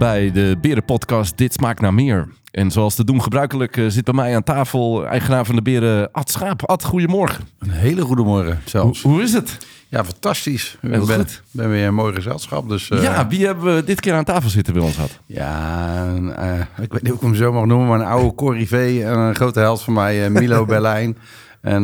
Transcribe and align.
bij 0.00 0.32
de 0.32 0.56
Berenpodcast 0.60 1.38
Dit 1.38 1.52
Smaakt 1.52 1.80
naar 1.80 1.94
Meer. 1.94 2.28
En 2.50 2.70
zoals 2.70 2.94
te 2.94 3.04
doen 3.04 3.22
gebruikelijk 3.22 3.76
eh, 3.76 3.84
zit 3.88 4.04
bij 4.04 4.14
mij 4.14 4.34
aan 4.34 4.42
tafel 4.42 5.06
eigenaar 5.06 5.44
van 5.44 5.54
de 5.54 5.62
Beren 5.62 6.12
Ad 6.12 6.30
Schaap. 6.30 6.64
Ad, 6.64 6.84
goedemorgen. 6.84 7.44
Een 7.58 7.70
hele 7.70 8.02
goede 8.02 8.22
morgen 8.22 8.52
Hoe, 8.52 8.62
zelfs. 8.64 9.02
hoe 9.02 9.22
is 9.22 9.32
het? 9.32 9.66
Ja, 9.88 10.04
fantastisch. 10.04 10.78
Heel 10.80 11.06
ben, 11.06 11.26
ben 11.50 11.70
weer 11.70 11.86
een 11.86 11.94
mooi 11.94 12.14
gezelschap. 12.14 12.68
Dus, 12.68 12.90
eh, 12.90 13.02
ja, 13.02 13.28
wie 13.28 13.46
hebben 13.46 13.74
we 13.74 13.84
dit 13.84 14.00
keer 14.00 14.14
aan 14.14 14.24
tafel 14.24 14.50
zitten 14.50 14.74
bij 14.74 14.82
ons 14.82 14.96
had? 14.96 15.18
ja 15.26 16.06
eh, 16.36 16.84
ik 16.84 16.92
weet 16.92 17.02
niet 17.02 17.12
of 17.12 17.18
ik 17.18 17.24
hem 17.24 17.34
zo 17.34 17.52
mag 17.52 17.64
noemen, 17.64 17.88
maar 17.88 18.00
een 18.00 18.06
oude 18.06 18.34
corrivé 18.34 19.02
en 19.02 19.18
een 19.18 19.34
grote 19.34 19.60
held 19.60 19.82
van 19.82 19.92
mij, 19.92 20.30
Milo 20.30 20.64
Berlijn. 20.74 21.18
En 21.60 21.82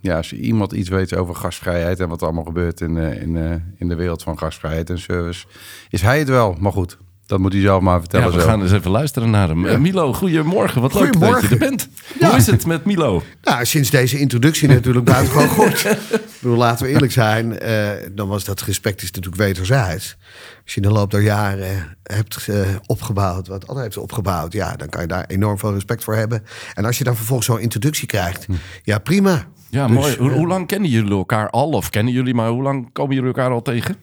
ja, 0.00 0.16
als 0.16 0.30
je 0.30 0.36
iemand 0.36 0.72
iets 0.72 0.88
weet 0.88 1.16
over 1.16 1.34
gastvrijheid 1.34 2.00
en 2.00 2.08
wat 2.08 2.20
er 2.20 2.26
allemaal 2.26 2.44
gebeurt 2.44 2.80
in, 2.80 2.96
in, 2.96 3.62
in 3.76 3.88
de 3.88 3.94
wereld 3.94 4.22
van 4.22 4.38
gastvrijheid 4.38 4.90
en 4.90 4.98
service, 4.98 5.46
is 5.90 6.02
hij 6.02 6.18
het 6.18 6.28
wel. 6.28 6.56
Maar 6.60 6.72
goed, 6.72 6.98
dat 7.26 7.38
moet 7.38 7.52
hij 7.52 7.62
zelf 7.62 7.80
maar 7.82 8.00
vertellen. 8.00 8.26
Ja, 8.26 8.32
we 8.34 8.40
zo. 8.40 8.46
gaan 8.46 8.62
eens 8.62 8.72
even 8.72 8.90
luisteren 8.90 9.30
naar 9.30 9.48
hem. 9.48 9.66
Eh, 9.66 9.78
Milo, 9.78 10.12
goedemorgen. 10.12 10.80
Wat 10.80 10.94
leuk 10.94 11.20
dat 11.20 11.40
je 11.42 11.48
er 11.48 11.58
bent. 11.58 11.88
Hoe 12.18 12.36
is 12.36 12.46
het 12.46 12.66
met 12.66 12.84
Milo? 12.84 13.22
Nou, 13.42 13.64
sinds 13.64 13.90
deze 13.90 14.18
introductie 14.18 14.68
natuurlijk 14.68 15.06
buitengewoon 15.06 15.48
goed. 15.48 15.84
Ik 16.36 16.42
bedoel, 16.42 16.56
laten 16.56 16.86
we 16.86 16.92
eerlijk 16.92 17.12
zijn. 17.12 17.58
eh, 17.58 17.90
dan 18.12 18.28
was 18.28 18.44
dat 18.44 18.60
respect 18.60 19.02
is 19.02 19.10
natuurlijk 19.10 19.42
wederzijds. 19.42 20.16
Als 20.64 20.74
je 20.74 20.80
in 20.80 20.88
de 20.88 20.94
loop 20.94 21.10
der 21.10 21.20
jaren 21.22 21.96
hebt 22.02 22.46
eh, 22.48 22.60
opgebouwd, 22.86 23.48
wat 23.48 23.68
Anne 23.68 23.82
heeft 23.82 23.96
opgebouwd... 23.96 24.52
ja, 24.52 24.76
dan 24.76 24.88
kan 24.88 25.00
je 25.00 25.06
daar 25.06 25.24
enorm 25.26 25.58
veel 25.58 25.72
respect 25.72 26.04
voor 26.04 26.14
hebben. 26.14 26.42
En 26.74 26.84
als 26.84 26.98
je 26.98 27.04
dan 27.04 27.16
vervolgens 27.16 27.46
zo'n 27.48 27.60
introductie 27.60 28.06
krijgt, 28.06 28.46
ja, 28.82 28.98
prima. 28.98 29.46
Ja, 29.70 29.86
Dus, 29.86 29.96
mooi. 29.96 30.16
Hoe, 30.16 30.30
hoe 30.30 30.46
lang 30.46 30.66
kennen 30.66 30.90
jullie 30.90 31.10
elkaar 31.10 31.50
al? 31.50 31.70
Of 31.70 31.90
kennen 31.90 32.12
jullie, 32.12 32.34
maar 32.34 32.48
hoe 32.48 32.62
lang 32.62 32.92
komen 32.92 33.14
jullie 33.14 33.28
elkaar 33.28 33.50
al 33.50 33.62
tegen? 33.62 33.96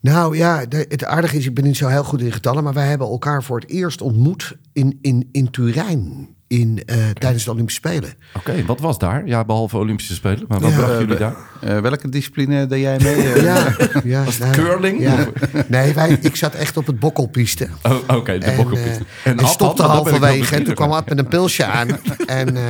Nou 0.00 0.36
ja, 0.36 0.66
de- 0.66 0.86
het 0.88 1.04
aardige 1.04 1.36
is, 1.36 1.46
ik 1.46 1.54
ben 1.54 1.64
niet 1.64 1.76
zo 1.76 1.86
heel 1.88 2.04
goed 2.04 2.20
in 2.20 2.32
getallen... 2.32 2.64
maar 2.64 2.72
wij 2.74 2.86
hebben 2.88 3.06
elkaar 3.08 3.42
voor 3.42 3.60
het 3.60 3.70
eerst 3.70 4.00
ontmoet 4.00 4.56
in, 4.72 4.98
in, 5.02 5.28
in 5.32 5.50
Turijn... 5.50 6.28
In, 6.46 6.82
eh, 6.86 6.96
tijdens 7.10 7.44
de 7.44 7.50
Olympische 7.50 7.80
Spelen. 7.88 8.12
Oké, 8.36 8.64
wat 8.66 8.80
was 8.80 8.98
daar? 8.98 9.26
Ja, 9.26 9.44
behalve 9.44 9.76
Olympische 9.76 10.14
Spelen. 10.14 10.44
Maar 10.48 10.60
wat 10.60 10.70
Ja, 10.70 10.76
brachten 10.76 10.94
Eh, 10.94 11.00
jullie 11.00 11.14
we- 11.16 11.34
daar? 11.60 11.76
eh, 11.76 11.80
welke 11.82 12.08
discipline 12.08 12.66
deed 12.66 12.80
jij 12.80 12.98
mee? 13.02 13.14
Eh, 13.14 13.42
Ja, 13.50 13.76
ja, 14.04 14.24
Was 14.24 14.38
het 14.38 14.56
nou, 14.56 14.66
curling? 14.68 15.00
Ja. 15.00 15.26
Nee, 15.66 15.92
wij, 15.94 16.18
ik 16.20 16.36
zat 16.36 16.54
echt 16.54 16.76
op 16.76 16.86
het 16.86 16.98
bokkelpiste. 17.00 17.68
Oh, 17.82 18.16
Oké, 18.16 18.38
de 18.38 18.44
En, 18.44 18.56
bokkelpiste. 18.56 19.04
eh, 19.24 19.32
en 19.32 19.46
stopte 19.48 19.82
halverwege. 19.82 20.54
En 20.54 20.64
toen 20.64 20.74
kwam. 20.74 20.92
Ad 20.92 21.08
met 21.08 21.18
een 21.18 21.28
pilsje 21.28 21.64
aan. 21.64 21.88
en 22.26 22.56
eh, 22.56 22.62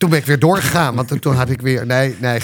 toen 0.00 0.10
ben 0.10 0.18
ik 0.18 0.26
weer 0.26 0.38
doorgegaan. 0.38 0.94
Want 0.94 1.22
toen 1.22 1.34
had 1.34 1.50
ik 1.50 1.60
weer... 1.60 1.86
Nee, 1.86 2.16
nee. 2.20 2.40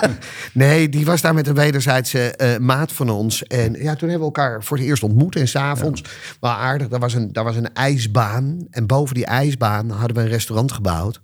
nee, 0.52 0.88
die 0.88 1.04
was 1.04 1.20
daar 1.20 1.34
met 1.34 1.46
een 1.46 1.54
wederzijdse 1.54 2.36
eh, 2.36 2.58
maat 2.58 2.92
van 2.92 3.10
ons. 3.10 3.42
En 3.42 3.72
ja, 3.72 3.94
toen 3.94 4.08
hebben 4.08 4.28
we 4.28 4.34
elkaar 4.34 4.64
voor 4.64 4.76
het 4.76 4.86
eerst 4.86 5.02
ontmoet. 5.02 5.36
En 5.36 5.48
s'avonds, 5.48 6.04
wel 6.40 6.50
aardig, 6.50 6.88
daar 6.88 7.00
was, 7.00 7.14
een, 7.14 7.32
daar 7.32 7.44
was 7.44 7.56
een 7.56 7.74
ijsbaan. 7.74 8.66
En 8.70 8.86
boven 8.86 9.14
die 9.14 9.26
ijsbaan 9.26 9.90
hadden 9.90 10.16
we 10.16 10.22
een 10.22 10.28
restaurant 10.28 10.72
gebouwd. 10.72 11.20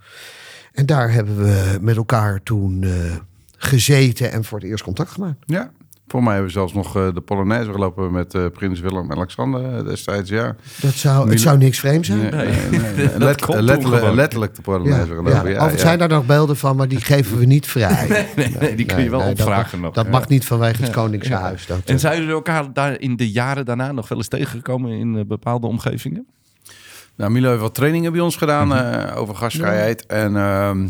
En 0.73 0.87
daar 0.87 1.13
hebben 1.13 1.37
we 1.37 1.79
met 1.81 1.97
elkaar 1.97 2.43
toen 2.43 2.83
eh, 2.83 2.91
gezeten 3.57 4.33
en 4.33 4.45
voor 4.45 4.59
het 4.59 4.69
eerst 4.69 4.85
contact 4.85 5.11
gemaakt. 5.11 5.39
Ja, 5.47 5.71
voor 6.09 6.23
mij 6.23 6.33
hebben 6.33 6.53
we 6.53 6.59
zelfs 6.59 6.73
nog 6.73 6.97
eh, 6.97 7.15
de 7.15 7.21
Polonaise 7.21 7.73
gelopen 7.73 8.13
met 8.13 8.35
eh, 8.35 8.47
prins 8.53 8.81
Willem-Alexander 8.81 9.77
eh, 9.77 9.85
destijds, 9.85 10.31
ja. 10.31 10.57
Dat 10.81 10.93
zou, 10.93 11.31
het 11.31 11.41
zou 11.41 11.59
niks 11.59 11.79
vreemd 11.79 12.07
zijn. 12.07 12.19
Nee, 12.19 12.31
nee, 12.31 12.81
nee. 12.81 13.09
Dat 13.19 13.49
Let- 13.49 13.61
letterlijk, 13.61 14.15
letterlijk 14.15 14.55
de 14.55 14.63
Polonaise 14.63 15.09
Ja, 15.09 15.15
gelopen, 15.15 15.51
ja. 15.51 15.69
ja. 15.69 15.77
Zijn 15.77 15.99
daar 15.99 16.09
nog 16.09 16.27
beelden 16.27 16.57
van, 16.57 16.77
maar 16.77 16.89
die 16.89 17.01
geven 17.15 17.39
we 17.39 17.45
niet 17.45 17.67
vrij. 17.67 18.27
Nee, 18.37 18.57
nee, 18.61 18.75
die 18.75 18.87
kun 18.87 19.03
je 19.03 19.11
wel 19.11 19.21
dat 19.21 19.29
opvragen 19.29 19.81
nog. 19.81 19.95
Dat 19.95 20.11
mag 20.11 20.29
niet 20.29 20.45
vanwege 20.45 20.83
het 20.83 20.91
Koningshuis. 20.93 21.67
Dat, 21.67 21.79
En 21.85 21.99
zijn 21.99 22.19
jullie 22.19 22.33
elkaar 22.35 22.73
daar 22.73 23.01
in 23.01 23.17
de 23.17 23.31
jaren 23.31 23.65
daarna 23.65 23.93
nog 23.93 24.09
wel 24.09 24.19
eens 24.19 24.29
tegengekomen 24.29 24.91
in 24.91 25.27
bepaalde 25.27 25.67
omgevingen? 25.67 26.27
Nou, 27.17 27.31
Milo 27.31 27.49
heeft 27.49 27.61
wat 27.61 27.75
trainingen 27.75 28.13
bij 28.13 28.21
ons 28.21 28.37
gedaan 28.37 28.75
eh, 28.75 29.17
over 29.21 29.35
gastvrijheid. 29.35 30.07
En, 30.07 30.37
ehm, 30.37 30.87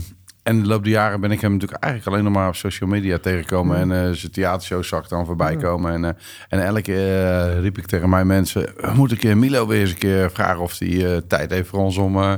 en 0.46 0.62
de 0.62 0.68
loop 0.68 0.82
der 0.82 0.92
jaren 0.92 1.20
ben 1.20 1.30
ik 1.30 1.40
hem 1.40 1.52
natuurlijk 1.52 1.82
eigenlijk 1.82 2.12
alleen 2.12 2.24
nog 2.24 2.34
maar 2.34 2.48
op 2.48 2.54
social 2.54 2.88
media 2.88 3.18
tegengekomen. 3.18 3.76
En 3.76 3.92
eh, 3.92 4.10
zijn 4.12 4.32
theatershows 4.32 4.88
zag 4.88 5.02
ik 5.02 5.08
dan 5.08 5.26
voorbij 5.26 5.56
komen. 5.56 5.92
En, 5.92 6.04
eh, 6.04 6.10
en 6.48 6.64
elke 6.64 6.82
keer 6.82 7.24
eh, 7.24 7.60
riep 7.60 7.78
ik 7.78 7.86
tegen 7.86 8.08
mijn 8.08 8.26
mensen... 8.26 8.68
moet 8.94 9.12
ik 9.12 9.34
Milo 9.34 9.66
weer 9.66 9.80
eens 9.80 9.90
een 9.90 9.98
keer 9.98 10.30
vragen 10.30 10.62
of 10.62 10.78
hij 10.78 11.14
eh, 11.14 11.20
tijd 11.28 11.50
heeft 11.50 11.68
voor 11.68 11.80
ons 11.80 11.96
om... 11.96 12.16
eh, 12.16 12.32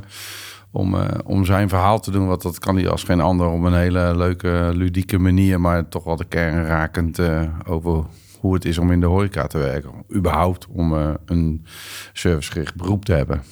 om, 0.71 0.95
eh, 0.95 1.19
om 1.25 1.45
zijn 1.45 1.69
verhaal 1.69 2.01
te 2.01 2.11
doen, 2.11 2.27
want 2.27 2.43
dat 2.43 2.59
kan 2.59 2.77
hij 2.77 2.89
als 2.89 3.05
geen 3.05 3.21
ander 3.21 3.47
op 3.47 3.63
een 3.63 3.75
hele 3.75 4.17
leuke, 4.17 4.71
ludieke 4.75 5.19
manier, 5.19 5.61
maar 5.61 5.89
toch 5.89 6.05
wel 6.05 6.17
de 6.17 6.25
kern 6.25 6.67
rakend 6.67 7.19
eh, 7.19 7.43
over 7.67 8.05
hoe 8.41 8.55
het 8.55 8.65
is 8.65 8.79
om 8.79 8.93
in 8.93 9.01
de 9.01 9.07
horeca 9.07 9.47
te 9.47 9.59
werken. 9.59 9.91
Überhaupt 10.15 10.67
om 10.67 10.93
een 11.27 11.65
servicegericht 12.13 12.75
beroep 12.75 13.05
te 13.05 13.13
hebben. 13.13 13.43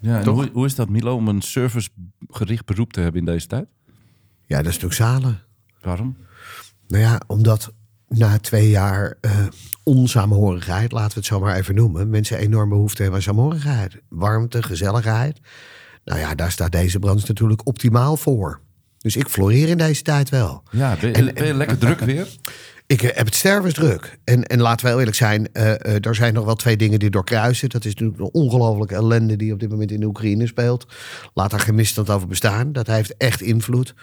Ja, 0.00 0.20
en 0.20 0.26
hoe, 0.26 0.48
hoe 0.52 0.66
is 0.66 0.74
dat, 0.74 0.88
Milo, 0.88 1.14
om 1.14 1.28
een 1.28 1.42
servicegericht 1.42 2.64
beroep 2.64 2.92
te 2.92 3.00
hebben 3.00 3.20
in 3.20 3.26
deze 3.26 3.46
tijd? 3.46 3.66
Ja, 4.50 4.56
dat 4.62 4.66
is 4.72 4.78
natuurlijk 4.78 4.94
zalen. 4.94 5.42
Waarom? 5.80 6.16
Nou 6.88 7.02
ja, 7.02 7.20
omdat 7.26 7.72
na 8.08 8.38
twee 8.38 8.68
jaar 8.70 9.16
eh 9.20 9.46
onsamenhorigheid, 9.82 10.92
laten 10.92 11.08
we 11.12 11.14
het 11.18 11.24
zo 11.26 11.40
maar 11.40 11.56
even 11.56 11.74
noemen, 11.74 12.10
mensen 12.10 12.38
enorm 12.38 12.68
behoefte 12.68 13.02
hebben 13.02 13.20
aan 13.20 13.24
samenhorigheid. 13.26 13.96
Warmte, 14.08 14.62
gezelligheid. 14.62 15.38
Nou 16.04 16.18
ja, 16.20 16.34
daar 16.34 16.50
staat 16.50 16.72
deze 16.72 16.98
branche 16.98 17.24
natuurlijk 17.28 17.66
optimaal 17.66 18.16
voor. 18.16 18.60
Dus 18.98 19.16
ik 19.16 19.28
floreer 19.28 19.68
in 19.68 19.78
deze 19.78 20.02
tijd 20.02 20.28
wel. 20.28 20.62
Ja, 20.70 20.96
ben, 21.00 21.08
je- 21.10 21.16
En- 21.16 21.34
ben 21.34 21.46
je 21.46 21.54
lekker 21.54 21.78
druk 21.78 22.00
weer? 22.00 22.28
Ik 22.86 23.02
eh, 23.02 23.16
heb 23.16 23.26
het 23.26 23.34
stervensdruk. 23.34 24.18
En, 24.24 24.44
en 24.44 24.60
laten 24.60 24.80
we 24.84 24.88
heel 24.90 24.98
eerlijk 24.98 25.16
zijn, 25.16 25.52
eh, 25.52 26.04
er 26.06 26.14
zijn 26.14 26.34
nog 26.34 26.44
wel 26.44 26.54
twee 26.54 26.76
dingen 26.76 26.98
die 26.98 27.10
doorkruisen. 27.10 27.68
Dat 27.68 27.84
is 27.84 27.94
natuurlijk 27.94 28.20
een 28.20 28.40
ongelofelijke 28.42 28.94
ellende 28.94 29.36
die 29.36 29.52
op 29.52 29.60
dit 29.60 29.70
moment 29.70 29.90
in 29.90 30.00
de 30.00 30.06
Oekraïne 30.06 30.46
speelt. 30.46 30.86
Laat 31.34 31.50
daar 31.50 31.60
geen 31.60 31.74
misstand 31.74 32.10
over 32.10 32.28
bestaan. 32.28 32.72
Dat 32.72 32.86
heeft 32.86 33.16
echt 33.16 33.40
invloed. 33.40 33.94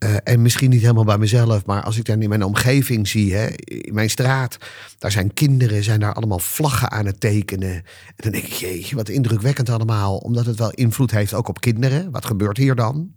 Eh, 0.00 0.14
en 0.24 0.42
misschien 0.42 0.70
niet 0.70 0.80
helemaal 0.80 1.04
bij 1.04 1.18
mezelf, 1.18 1.66
maar 1.66 1.82
als 1.82 1.96
ik 1.96 2.04
dan 2.04 2.22
in 2.22 2.28
mijn 2.28 2.44
omgeving 2.44 3.08
zie, 3.08 3.34
hè, 3.34 3.46
in 3.64 3.94
mijn 3.94 4.10
straat, 4.10 4.56
daar 4.98 5.10
zijn 5.10 5.34
kinderen, 5.34 5.84
zijn 5.84 6.00
daar 6.00 6.12
allemaal 6.12 6.38
vlaggen 6.38 6.90
aan 6.90 7.06
het 7.06 7.20
tekenen. 7.20 7.74
En 7.74 7.82
dan 8.16 8.32
denk 8.32 8.44
ik, 8.44 8.52
jeetje, 8.52 8.96
wat 8.96 9.08
indrukwekkend 9.08 9.68
allemaal, 9.68 10.16
omdat 10.16 10.46
het 10.46 10.58
wel 10.58 10.70
invloed 10.70 11.10
heeft 11.10 11.34
ook 11.34 11.48
op 11.48 11.60
kinderen. 11.60 12.10
Wat 12.10 12.24
gebeurt 12.24 12.56
hier 12.56 12.74
dan? 12.74 13.12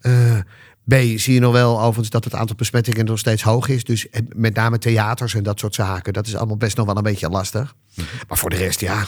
Eh, 0.00 0.38
B, 0.84 0.94
zie 0.94 1.34
je 1.34 1.40
nog 1.40 1.52
wel 1.52 1.80
overigens 1.80 2.10
dat 2.10 2.24
het 2.24 2.34
aantal 2.34 2.56
besmettingen 2.56 3.04
nog 3.04 3.18
steeds 3.18 3.42
hoog 3.42 3.68
is. 3.68 3.84
Dus 3.84 4.06
met 4.36 4.54
name 4.54 4.78
theaters 4.78 5.34
en 5.34 5.42
dat 5.42 5.58
soort 5.58 5.74
zaken. 5.74 6.12
Dat 6.12 6.26
is 6.26 6.36
allemaal 6.36 6.56
best 6.56 6.76
nog 6.76 6.86
wel 6.86 6.96
een 6.96 7.02
beetje 7.02 7.28
lastig. 7.28 7.74
Maar 8.28 8.38
voor 8.38 8.50
de 8.50 8.56
rest, 8.56 8.80
ja. 8.80 9.06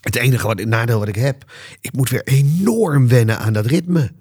Het 0.00 0.16
enige 0.16 0.46
wat, 0.46 0.58
het 0.58 0.68
nadeel 0.68 0.98
wat 0.98 1.08
ik 1.08 1.14
heb. 1.14 1.52
Ik 1.80 1.92
moet 1.92 2.10
weer 2.10 2.24
enorm 2.24 3.08
wennen 3.08 3.38
aan 3.38 3.52
dat 3.52 3.66
ritme. 3.66 4.12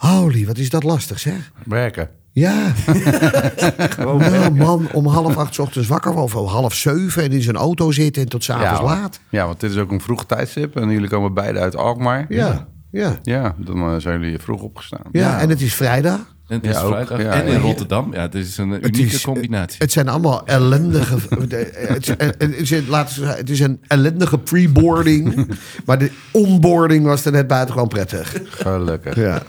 Holy, 0.00 0.46
wat 0.46 0.58
is 0.58 0.70
dat 0.70 0.82
lastig 0.82 1.18
zeg. 1.18 1.52
Werken. 1.64 2.08
Ja. 2.32 2.72
nou 3.98 4.54
man, 4.54 4.88
om 4.92 5.06
half 5.06 5.36
acht 5.36 5.54
's 5.54 5.58
ochtends 5.58 5.88
wakker. 5.88 6.14
Of 6.14 6.34
om 6.34 6.46
half 6.46 6.74
zeven 6.74 7.22
en 7.22 7.32
in 7.32 7.42
zijn 7.42 7.56
auto 7.56 7.90
zitten 7.90 8.22
en 8.22 8.28
tot 8.28 8.44
s'avonds 8.44 8.82
laat. 8.82 9.20
Ja, 9.28 9.46
want 9.46 9.60
dit 9.60 9.70
is 9.70 9.76
ook 9.76 9.90
een 9.90 10.00
vroeg 10.00 10.26
tijdstip. 10.26 10.76
En 10.76 10.90
jullie 10.90 11.08
komen 11.08 11.34
beide 11.34 11.58
uit 11.58 11.76
Alkmaar. 11.76 12.26
Ja, 12.28 12.68
ja. 12.90 13.18
Ja, 13.22 13.54
dan 13.58 13.76
eh, 13.76 13.94
zijn 13.98 14.20
jullie 14.20 14.38
vroeg 14.38 14.62
opgestaan. 14.62 15.04
Ja, 15.12 15.40
en 15.40 15.48
het 15.48 15.60
is 15.60 15.74
vrijdag. 15.74 16.18
En 16.46 16.56
het 16.56 16.64
is 16.64 16.72
Ja, 16.72 16.86
vrijdag. 16.86 17.22
Ja, 17.22 17.32
en 17.32 17.46
in 17.46 17.52
ja. 17.52 17.58
Rotterdam. 17.58 18.12
Ja, 18.12 18.20
het 18.20 18.34
is 18.34 18.58
een 18.58 18.70
Het 18.70 18.86
unieke 18.96 19.14
is, 19.14 19.22
combinatie. 19.22 19.78
Het 19.78 19.92
zijn 19.92 20.08
allemaal 20.08 20.46
ellendige. 20.46 21.14
het, 21.38 22.08
is, 22.08 22.14
het, 22.38 22.70
is, 22.70 22.86
laten 22.86 23.14
we 23.14 23.20
zeggen, 23.20 23.38
het 23.38 23.50
is 23.50 23.60
een 23.60 23.80
ellendige 23.86 24.38
pre-boarding. 24.38 25.46
maar 25.86 25.98
de 25.98 26.10
onboarding 26.30 27.04
was 27.04 27.24
er 27.24 27.32
net 27.32 27.46
buitengewoon 27.46 27.88
prettig. 27.88 28.40
Gelukkig. 28.44 29.16
Ja. 29.16 29.42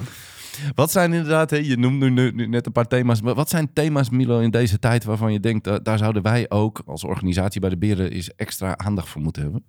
Wat 0.76 0.92
zijn 0.92 1.14
inderdaad, 1.14 1.50
hè, 1.50 1.58
je 1.58 1.78
noemt 1.78 2.00
nu, 2.00 2.32
net 2.48 2.66
een 2.66 2.72
paar 2.72 2.88
thema's. 2.88 3.22
Maar 3.22 3.36
wat 3.36 3.50
zijn 3.50 3.74
thema's, 3.74 4.10
Milo, 4.10 4.40
in 4.40 4.52
deze 4.52 4.80
tijd 4.80 5.04
waarvan 5.04 5.34
je 5.34 5.40
denkt... 5.40 5.64
da- 5.64 5.80
daar 5.80 5.98
zouden 5.98 6.22
wij 6.22 6.46
ook 6.50 6.82
als 6.86 7.04
organisatie 7.04 7.62
bij 7.62 7.70
de 7.70 7.78
Beren... 7.78 8.12
eens 8.12 8.36
extra 8.36 8.78
aandacht 8.78 9.10
voor 9.10 9.22
moeten 9.22 9.42
hebben? 9.42 9.64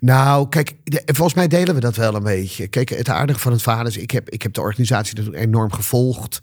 Nou, 0.00 0.48
kijk, 0.48 0.74
volgens 1.04 1.34
mij 1.34 1.48
delen 1.48 1.74
we 1.74 1.80
dat 1.80 1.96
wel 1.96 2.14
een 2.14 2.22
beetje. 2.22 2.66
Kijk, 2.68 2.88
het 2.88 3.08
aardige 3.08 3.38
van 3.38 3.52
het 3.52 3.62
verhaal 3.62 3.86
is, 3.86 3.96
ik 3.96 4.10
heb, 4.10 4.30
ik 4.30 4.42
heb 4.42 4.52
de 4.52 4.60
organisatie 4.60 5.16
natuurlijk 5.16 5.44
enorm 5.44 5.72
gevolgd. 5.72 6.40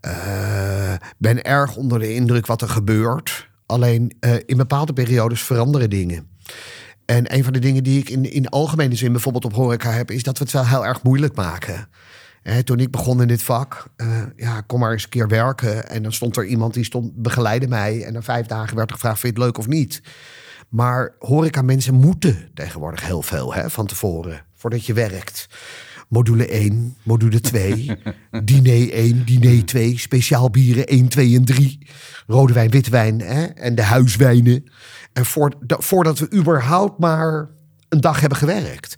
Eh, 0.00 0.94
ben 1.18 1.42
erg 1.42 1.76
onder 1.76 1.98
de 1.98 2.14
indruk 2.14 2.46
wat 2.46 2.62
er 2.62 2.68
gebeurt. 2.68 3.48
Alleen 3.66 4.16
eh, 4.20 4.34
in 4.46 4.56
bepaalde 4.56 4.92
periodes 4.92 5.42
veranderen 5.42 5.90
dingen. 5.90 6.26
En 7.04 7.34
een 7.34 7.44
van 7.44 7.52
de 7.52 7.58
dingen 7.58 7.82
die 7.82 7.98
ik 7.98 8.08
in, 8.08 8.32
in 8.32 8.48
algemene 8.48 8.94
zin 8.94 9.12
bijvoorbeeld 9.12 9.44
op 9.44 9.52
horeca 9.52 9.90
heb, 9.90 10.10
is 10.10 10.22
dat 10.22 10.38
we 10.38 10.44
het 10.44 10.52
wel 10.52 10.66
heel 10.66 10.86
erg 10.86 11.02
moeilijk 11.02 11.36
maken. 11.36 11.88
Hè, 12.42 12.62
toen 12.62 12.80
ik 12.80 12.90
begon 12.90 13.22
in 13.22 13.28
dit 13.28 13.42
vak, 13.42 13.86
eh, 13.96 14.22
ja, 14.36 14.60
kom 14.60 14.80
maar 14.80 14.92
eens 14.92 15.02
een 15.02 15.08
keer 15.08 15.28
werken. 15.28 15.88
En 15.88 16.02
dan 16.02 16.12
stond 16.12 16.36
er 16.36 16.44
iemand 16.44 16.74
die 16.74 16.84
stond, 16.84 17.22
begeleidde 17.22 17.68
mij. 17.68 18.04
En 18.04 18.12
na 18.12 18.22
vijf 18.22 18.46
dagen 18.46 18.76
werd 18.76 18.88
er 18.88 18.94
gevraagd, 18.94 19.20
vind 19.20 19.36
je 19.36 19.42
het 19.42 19.48
leuk 19.48 19.58
of 19.58 19.66
niet? 19.66 20.02
Maar 20.68 21.14
horeca 21.18 21.62
mensen 21.62 21.94
moeten 21.94 22.50
tegenwoordig 22.54 23.06
heel 23.06 23.22
veel 23.22 23.54
hè, 23.54 23.70
van 23.70 23.86
tevoren, 23.86 24.44
voordat 24.54 24.86
je 24.86 24.92
werkt. 24.92 25.46
module 26.08 26.46
1, 26.46 26.96
module 27.02 27.40
2, 27.40 27.96
diner 28.44 28.92
1, 28.92 29.24
diner 29.24 29.64
2, 29.64 29.98
speciaal 29.98 30.50
bieren 30.50 30.86
1, 30.86 31.08
2 31.08 31.36
en 31.36 31.44
3, 31.44 31.86
rode 32.26 32.52
wijn, 32.52 32.70
witte 32.70 32.90
wijn 32.90 33.20
hè, 33.20 33.44
en 33.44 33.74
de 33.74 33.82
huiswijnen. 33.82 34.70
En 35.12 35.24
voor, 35.24 35.52
voordat 35.66 36.18
we 36.18 36.32
überhaupt 36.32 36.98
maar 36.98 37.50
een 37.88 38.00
dag 38.00 38.20
hebben 38.20 38.38
gewerkt. 38.38 38.94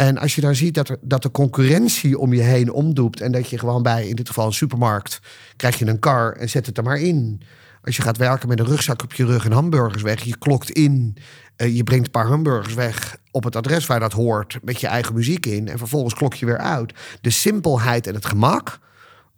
En 0.00 0.18
als 0.18 0.34
je 0.34 0.40
dan 0.40 0.54
ziet 0.54 0.74
dat, 0.74 0.96
dat 1.00 1.22
de 1.22 1.30
concurrentie 1.30 2.18
om 2.18 2.32
je 2.32 2.40
heen 2.40 2.72
omdoept 2.72 3.20
en 3.20 3.32
dat 3.32 3.50
je 3.50 3.58
gewoon 3.58 3.82
bij, 3.82 4.08
in 4.08 4.16
dit 4.16 4.28
geval 4.28 4.46
een 4.46 4.52
supermarkt, 4.52 5.20
krijg 5.56 5.78
je 5.78 5.86
een 5.86 5.98
kar 5.98 6.32
en 6.32 6.48
zet 6.48 6.66
het 6.66 6.78
er 6.78 6.84
maar 6.84 6.98
in. 6.98 7.42
Als 7.82 7.96
je 7.96 8.02
gaat 8.02 8.16
werken 8.16 8.48
met 8.48 8.58
een 8.58 8.66
rugzak 8.66 9.02
op 9.02 9.12
je 9.12 9.24
rug 9.24 9.44
en 9.44 9.52
hamburgers 9.52 10.02
weg, 10.02 10.22
je 10.22 10.38
klokt 10.38 10.70
in, 10.70 11.16
uh, 11.56 11.76
je 11.76 11.84
brengt 11.84 12.04
een 12.04 12.10
paar 12.10 12.26
hamburgers 12.26 12.74
weg 12.74 13.16
op 13.30 13.44
het 13.44 13.56
adres 13.56 13.86
waar 13.86 14.00
dat 14.00 14.12
hoort, 14.12 14.58
met 14.62 14.80
je 14.80 14.86
eigen 14.86 15.14
muziek 15.14 15.46
in 15.46 15.68
en 15.68 15.78
vervolgens 15.78 16.14
klok 16.14 16.34
je 16.34 16.46
weer 16.46 16.58
uit. 16.58 16.94
De 17.20 17.30
simpelheid 17.30 18.06
en 18.06 18.14
het 18.14 18.26
gemak, 18.26 18.78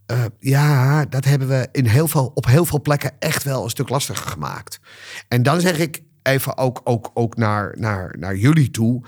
uh, 0.07 0.25
ja, 0.39 1.05
dat 1.05 1.25
hebben 1.25 1.49
we 1.49 1.69
in 1.73 1.87
heel 1.87 2.09
veel, 2.09 2.31
op 2.35 2.47
heel 2.47 2.65
veel 2.65 2.81
plekken 2.81 3.13
echt 3.19 3.43
wel 3.43 3.65
een 3.65 3.71
stuk 3.71 3.89
lastiger 3.89 4.27
gemaakt. 4.27 4.81
En 5.29 5.43
dan 5.43 5.61
zeg 5.61 5.79
ik 5.79 6.03
even 6.23 6.57
ook, 6.57 6.81
ook, 6.85 7.11
ook 7.15 7.37
naar, 7.37 7.75
naar, 7.79 8.15
naar 8.19 8.37
jullie 8.37 8.71
toe. 8.71 9.03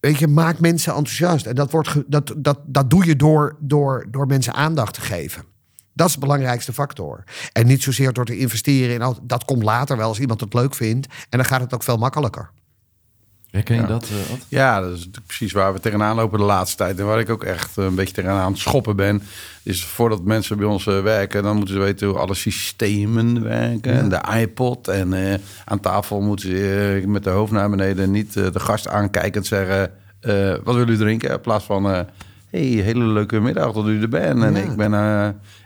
Weet 0.00 0.18
je, 0.18 0.26
maak 0.26 0.58
mensen 0.58 0.94
enthousiast. 0.94 1.46
En 1.46 1.54
dat, 1.54 1.70
wordt 1.70 2.02
dat, 2.06 2.34
dat, 2.36 2.58
dat 2.66 2.90
doe 2.90 3.06
je 3.06 3.16
door, 3.16 3.56
door, 3.60 4.06
door 4.10 4.26
mensen 4.26 4.54
aandacht 4.54 4.94
te 4.94 5.00
geven. 5.00 5.44
Dat 5.92 6.08
is 6.08 6.14
de 6.14 6.20
belangrijkste 6.20 6.72
factor. 6.72 7.24
En 7.52 7.66
niet 7.66 7.82
zozeer 7.82 8.12
door 8.12 8.24
te 8.24 8.38
investeren 8.38 8.94
in... 8.94 9.16
dat 9.22 9.44
komt 9.44 9.62
later 9.62 9.96
wel 9.96 10.08
als 10.08 10.20
iemand 10.20 10.40
het 10.40 10.54
leuk 10.54 10.74
vindt. 10.74 11.06
En 11.06 11.38
dan 11.38 11.44
gaat 11.44 11.60
het 11.60 11.74
ook 11.74 11.82
veel 11.82 11.96
makkelijker. 11.96 12.50
Herken 13.56 13.74
je 13.74 13.80
ja. 13.80 13.86
dat? 13.86 14.08
Uh, 14.12 14.36
ja, 14.48 14.80
dat 14.80 14.92
is 14.92 15.08
precies 15.26 15.52
waar 15.52 15.72
we 15.72 15.80
tegenaan 15.80 16.16
lopen 16.16 16.38
de 16.38 16.44
laatste 16.44 16.76
tijd. 16.76 16.98
En 16.98 17.06
waar 17.06 17.18
ik 17.18 17.30
ook 17.30 17.44
echt 17.44 17.76
een 17.76 17.94
beetje 17.94 18.14
tegenaan 18.14 18.40
aan 18.40 18.52
het 18.52 18.60
schoppen 18.60 18.96
ben. 18.96 19.22
Is 19.62 19.84
voordat 19.84 20.24
mensen 20.24 20.56
bij 20.56 20.66
ons 20.66 20.86
uh, 20.86 21.02
werken, 21.02 21.42
dan 21.42 21.56
moeten 21.56 21.74
ze 21.74 21.80
weten 21.80 22.06
hoe 22.06 22.18
alle 22.18 22.34
systemen 22.34 23.42
werken. 23.42 23.92
Ja. 23.92 23.98
En 23.98 24.08
de 24.08 24.40
iPod. 24.40 24.88
En 24.88 25.12
uh, 25.12 25.34
aan 25.64 25.80
tafel 25.80 26.20
moeten 26.20 26.48
ze 26.48 27.02
met 27.06 27.24
de 27.24 27.30
hoofd 27.30 27.52
naar 27.52 27.70
beneden 27.70 28.10
niet 28.10 28.32
de 28.32 28.60
gast 28.60 28.88
aankijkend 28.88 29.46
zeggen... 29.46 29.90
wat 30.64 30.74
willen 30.74 30.88
u 30.88 30.96
drinken? 30.96 31.30
In 31.30 31.40
plaats 31.40 31.64
van 31.64 31.84
hey, 32.50 32.60
hele 32.60 33.04
leuke 33.04 33.40
middag 33.40 33.72
dat 33.72 33.86
u 33.86 34.02
er 34.02 34.08
bent. 34.08 34.42
En 34.42 34.54
ja. 34.54 34.62
ik 34.62 34.76
ben 34.76 34.92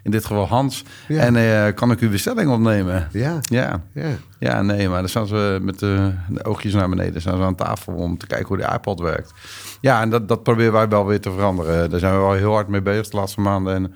in 0.03 0.11
dit 0.11 0.25
geval 0.25 0.47
Hans. 0.47 0.85
Ja. 1.09 1.21
En 1.21 1.35
uh, 1.35 1.75
kan 1.75 1.91
ik 1.91 2.01
uw 2.01 2.11
bestelling 2.11 2.51
opnemen? 2.51 3.09
Ja. 3.13 3.39
Ja. 3.41 3.83
Ja, 3.95 4.09
ja 4.39 4.63
nee, 4.63 4.89
maar 4.89 5.01
dan 5.01 5.09
staan 5.09 5.27
ze 5.27 5.59
met 5.63 5.79
de, 5.79 6.13
de, 6.29 6.45
oogjes 6.45 6.75
naar 6.75 6.89
beneden. 6.89 7.21
staan 7.21 7.37
ze 7.37 7.43
aan 7.43 7.55
tafel 7.55 7.93
om 7.93 8.19
te 8.19 8.27
kijken 8.27 8.49
hoe 8.49 8.57
de 8.57 8.73
iPod 8.75 9.01
werkt. 9.01 9.33
Ja, 9.81 10.01
en 10.01 10.11
dat, 10.11 10.29
dat 10.29 10.43
proberen 10.43 10.73
wij 10.73 10.89
wel 10.89 11.07
weer 11.07 11.21
te 11.21 11.33
veranderen. 11.33 11.91
Daar 11.91 12.01
zijn 12.01 12.13
we 12.13 12.19
wel 12.19 12.33
heel 12.33 12.53
hard 12.53 12.69
mee 12.69 12.83
bezig 12.83 13.09
de 13.09 13.17
laatste 13.17 13.41
maanden. 13.41 13.75
En 13.75 13.95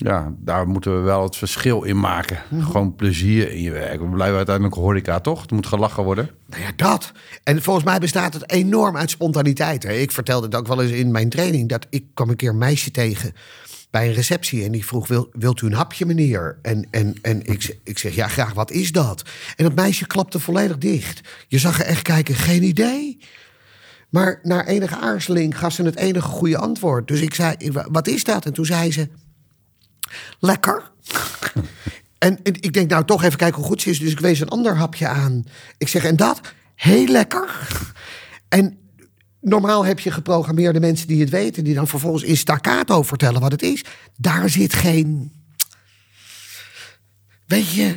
ja, 0.00 0.34
daar 0.38 0.68
moeten 0.68 0.96
we 0.96 1.00
wel 1.00 1.22
het 1.22 1.36
verschil 1.36 1.82
in 1.82 2.00
maken. 2.00 2.42
Mm 2.48 2.58
-hmm. 2.58 2.70
Gewoon 2.70 2.94
plezier 2.94 3.50
in 3.50 3.62
je 3.62 3.70
werk. 3.70 4.00
We 4.00 4.08
blijven 4.08 4.36
uiteindelijk 4.36 4.74
horeca, 4.74 5.20
toch? 5.20 5.40
Het 5.40 5.50
moet 5.50 5.66
gelachen 5.66 6.04
worden. 6.04 6.30
Nou 6.46 6.62
ja, 6.62 6.72
dat. 6.76 7.12
En 7.42 7.62
volgens 7.62 7.84
mij 7.84 7.98
bestaat 7.98 8.34
het 8.34 8.50
enorm 8.50 8.96
uit 8.96 9.10
spontaniteit. 9.10 9.82
Hè? 9.82 9.92
Ik 9.92 10.12
vertelde 10.12 10.46
het 10.46 10.54
ook 10.54 10.66
wel 10.66 10.82
eens 10.82 10.92
in 10.92 11.10
mijn 11.10 11.28
training... 11.28 11.68
dat 11.68 11.86
ik 11.90 12.04
kwam 12.14 12.28
een 12.28 12.36
keer 12.36 12.48
een 12.48 12.58
meisje 12.58 12.90
tegen 12.90 13.32
bij 13.90 14.08
een 14.08 14.14
receptie... 14.14 14.64
en 14.64 14.72
die 14.72 14.86
vroeg, 14.86 15.08
Wil, 15.08 15.28
wilt 15.32 15.60
u 15.60 15.66
een 15.66 15.72
hapje, 15.72 16.06
meneer? 16.06 16.58
En, 16.62 16.86
en, 16.90 17.14
en 17.22 17.46
ik, 17.46 17.78
ik 17.84 17.98
zeg, 17.98 18.14
ja, 18.14 18.28
graag, 18.28 18.52
wat 18.52 18.70
is 18.70 18.92
dat? 18.92 19.22
En 19.56 19.64
dat 19.64 19.74
meisje 19.74 20.06
klapte 20.06 20.40
volledig 20.40 20.78
dicht. 20.78 21.28
Je 21.48 21.58
zag 21.58 21.80
er 21.80 21.86
echt 21.86 22.02
kijken, 22.02 22.34
geen 22.34 22.62
idee... 22.62 23.18
Maar 24.08 24.38
na 24.42 24.66
enige 24.66 24.96
aarzeling 24.96 25.58
gaf 25.58 25.72
ze 25.72 25.82
het 25.82 25.96
enige 25.96 26.28
goede 26.28 26.58
antwoord. 26.58 27.08
Dus 27.08 27.20
ik 27.20 27.34
zei, 27.34 27.56
wat 27.90 28.08
is 28.08 28.24
dat? 28.24 28.44
En 28.44 28.52
toen 28.52 28.64
zei 28.64 28.92
ze, 28.92 29.08
lekker. 30.38 30.90
en, 32.18 32.38
ik 32.42 32.72
denk, 32.72 32.90
nou 32.90 33.04
toch 33.04 33.22
even 33.22 33.38
kijken 33.38 33.56
hoe 33.56 33.66
goed 33.66 33.82
ze 33.82 33.90
is. 33.90 33.98
Dus 33.98 34.12
ik 34.12 34.20
wees 34.20 34.40
een 34.40 34.48
ander 34.48 34.76
hapje 34.76 35.08
aan. 35.08 35.44
Ik 35.78 35.88
zeg, 35.88 36.04
en 36.04 36.16
dat? 36.16 36.40
Heel 36.74 37.06
lekker. 37.06 37.68
en 38.48 38.78
normaal 39.40 39.84
heb 39.84 40.00
je 40.00 40.10
geprogrammeerde 40.10 40.80
mensen 40.80 41.06
die 41.06 41.20
het 41.20 41.30
weten... 41.30 41.64
die 41.64 41.74
dan 41.74 41.88
vervolgens 41.88 42.22
in 42.22 42.36
staccato 42.36 43.02
vertellen 43.02 43.40
wat 43.40 43.52
het 43.52 43.62
is. 43.62 43.84
Daar 44.16 44.48
zit 44.48 44.74
geen... 44.74 45.32
Weet 47.46 47.72
je, 47.72 47.96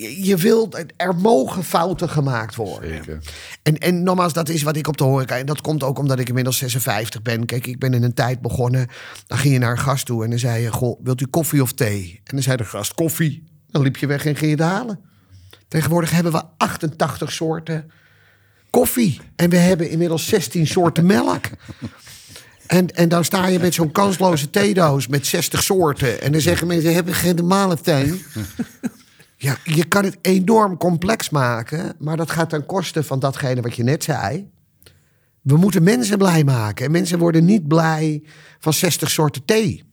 je 0.00 0.36
wilt, 0.36 0.84
er 0.96 1.14
mogen 1.14 1.64
fouten 1.64 2.08
gemaakt 2.08 2.54
worden. 2.54 2.90
Zeker. 2.90 3.18
En, 3.62 3.78
en 3.78 4.02
nogmaals, 4.02 4.32
dat 4.32 4.48
is 4.48 4.62
wat 4.62 4.76
ik 4.76 4.86
op 4.86 4.96
de 4.96 5.04
horeca... 5.04 5.36
en 5.36 5.46
dat 5.46 5.60
komt 5.60 5.82
ook 5.82 5.98
omdat 5.98 6.18
ik 6.18 6.28
inmiddels 6.28 6.58
56 6.58 7.22
ben. 7.22 7.46
Kijk, 7.46 7.66
ik 7.66 7.78
ben 7.78 7.94
in 7.94 8.02
een 8.02 8.14
tijd 8.14 8.40
begonnen... 8.40 8.86
dan 9.26 9.38
ging 9.38 9.52
je 9.52 9.58
naar 9.58 9.70
een 9.70 9.78
gast 9.78 10.06
toe 10.06 10.24
en 10.24 10.30
dan 10.30 10.38
zei 10.38 10.62
je... 10.62 10.72
Goh, 10.72 11.00
wilt 11.02 11.20
u 11.20 11.26
koffie 11.26 11.62
of 11.62 11.72
thee? 11.72 12.20
En 12.24 12.34
dan 12.34 12.42
zei 12.42 12.56
de 12.56 12.64
gast 12.64 12.94
koffie. 12.94 13.44
Dan 13.70 13.82
liep 13.82 13.96
je 13.96 14.06
weg 14.06 14.26
en 14.26 14.36
ging 14.36 14.50
je 14.50 14.64
het 14.64 14.72
halen. 14.72 15.00
Tegenwoordig 15.68 16.10
hebben 16.10 16.32
we 16.32 16.42
88 16.56 17.32
soorten 17.32 17.90
koffie. 18.70 19.20
En 19.36 19.50
we 19.50 19.56
hebben 19.56 19.90
inmiddels 19.90 20.26
16 20.26 20.66
soorten 20.66 21.06
melk. 21.06 21.44
En, 22.66 22.94
en 22.94 23.08
dan 23.08 23.24
sta 23.24 23.46
je 23.46 23.58
met 23.58 23.74
zo'n 23.74 23.92
kansloze 23.92 24.50
theedoos 24.50 25.06
met 25.06 25.26
60 25.26 25.62
soorten. 25.62 26.20
En 26.20 26.32
dan 26.32 26.40
zeggen 26.40 26.66
mensen, 26.66 26.94
hebben 26.94 27.14
geen 27.14 27.36
normale 27.36 27.80
thee? 27.80 28.24
Ja, 29.42 29.56
je 29.64 29.84
kan 29.84 30.04
het 30.04 30.18
enorm 30.20 30.76
complex 30.76 31.30
maken, 31.30 31.94
maar 31.98 32.16
dat 32.16 32.30
gaat 32.30 32.50
ten 32.50 32.66
koste 32.66 33.02
van 33.02 33.18
datgene 33.18 33.60
wat 33.60 33.76
je 33.76 33.82
net 33.82 34.04
zei. 34.04 34.50
We 35.40 35.56
moeten 35.56 35.82
mensen 35.82 36.18
blij 36.18 36.44
maken. 36.44 36.84
En 36.84 36.90
mensen 36.90 37.18
worden 37.18 37.44
niet 37.44 37.68
blij 37.68 38.22
van 38.58 38.72
60 38.72 39.10
soorten 39.10 39.44
thee. 39.44 39.84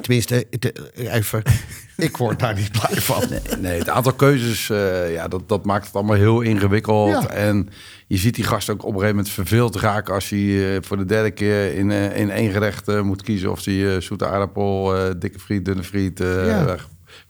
Tenminste, 0.00 0.46
even, 0.94 1.42
ik 1.96 2.16
word 2.16 2.38
daar 2.38 2.54
niet 2.54 2.70
blij 2.70 3.00
van. 3.00 3.22
Nee, 3.28 3.40
nee 3.58 3.78
het 3.78 3.88
aantal 3.88 4.12
keuzes, 4.12 4.68
uh, 4.68 5.12
ja, 5.12 5.28
dat, 5.28 5.48
dat 5.48 5.64
maakt 5.64 5.86
het 5.86 5.94
allemaal 5.94 6.16
heel 6.16 6.40
ingewikkeld. 6.40 7.22
Ja. 7.22 7.28
En 7.28 7.68
je 8.06 8.16
ziet 8.16 8.34
die 8.34 8.44
gast 8.44 8.70
ook 8.70 8.82
op 8.82 8.84
een 8.84 9.00
gegeven 9.00 9.16
moment 9.16 9.34
verveeld 9.34 9.76
raken... 9.76 10.14
als 10.14 10.28
hij 10.28 10.38
uh, 10.38 10.78
voor 10.80 10.96
de 10.96 11.04
derde 11.04 11.30
keer 11.30 11.74
in, 11.74 11.90
uh, 11.90 12.16
in 12.16 12.30
één 12.30 12.50
gerecht 12.50 13.02
moet 13.02 13.22
kiezen... 13.22 13.50
of 13.50 13.64
hij 13.64 14.00
zoete 14.00 14.26
aardappel, 14.26 14.94
dikke 15.18 15.38
friet, 15.38 15.64
dunne 15.64 15.84
friet, 15.84 16.18
ja. 16.18 16.76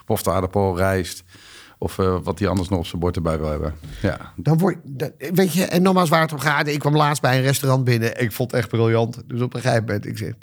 Gepofte 0.09 0.31
aardappel, 0.31 0.77
rijst... 0.77 1.25
Of 1.81 1.99
uh, 1.99 2.19
wat 2.23 2.39
hij 2.39 2.49
anders 2.49 2.69
nog 2.69 2.79
op 2.79 2.87
zijn 2.87 3.01
bord 3.01 3.17
erbij 3.17 3.39
wil 3.39 3.51
hebben. 3.51 3.75
Ja. 4.03 4.33
Dan 4.37 4.59
word 4.59 4.77
dat, 4.85 5.13
weet 5.19 5.53
je, 5.53 5.65
en 5.65 5.83
nogmaals 5.83 6.09
waar 6.09 6.21
het 6.21 6.33
om 6.33 6.39
gaat. 6.39 6.67
Ik 6.67 6.79
kwam 6.79 6.97
laatst 6.97 7.23
bij 7.23 7.37
een 7.37 7.43
restaurant 7.43 7.85
binnen. 7.85 8.21
Ik 8.21 8.33
vond 8.33 8.51
het 8.51 8.61
echt 8.61 8.69
briljant. 8.69 9.23
Dus 9.27 9.41
op 9.41 9.55
een 9.55 9.61
gegeven 9.61 9.85
moment, 9.85 10.07
ik 10.07 10.19
zeg... 10.19 10.35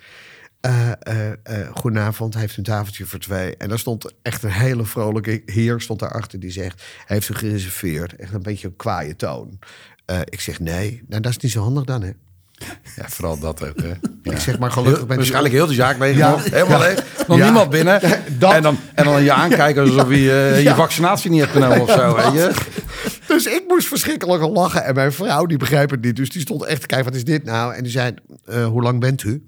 Uh, 0.68 1.32
goedenavond, 1.74 2.34
hij 2.34 2.42
heeft 2.42 2.58
een 2.58 2.64
tafeltje 2.64 3.06
voor 3.06 3.20
twee. 3.20 3.58
En 3.58 3.70
daar 3.70 3.80
stond 3.80 4.14
echt 4.22 4.44
een 4.44 4.52
hele 4.52 4.86
vrolijke 4.86 5.42
heer 5.46 5.82
stond 5.82 6.00
daarachter 6.00 6.40
die 6.40 6.52
zegt... 6.52 6.84
heeft 7.06 7.26
zich 7.26 7.40
gereserveerd. 7.40 8.16
Echt 8.16 8.34
een 8.34 8.44
beetje 8.44 8.68
een 8.68 8.76
kwaaie 8.76 9.16
toon. 9.16 9.60
ik 10.24 10.42
zeg 10.42 10.60
nee, 10.60 11.04
nou, 11.08 11.22
dat 11.22 11.32
is 11.32 11.38
niet 11.38 11.52
zo 11.52 11.62
handig 11.62 11.84
dan, 11.84 12.02
hè? 12.02 12.12
Ja, 12.96 13.04
vooral 13.08 13.40
dat 13.40 13.68
ook. 13.68 13.82
Hè. 13.82 13.94
Ja. 14.24 14.32
Ik 14.32 14.40
zeg 14.40 14.60
maar 14.60 14.72
gelukkig 14.72 15.08
heel, 15.08 15.16
Waarschijnlijk 15.16 15.54
heel 15.54 15.68
de 15.68 15.74
zaak 15.74 16.00
leeg 16.00 16.18
ja. 16.18 16.30
nog. 16.30 16.44
Helemaal 16.44 16.80
leeg. 16.80 17.04
Nog 17.28 17.38
ja. 17.38 17.44
niemand 17.44 17.70
binnen. 17.70 18.02
Dat. 18.38 18.54
En, 18.54 18.62
dan, 18.62 18.78
en 18.94 19.06
dan 19.06 19.24
je 19.24 19.32
aankijken 19.32 19.82
alsof 19.82 20.10
je 20.10 20.16
uh, 20.16 20.64
je 20.64 20.76
vaccinatie 20.76 21.30
niet 21.30 21.40
hebt 21.40 21.52
genomen 21.52 21.82
of 21.82 21.92
zo. 21.92 22.16
Weet 22.16 22.34
je? 22.34 22.52
Dus 23.28 23.46
ik 23.46 23.64
moest 23.68 23.88
verschrikkelijk 23.88 24.44
lachen. 24.44 24.84
En 24.84 24.96
mijn 24.96 25.12
vrouw 25.12 25.46
die 25.46 25.58
begrijpt 25.58 25.92
het 25.92 26.02
niet. 26.02 26.16
Dus 26.16 26.30
die 26.30 26.42
stond 26.42 26.64
echt 26.64 26.82
te 26.82 26.88
kijken, 26.88 27.06
wat 27.06 27.16
is 27.16 27.24
dit 27.24 27.44
nou? 27.44 27.74
En 27.74 27.84
die 27.84 27.92
zei, 27.92 28.14
uh, 28.50 28.66
hoe 28.66 28.82
lang 28.82 29.00
bent 29.00 29.24
u? 29.24 29.44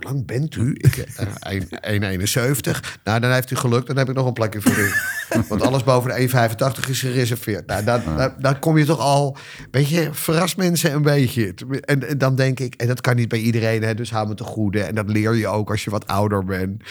Hoe 0.00 0.12
lang 0.12 0.26
bent 0.26 0.56
u? 0.56 0.74
Ik, 0.76 0.96
uh, 1.20 1.60
1,71. 2.64 2.80
Nou, 3.04 3.20
dan 3.20 3.32
heeft 3.32 3.50
u 3.50 3.56
geluk. 3.56 3.86
Dan 3.86 3.96
heb 3.96 4.08
ik 4.08 4.14
nog 4.14 4.26
een 4.26 4.32
plekje 4.32 4.60
voor 4.60 4.78
u. 4.78 4.90
Want 5.48 5.62
alles 5.62 5.84
boven 5.84 6.10
de 6.10 6.28
1,85 6.84 6.90
is 6.90 7.00
gereserveerd. 7.00 7.66
Nou, 7.66 7.84
dan, 7.84 8.02
dan, 8.16 8.32
dan, 8.38 8.58
kom 8.58 8.78
je 8.78 8.84
toch 8.84 8.98
al... 8.98 9.36
Weet 9.70 9.88
je, 9.88 10.08
verras 10.12 10.54
mensen 10.54 10.92
een 10.92 11.02
beetje. 11.02 11.54
En, 11.80 12.08
en, 12.08 12.18
dan 12.18 12.34
denk 12.34 12.60
ik... 12.60 12.74
En 12.74 12.86
dat 12.86 13.00
kan 13.00 13.16
niet 13.16 13.28
bij 13.28 13.38
iedereen, 13.38 13.82
hè, 13.82 13.94
dus 13.94 14.10
hou 14.10 14.28
me 14.28 14.34
te 14.34 14.44
goede. 14.44 14.82
En 14.82 14.94
dat 14.94 15.10
leer 15.10 15.34
je 15.34 15.48
ook 15.48 15.70
als 15.70 15.84
je 15.84 15.90
wat 15.90 16.06
ouder 16.06 16.44
bent. 16.44 16.82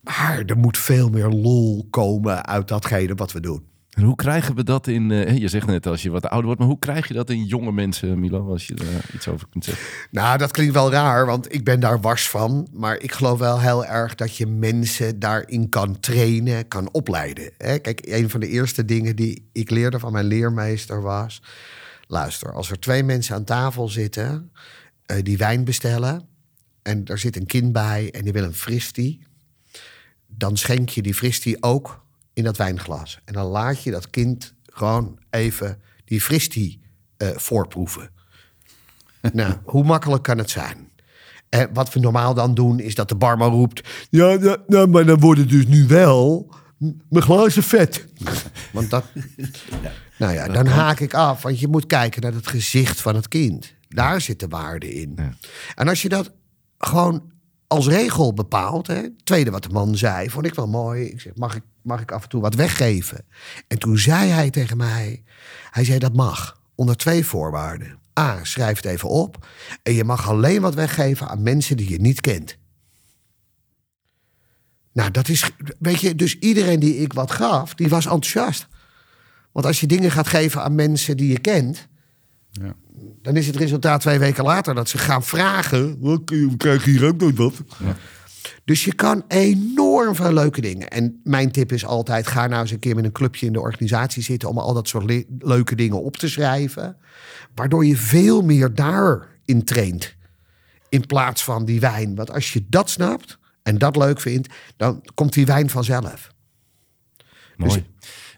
Maar 0.00 0.42
er 0.46 0.58
moet 0.58 0.78
veel 0.78 1.08
meer 1.08 1.28
lol 1.28 1.86
komen 1.90 2.46
uit 2.46 2.68
datgene 2.68 3.14
wat 3.14 3.32
we 3.32 3.40
doen. 3.40 3.66
En 3.98 4.04
hoe 4.04 4.16
krijgen 4.16 4.54
we 4.54 4.64
dat 4.64 4.86
in... 4.86 5.10
Uh, 5.10 5.36
je 5.36 5.48
zegt 5.48 5.66
net 5.66 5.86
als 5.86 6.02
je 6.02 6.10
wat 6.10 6.24
ouder 6.24 6.44
wordt, 6.44 6.60
maar 6.60 6.68
hoe 6.68 6.78
krijg 6.78 7.08
je 7.08 7.14
dat 7.14 7.30
in 7.30 7.44
jonge 7.44 7.72
mensen, 7.72 8.20
Milo? 8.20 8.50
Als 8.50 8.66
je 8.66 8.74
er 8.74 9.14
iets 9.14 9.28
over 9.28 9.48
kunt 9.48 9.64
zeggen. 9.64 9.86
Nou, 10.10 10.38
dat 10.38 10.50
klinkt 10.50 10.74
wel 10.74 10.90
raar, 10.90 11.26
want 11.26 11.54
ik 11.54 11.64
ben 11.64 11.80
daar 11.80 12.00
wars 12.00 12.28
van. 12.28 12.68
Maar 12.72 12.98
ik 12.98 13.12
geloof 13.12 13.38
wel 13.38 13.60
heel 13.60 13.84
erg 13.84 14.14
dat 14.14 14.36
je 14.36 14.46
mensen 14.46 15.18
daarin 15.18 15.68
kan 15.68 16.00
trainen, 16.00 16.68
kan 16.68 16.92
opleiden. 16.92 17.50
Hè? 17.56 17.78
Kijk, 17.78 18.00
een 18.02 18.30
van 18.30 18.40
de 18.40 18.48
eerste 18.48 18.84
dingen 18.84 19.16
die 19.16 19.48
ik 19.52 19.70
leerde 19.70 19.98
van 19.98 20.12
mijn 20.12 20.26
leermeester 20.26 21.02
was... 21.02 21.42
Luister, 22.06 22.52
als 22.52 22.70
er 22.70 22.80
twee 22.80 23.02
mensen 23.02 23.34
aan 23.34 23.44
tafel 23.44 23.88
zitten 23.88 24.52
uh, 25.06 25.16
die 25.22 25.36
wijn 25.36 25.64
bestellen... 25.64 26.28
en 26.82 27.04
er 27.04 27.18
zit 27.18 27.36
een 27.36 27.46
kind 27.46 27.72
bij 27.72 28.10
en 28.10 28.22
die 28.22 28.32
wil 28.32 28.44
een 28.44 28.54
fristie... 28.54 29.26
dan 30.26 30.56
schenk 30.56 30.88
je 30.88 31.02
die 31.02 31.14
fristie 31.14 31.62
ook 31.62 32.06
in 32.38 32.44
dat 32.44 32.56
wijnglas. 32.56 33.18
En 33.24 33.32
dan 33.32 33.46
laat 33.46 33.82
je 33.82 33.90
dat 33.90 34.10
kind 34.10 34.54
gewoon 34.64 35.18
even 35.30 35.80
die 36.04 36.20
fristie 36.20 36.80
uh, 37.18 37.28
voorproeven. 37.28 38.10
nou, 39.32 39.54
hoe 39.64 39.84
makkelijk 39.84 40.22
kan 40.22 40.38
het 40.38 40.50
zijn? 40.50 40.90
En 41.48 41.70
wat 41.72 41.92
we 41.92 42.00
normaal 42.00 42.34
dan 42.34 42.54
doen, 42.54 42.80
is 42.80 42.94
dat 42.94 43.08
de 43.08 43.14
barman 43.14 43.50
roept... 43.50 43.88
Ja, 44.10 44.28
ja, 44.28 44.56
ja, 44.68 44.86
maar 44.86 45.06
dan 45.06 45.20
wordt 45.20 45.40
het 45.40 45.48
dus 45.48 45.66
nu 45.66 45.86
wel 45.86 46.54
mijn 47.08 47.24
glazen 47.24 47.62
vet. 47.62 48.06
Want 48.72 48.90
dat... 48.90 49.04
Nou 50.18 50.32
ja, 50.32 50.48
dan 50.48 50.66
haak 50.66 51.00
ik 51.00 51.14
af. 51.14 51.42
Want 51.42 51.60
je 51.60 51.68
moet 51.68 51.86
kijken 51.86 52.22
naar 52.22 52.32
het 52.32 52.46
gezicht 52.46 53.00
van 53.00 53.14
het 53.14 53.28
kind. 53.28 53.74
Daar 53.88 54.20
zit 54.20 54.40
de 54.40 54.48
waarde 54.48 54.94
in. 54.94 55.18
En 55.74 55.88
als 55.88 56.02
je 56.02 56.08
dat 56.08 56.32
gewoon 56.78 57.32
als 57.68 57.86
regel 57.88 58.34
bepaalt... 58.34 58.86
Hè, 58.86 58.94
het 58.94 59.24
tweede 59.24 59.50
wat 59.50 59.62
de 59.62 59.68
man 59.68 59.96
zei, 59.96 60.30
vond 60.30 60.46
ik 60.46 60.54
wel 60.54 60.68
mooi. 60.68 61.04
Ik 61.04 61.20
zeg, 61.20 61.34
mag 61.34 61.56
ik, 61.56 61.62
mag 61.82 62.00
ik 62.00 62.12
af 62.12 62.22
en 62.22 62.28
toe 62.28 62.40
wat 62.40 62.54
weggeven? 62.54 63.24
En 63.68 63.78
toen 63.78 63.98
zei 63.98 64.30
hij 64.30 64.50
tegen 64.50 64.76
mij... 64.76 65.22
Hij 65.70 65.84
zei, 65.84 65.98
dat 65.98 66.14
mag. 66.14 66.60
Onder 66.74 66.96
twee 66.96 67.24
voorwaarden. 67.24 67.98
A, 68.18 68.44
schrijf 68.44 68.76
het 68.76 68.84
even 68.84 69.08
op. 69.08 69.46
En 69.82 69.92
je 69.92 70.04
mag 70.04 70.28
alleen 70.28 70.60
wat 70.60 70.74
weggeven 70.74 71.28
aan 71.28 71.42
mensen 71.42 71.76
die 71.76 71.90
je 71.90 72.00
niet 72.00 72.20
kent. 72.20 72.58
Nou, 74.92 75.10
dat 75.10 75.28
is, 75.28 75.50
weet 75.78 76.00
je, 76.00 76.14
dus 76.14 76.38
iedereen 76.38 76.80
die 76.80 76.96
ik 76.96 77.12
wat 77.12 77.30
gaf, 77.30 77.74
die 77.74 77.88
was 77.88 78.04
enthousiast. 78.04 78.66
Want 79.52 79.66
als 79.66 79.80
je 79.80 79.86
dingen 79.86 80.10
gaat 80.10 80.26
geven 80.26 80.62
aan 80.62 80.74
mensen 80.74 81.16
die 81.16 81.32
je 81.32 81.38
kent, 81.38 81.87
Ja. 82.62 82.74
dan 83.22 83.36
is 83.36 83.46
het 83.46 83.56
resultaat 83.56 84.00
twee 84.00 84.18
weken 84.18 84.44
later 84.44 84.74
dat 84.74 84.88
ze 84.88 84.98
gaan 84.98 85.22
vragen: 85.22 85.96
"Wat, 86.00 86.20
We 86.24 86.56
krijgen 86.56 86.90
hier 86.90 87.06
ook 87.06 87.20
nooit 87.20 87.36
wat. 87.36 87.62
Dus 88.64 88.84
je 88.84 88.94
kan 88.94 89.24
enorm 89.28 90.14
veel 90.14 90.32
leuke 90.32 90.60
dingen. 90.60 90.88
En 90.90 91.20
mijn 91.24 91.50
tip 91.50 91.72
is 91.72 91.84
altijd: 91.84 92.26
ga 92.26 92.46
nou 92.46 92.60
eens 92.60 92.70
een 92.70 92.78
keer 92.78 92.94
met 92.94 93.04
een 93.04 93.12
clubje 93.12 93.46
in 93.46 93.52
de 93.52 93.60
organisatie 93.60 94.22
zitten 94.22 94.48
om 94.48 94.58
al 94.58 94.74
dat 94.74 94.88
soort 94.88 95.04
le- 95.04 95.24
leuke 95.38 95.74
dingen 95.74 96.02
op 96.02 96.16
te 96.16 96.28
schrijven. 96.28 96.96
Waardoor 97.54 97.86
je 97.86 97.96
veel 97.96 98.42
meer 98.42 98.74
daarin 98.74 99.64
traint. 99.64 100.16
In 100.88 101.06
plaats 101.06 101.44
van 101.44 101.64
die 101.64 101.80
wijn. 101.80 102.14
Want 102.14 102.30
als 102.30 102.52
je 102.52 102.64
dat 102.68 102.90
snapt 102.90 103.38
en 103.62 103.78
dat 103.78 103.96
leuk 103.96 104.20
vindt, 104.20 104.48
dan 104.76 105.04
komt 105.14 105.32
die 105.32 105.46
wijn 105.46 105.70
vanzelf. 105.70 106.32
Mooi. 107.56 107.86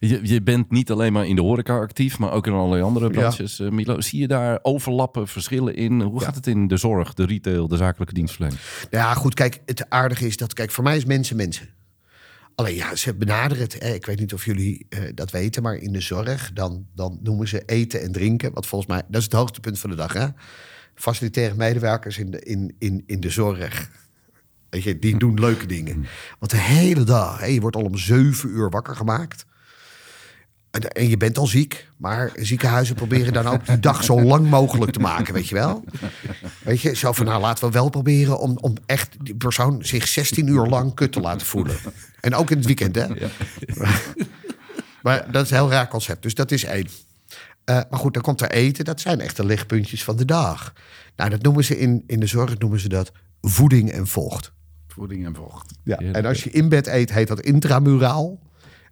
Je, 0.08 0.20
je 0.22 0.42
bent 0.42 0.70
niet 0.70 0.90
alleen 0.90 1.12
maar 1.12 1.26
in 1.26 1.36
de 1.36 1.42
horeca 1.42 1.78
actief, 1.78 2.18
maar 2.18 2.32
ook 2.32 2.46
in 2.46 2.52
allerlei 2.52 2.82
andere 2.82 3.10
branches. 3.10 3.60
eh, 3.60 3.68
Milo, 3.68 4.00
zie 4.00 4.20
je 4.20 4.28
daar 4.28 4.58
overlappen, 4.62 5.28
verschillen 5.28 5.74
in? 5.74 6.00
Hoe 6.00 6.20
gaat 6.20 6.34
het 6.34 6.46
in 6.46 6.66
de 6.66 6.76
zorg, 6.76 7.14
de 7.14 7.26
retail, 7.26 7.68
de 7.68 7.76
zakelijke 7.76 8.14
dienstverlening? 8.14 8.60
Ja, 8.90 9.14
goed, 9.14 9.34
kijk, 9.34 9.60
het 9.66 9.90
aardige 9.90 10.26
is 10.26 10.36
dat, 10.36 10.52
kijk, 10.52 10.70
voor 10.70 10.84
mij 10.84 10.96
is 10.96 11.04
mensen 11.04 11.36
mensen. 11.36 11.68
Alleen 12.54 12.74
ja, 12.74 12.94
ze 12.94 13.14
benaderen 13.14 13.62
het. 13.62 13.76
Hè. 13.78 13.94
Ik 13.94 14.06
weet 14.06 14.18
niet 14.18 14.32
of 14.34 14.44
jullie 14.44 14.86
eh, 14.88 15.00
dat 15.14 15.30
weten, 15.30 15.62
maar 15.62 15.76
in 15.76 15.92
de 15.92 16.00
zorg, 16.00 16.50
dan, 16.52 16.86
dan 16.94 17.18
noemen 17.22 17.48
ze 17.48 17.62
eten 17.66 18.02
en 18.02 18.12
drinken. 18.12 18.52
Wat 18.52 18.66
volgens 18.66 18.90
mij, 18.90 19.02
dat 19.08 19.18
is 19.18 19.24
het 19.24 19.32
hoogtepunt 19.32 19.78
van 19.78 19.90
de 19.90 19.96
dag. 19.96 20.12
Hè? 20.12 20.26
Facilitaire 20.94 21.54
medewerkers 21.54 22.18
in 22.18 22.30
de, 22.30 22.40
in, 22.40 22.74
in, 22.78 23.02
in 23.06 23.20
de 23.20 23.30
zorg. 23.30 23.90
Weet 24.70 24.82
je, 24.82 24.98
die 24.98 25.18
doen 25.18 25.40
leuke 25.40 25.66
dingen. 25.66 26.06
Want 26.38 26.50
de 26.50 26.58
hele 26.58 27.04
dag, 27.04 27.40
hè, 27.40 27.46
je 27.46 27.60
wordt 27.60 27.76
al 27.76 27.84
om 27.84 27.96
zeven 27.96 28.48
uur 28.48 28.70
wakker 28.70 28.96
gemaakt. 28.96 29.44
En, 30.70 31.08
je 31.08 31.16
bent 31.16 31.38
al 31.38 31.46
ziek, 31.46 31.88
maar 31.96 32.32
ziekenhuizen 32.34 32.94
proberen 32.94 33.32
dan 33.32 33.46
ook 33.46 33.66
die 33.66 33.80
dag 33.80 34.04
zo 34.04 34.22
lang 34.22 34.50
mogelijk 34.50 34.92
te 34.92 35.00
maken, 35.00 35.34
weet 35.34 35.48
je 35.48 35.54
wel? 35.54 35.84
Weet 36.62 36.80
je, 36.80 36.96
zo 36.96 37.12
van 37.12 37.26
nou 37.26 37.40
laten 37.40 37.64
we 37.64 37.70
wel 37.70 37.88
proberen 37.88 38.38
om, 38.38 38.58
om 38.60 38.74
echt 38.86 39.16
die 39.20 39.34
persoon 39.34 39.84
zich 39.84 40.08
16 40.08 40.46
uur 40.46 40.66
lang 40.66 40.94
kut 40.94 41.12
te 41.12 41.20
laten 41.20 41.46
voelen. 41.46 41.76
En 42.20 42.34
ook 42.34 42.50
in 42.50 42.56
het 42.56 42.66
weekend, 42.66 42.94
hè? 42.94 43.06
maar 45.02 45.32
dat 45.32 45.44
is 45.44 45.50
een 45.50 45.56
heel 45.56 45.70
raar 45.70 45.88
concept, 45.88 46.22
dus 46.22 46.34
dat 46.34 46.50
is 46.50 46.64
één. 46.64 46.88
Eh, 47.64 47.80
maar 47.90 47.98
goed, 47.98 48.14
dan 48.14 48.22
komt 48.22 48.40
er 48.40 48.50
eten, 48.50 48.84
dat 48.84 49.00
zijn 49.00 49.20
echt 49.20 49.36
de 49.36 49.44
lichtpuntjes 49.44 50.04
van 50.04 50.16
de 50.16 50.24
dag. 50.24 50.72
Nou, 51.16 51.30
dat 51.30 51.42
noemen 51.42 51.64
ze 51.64 51.78
in, 51.78 52.04
in 52.06 52.20
de 52.20 52.26
zorg 52.26 52.58
noemen 52.58 52.80
ze 52.80 52.88
dat 52.88 53.12
voeding 53.40 53.90
en 53.90 54.06
vocht. 54.06 54.52
Voeding 54.88 55.26
en 55.26 55.34
vocht. 55.34 55.72
Ja. 55.84 55.96
En 55.96 56.24
als 56.24 56.44
je 56.44 56.50
in 56.50 56.68
bed 56.68 56.86
eet, 56.86 57.12
heet 57.12 57.28
dat 57.28 57.40
intramuraal. 57.40 58.38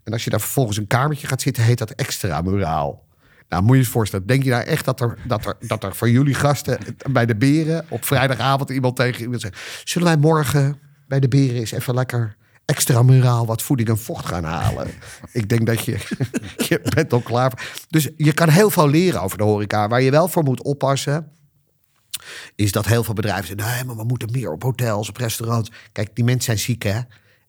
En 0.09 0.15
als 0.15 0.25
je 0.25 0.31
daar 0.31 0.41
vervolgens 0.41 0.77
een 0.77 0.87
kamertje 0.87 1.27
gaat 1.27 1.41
zitten, 1.41 1.63
heet 1.63 1.79
dat 1.79 1.91
extramuraal. 1.91 3.07
Nou, 3.49 3.63
moet 3.63 3.77
je 3.77 3.83
je 3.83 3.89
voorstellen. 3.89 4.27
Denk 4.27 4.43
je 4.43 4.51
nou 4.51 4.65
echt 4.65 4.85
dat 4.85 5.01
er, 5.01 5.19
dat 5.27 5.47
er, 5.47 5.57
dat 5.61 5.85
er 5.85 5.95
voor 5.95 6.11
jullie 6.11 6.35
gasten 6.35 6.79
bij 7.11 7.27
de 7.27 7.37
beren 7.37 7.87
op 7.89 8.05
vrijdagavond 8.05 8.71
iemand 8.71 8.97
tegen 8.97 9.23
iemand 9.23 9.41
zegt... 9.41 9.59
Zullen 9.85 10.09
wij 10.09 10.17
morgen 10.17 10.79
bij 11.09 11.21
de 11.21 11.29
beren 11.29 11.57
eens 11.57 11.71
even 11.71 11.95
lekker 11.95 12.37
extramuraal 12.65 13.47
wat 13.47 13.63
voeding 13.63 13.89
en 13.89 13.99
vocht 13.99 14.27
gaan 14.27 14.45
halen? 14.45 14.87
Ik 15.33 15.49
denk 15.49 15.67
dat 15.67 15.85
je, 15.85 15.93
je 16.69 16.81
bent 16.95 17.13
al 17.13 17.21
klaar. 17.21 17.85
Dus 17.89 18.09
je 18.17 18.33
kan 18.33 18.49
heel 18.49 18.71
veel 18.71 18.89
leren 18.89 19.23
over 19.23 19.39
de 19.39 19.45
horeca. 19.45 19.89
Waar 19.89 20.03
je 20.03 20.11
wel 20.11 20.29
voor 20.29 20.43
moet 20.43 20.63
oppassen 20.63 21.33
is 22.55 22.73
dat 22.73 22.87
heel 22.87 23.05
veel 23.05 23.15
bedrijven 23.15 23.47
zeggen... 23.47 23.75
nee, 23.75 23.85
maar 23.85 23.97
we 23.97 24.05
moeten 24.05 24.31
meer 24.33 24.53
op 24.53 24.63
hotels, 24.63 25.09
op 25.09 25.17
restaurants. 25.17 25.71
Kijk, 25.93 26.15
die 26.15 26.25
mensen 26.25 26.45
zijn 26.45 26.59
ziek, 26.59 26.83
hè? 26.83 27.01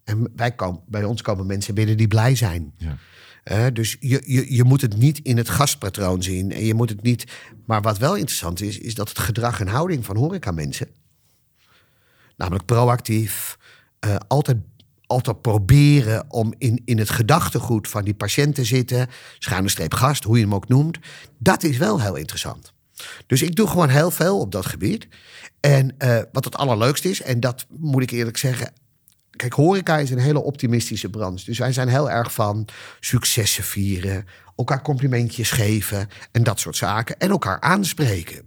En 0.09 0.31
wij 0.35 0.51
komen, 0.51 0.81
bij 0.87 1.03
ons 1.03 1.21
komen 1.21 1.45
mensen 1.45 1.75
binnen 1.75 1.97
die 1.97 2.07
blij 2.07 2.35
zijn. 2.35 2.73
Ja. 2.77 2.97
Eh, 3.43 3.65
dus 3.73 3.97
je, 3.99 4.23
je, 4.25 4.53
je 4.55 4.63
moet 4.63 4.81
het 4.81 4.97
niet 4.97 5.19
in 5.19 5.37
het 5.37 5.49
gastpatroon 5.49 6.23
zien. 6.23 6.51
En 6.51 6.65
je 6.65 6.73
moet 6.73 6.89
het 6.89 7.01
niet... 7.01 7.31
Maar 7.65 7.81
wat 7.81 7.97
wel 7.97 8.15
interessant 8.15 8.61
is, 8.61 8.77
is 8.77 8.95
dat 8.95 9.09
het 9.09 9.19
gedrag 9.19 9.59
en 9.59 9.67
houding 9.67 10.05
van 10.05 10.17
horecamensen... 10.17 10.87
namelijk 12.37 12.65
proactief, 12.65 13.57
eh, 13.99 14.15
altijd, 14.27 14.57
altijd 15.05 15.41
proberen 15.41 16.31
om 16.31 16.53
in, 16.57 16.81
in 16.85 16.97
het 16.97 17.09
gedachtegoed 17.09 17.87
van 17.87 18.03
die 18.03 18.13
patiënt 18.13 18.55
te 18.55 18.63
zitten... 18.63 19.07
schuine 19.39 19.69
streep 19.69 19.93
gast, 19.93 20.23
hoe 20.23 20.37
je 20.37 20.43
hem 20.43 20.55
ook 20.55 20.67
noemt... 20.67 20.99
dat 21.37 21.63
is 21.63 21.77
wel 21.77 22.01
heel 22.01 22.15
interessant. 22.15 22.73
Dus 23.27 23.41
ik 23.41 23.55
doe 23.55 23.67
gewoon 23.67 23.89
heel 23.89 24.11
veel 24.11 24.39
op 24.39 24.51
dat 24.51 24.65
gebied. 24.65 25.07
En 25.59 25.97
eh, 25.97 26.21
wat 26.31 26.45
het 26.45 26.55
allerleukste 26.55 27.09
is, 27.09 27.21
en 27.21 27.39
dat 27.39 27.65
moet 27.69 28.01
ik 28.01 28.11
eerlijk 28.11 28.37
zeggen... 28.37 28.73
Kijk, 29.39 29.53
horeca 29.53 29.97
is 29.97 30.09
een 30.09 30.19
hele 30.19 30.41
optimistische 30.41 31.09
branche. 31.09 31.45
Dus 31.45 31.57
wij 31.57 31.73
zijn 31.73 31.87
heel 31.87 32.09
erg 32.09 32.33
van 32.33 32.67
successen 32.99 33.63
vieren, 33.63 34.25
elkaar 34.55 34.81
complimentjes 34.81 35.51
geven 35.51 36.09
en 36.31 36.43
dat 36.43 36.59
soort 36.59 36.75
zaken. 36.75 37.17
En 37.19 37.29
elkaar 37.29 37.59
aanspreken. 37.61 38.41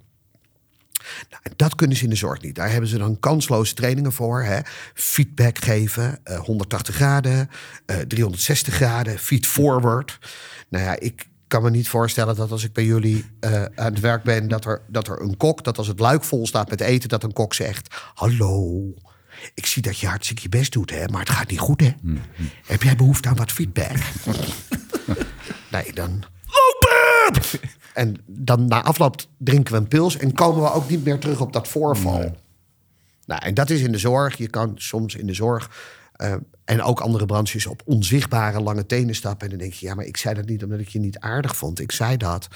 Nou, 1.31 1.43
dat 1.57 1.75
kunnen 1.75 1.97
ze 1.97 2.05
in 2.05 2.11
de 2.11 2.17
zorg 2.17 2.43
niet. 2.43 2.55
Daar 2.55 2.71
hebben 2.71 2.89
ze 2.89 2.99
dan 2.99 3.19
kansloze 3.21 3.75
trainingen 3.75 4.13
voor. 4.13 4.43
Hè? 4.43 4.61
Feedback 4.95 5.59
geven, 5.59 6.21
eh, 6.25 6.39
180 6.39 6.95
graden, 6.95 7.51
eh, 7.87 7.97
360 7.97 8.75
graden, 8.75 9.19
feed 9.19 9.47
forward. 9.47 10.19
Nou 10.69 10.85
ja, 10.85 10.99
ik 10.99 11.27
kan 11.49 11.63
me 11.63 11.71
niet 11.71 11.89
voorstellen 11.89 12.37
dat 12.37 12.51
als 12.51 12.65
ik 12.65 12.73
bij 12.73 12.85
jullie 12.85 13.25
eh, 13.41 13.63
aan 13.63 13.93
het 13.93 14.01
werk 14.01 14.23
ben... 14.23 14.49
Dat 14.49 14.65
er, 14.65 14.83
dat 14.89 15.09
er 15.09 15.21
een 15.21 15.37
kok, 15.37 15.65
dat 15.65 15.79
als 15.79 15.87
het 15.87 16.01
luik 16.01 16.25
vol 16.25 16.47
staat 16.47 16.71
met 16.71 16.81
eten... 16.81 17.09
dat 17.09 17.23
een 17.23 17.33
kok 17.33 17.55
zegt, 17.55 17.95
hallo, 18.15 18.95
ik 19.55 19.67
zie 19.67 19.83
dat 19.83 19.99
je 19.99 20.07
hartstikke 20.07 20.43
je 20.43 20.49
best 20.49 20.73
doet, 20.73 20.91
hè, 20.91 21.09
maar 21.09 21.21
het 21.21 21.31
gaat 21.31 21.51
niet 21.51 21.59
goed, 21.59 21.81
hè? 21.81 21.93
Heb 22.67 22.83
jij 22.83 22.97
behoefte 22.97 23.29
aan 23.29 23.37
wat 23.37 23.53
feedback? 23.53 23.97
nee, 25.73 25.93
dan 25.93 26.23
lopen! 26.47 27.43
En 27.95 28.17
dan 28.27 28.67
na 28.67 28.83
afloop 28.83 29.23
drinken 29.39 29.73
we 29.73 29.79
een 29.79 29.89
pils 29.89 30.17
en 30.17 30.33
komen 30.33 30.63
we 30.63 30.73
ook 30.73 30.89
niet 30.89 31.05
meer 31.05 31.19
terug 31.19 31.41
op 31.41 31.53
dat 31.53 31.69
voorval. 31.69 32.37
Nou, 33.27 33.43
en 33.45 33.55
dat 33.55 33.71
is 33.71 33.81
in 33.81 33.93
de 33.93 33.99
zorg. 33.99 34.37
Je 34.37 34.49
kan 34.49 34.73
soms 34.77 35.15
in 35.15 35.27
de 35.27 35.35
zorg 35.35 35.71
eh, 36.13 36.35
en 36.65 36.83
ook 36.83 37.01
andere 37.01 37.27
branches 37.27 37.67
op 37.67 37.83
onzichtbare 37.85 38.61
lange 38.61 38.87
tenen 38.87 39.15
stappen. 39.15 39.45
En 39.45 39.51
dan 39.51 39.59
denk 39.59 39.73
je, 39.73 39.87
ja, 39.87 39.95
maar 39.95 40.05
ik 40.05 40.17
zei 40.17 40.35
dat 40.35 40.47
niet 40.47 40.65
omdat 40.65 40.81
ik 40.81 40.89
je 40.89 40.99
niet 40.99 41.19
aardig 41.19 41.57
vond. 41.57 41.81
Ik 41.81 41.93
zei 41.93 42.17
dat 42.17 42.49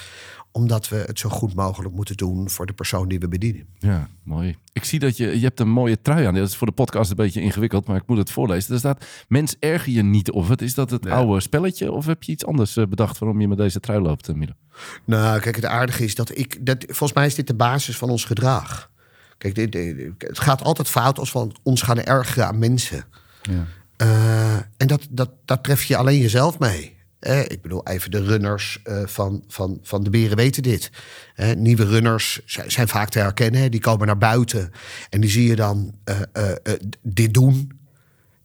omdat 0.51 0.89
we 0.89 0.95
het 0.95 1.19
zo 1.19 1.29
goed 1.29 1.53
mogelijk 1.53 1.95
moeten 1.95 2.17
doen 2.17 2.49
voor 2.49 2.65
de 2.65 2.73
persoon 2.73 3.07
die 3.07 3.19
we 3.19 3.27
bedienen. 3.27 3.65
Ja, 3.79 4.09
mooi. 4.23 4.55
Ik 4.73 4.83
zie 4.83 4.99
dat 4.99 5.17
je, 5.17 5.39
je 5.39 5.45
hebt 5.45 5.59
een 5.59 5.69
mooie 5.69 6.01
trui 6.01 6.25
aan. 6.25 6.33
Dat 6.33 6.47
is 6.47 6.55
voor 6.55 6.67
de 6.67 6.73
podcast 6.73 7.09
een 7.09 7.15
beetje 7.15 7.41
ingewikkeld, 7.41 7.87
maar 7.87 7.95
ik 7.97 8.07
moet 8.07 8.17
het 8.17 8.31
voorlezen. 8.31 8.73
Er 8.73 8.79
staat, 8.79 9.05
mens 9.27 9.55
erger 9.59 9.91
je 9.93 10.03
niet 10.03 10.31
of 10.31 10.49
het. 10.49 10.61
Is 10.61 10.73
dat 10.73 10.89
het 10.89 11.05
oude 11.09 11.39
spelletje 11.41 11.91
of 11.91 12.05
heb 12.05 12.23
je 12.23 12.31
iets 12.31 12.45
anders 12.45 12.77
eh, 12.77 12.85
bedacht 12.85 13.17
waarom 13.17 13.41
je 13.41 13.47
met 13.47 13.57
deze 13.57 13.79
trui 13.79 14.01
loopt, 14.01 14.27
eh, 14.29 14.35
Milo? 14.35 14.53
Nou, 15.05 15.39
kijk, 15.39 15.55
het 15.55 15.65
aardige 15.65 16.03
is 16.03 16.15
dat 16.15 16.37
ik. 16.37 16.65
Dat, 16.65 16.83
volgens 16.87 17.13
mij 17.13 17.25
is 17.25 17.35
dit 17.35 17.47
de 17.47 17.55
basis 17.55 17.97
van 17.97 18.09
ons 18.09 18.25
gedrag. 18.25 18.91
Kijk, 19.37 19.55
dit, 19.55 19.71
dit- 19.71 20.11
het 20.17 20.39
gaat 20.39 20.63
altijd 20.63 20.87
fout 20.87 21.19
als 21.19 21.31
we 21.31 21.47
ons 21.63 21.81
gaan 21.81 21.99
ergeren 22.01 22.47
aan 22.47 22.59
mensen. 22.59 23.03
Ja. 23.41 23.65
Eh, 23.97 24.55
en 24.77 24.87
dat, 24.87 25.07
dat, 25.09 25.29
dat 25.45 25.63
tref 25.63 25.83
je 25.83 25.97
alleen 25.97 26.19
jezelf 26.19 26.59
mee. 26.59 26.96
Eh, 27.19 27.39
ik 27.39 27.61
bedoel, 27.61 27.87
even 27.87 28.11
de 28.11 28.23
runners 28.23 28.79
eh, 28.83 29.05
van, 29.05 29.43
van, 29.47 29.79
van 29.83 30.03
de 30.03 30.09
beren 30.09 30.37
weten 30.37 30.63
dit. 30.63 30.91
Eh, 31.35 31.55
nieuwe 31.55 31.85
runners 31.85 32.39
zijn, 32.45 32.71
zijn 32.71 32.87
vaak 32.87 33.09
te 33.09 33.19
herkennen. 33.19 33.61
hè. 33.61 33.69
Die 33.69 33.79
komen 33.79 34.07
naar 34.07 34.17
buiten 34.17 34.71
en 35.09 35.21
die 35.21 35.29
zie 35.29 35.47
je 35.47 35.55
dan 35.55 35.95
eh, 36.03 36.21
eh, 36.33 36.73
dit 37.01 37.33
doen. 37.33 37.79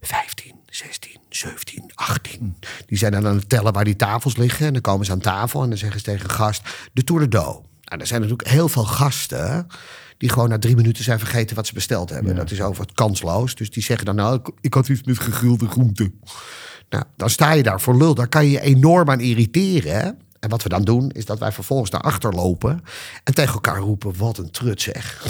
15, 0.01 0.55
16, 0.67 1.17
17, 1.29 1.91
18. 1.95 2.57
Die 2.87 2.99
zijn 2.99 3.13
dan 3.13 3.27
aan 3.27 3.37
het 3.37 3.49
tellen 3.49 3.73
waar 3.73 3.85
die 3.85 3.97
tafels 3.97 4.37
liggen. 4.37 4.67
En 4.67 4.73
dan 4.73 4.83
komen 4.83 5.07
ze 5.07 5.13
aan 5.13 5.19
tafel 5.21 5.63
en 5.63 5.69
dan 5.69 5.79
zeggen 5.79 5.99
ze 5.99 6.05
tegen 6.05 6.25
een 6.25 6.35
gast... 6.35 6.63
de 6.93 7.05
Tour 7.05 7.23
de 7.23 7.29
Do. 7.29 7.65
Nou, 7.85 8.01
er 8.01 8.07
zijn 8.07 8.21
natuurlijk 8.21 8.49
heel 8.49 8.69
veel 8.69 8.85
gasten... 8.85 9.67
die 10.19 10.29
gewoon 10.29 10.49
na 10.49 10.59
drie 10.59 10.77
minuten 10.77 11.05
zijn 11.05 11.19
vergeten 11.19 11.57
wat 11.57 11.67
ze 11.67 11.75
besteld 11.75 12.11
hebben. 12.11 12.37
Dat 12.37 12.51
is 12.51 12.61
over 12.61 12.83
het 12.83 12.93
kansloos. 12.93 13.55
Dus 13.55 13.71
die 13.71 13.83
zeggen 13.83 14.07
dan... 14.07 14.15
nou, 14.15 14.39
ik, 14.39 14.51
ik 14.61 14.75
had 14.75 14.89
iets 14.89 15.03
met 15.03 15.19
gegrilde 15.19 15.69
groenten. 15.69 16.21
Nou, 16.93 17.05
dan 17.17 17.31
sta 17.31 17.53
je 17.53 17.63
daar 17.63 17.81
voor 17.81 17.97
lul. 17.97 18.15
Daar 18.15 18.29
kan 18.29 18.45
je 18.45 18.51
je 18.51 18.61
enorm 18.61 19.11
aan 19.11 19.21
irriteren. 19.21 19.95
hè. 19.95 20.11
En 20.41 20.49
wat 20.49 20.63
we 20.63 20.69
dan 20.69 20.83
doen, 20.83 21.11
is 21.11 21.25
dat 21.25 21.39
wij 21.39 21.53
vervolgens 21.53 21.91
naar 21.91 22.01
achter 22.01 22.33
lopen... 22.33 22.85
en 23.25 23.35
tegen 23.35 23.55
elkaar 23.55 23.79
roepen, 23.79 24.17
wat 24.17 24.39
een 24.39 24.51
trut 24.51 24.83
zeg. 24.83 25.27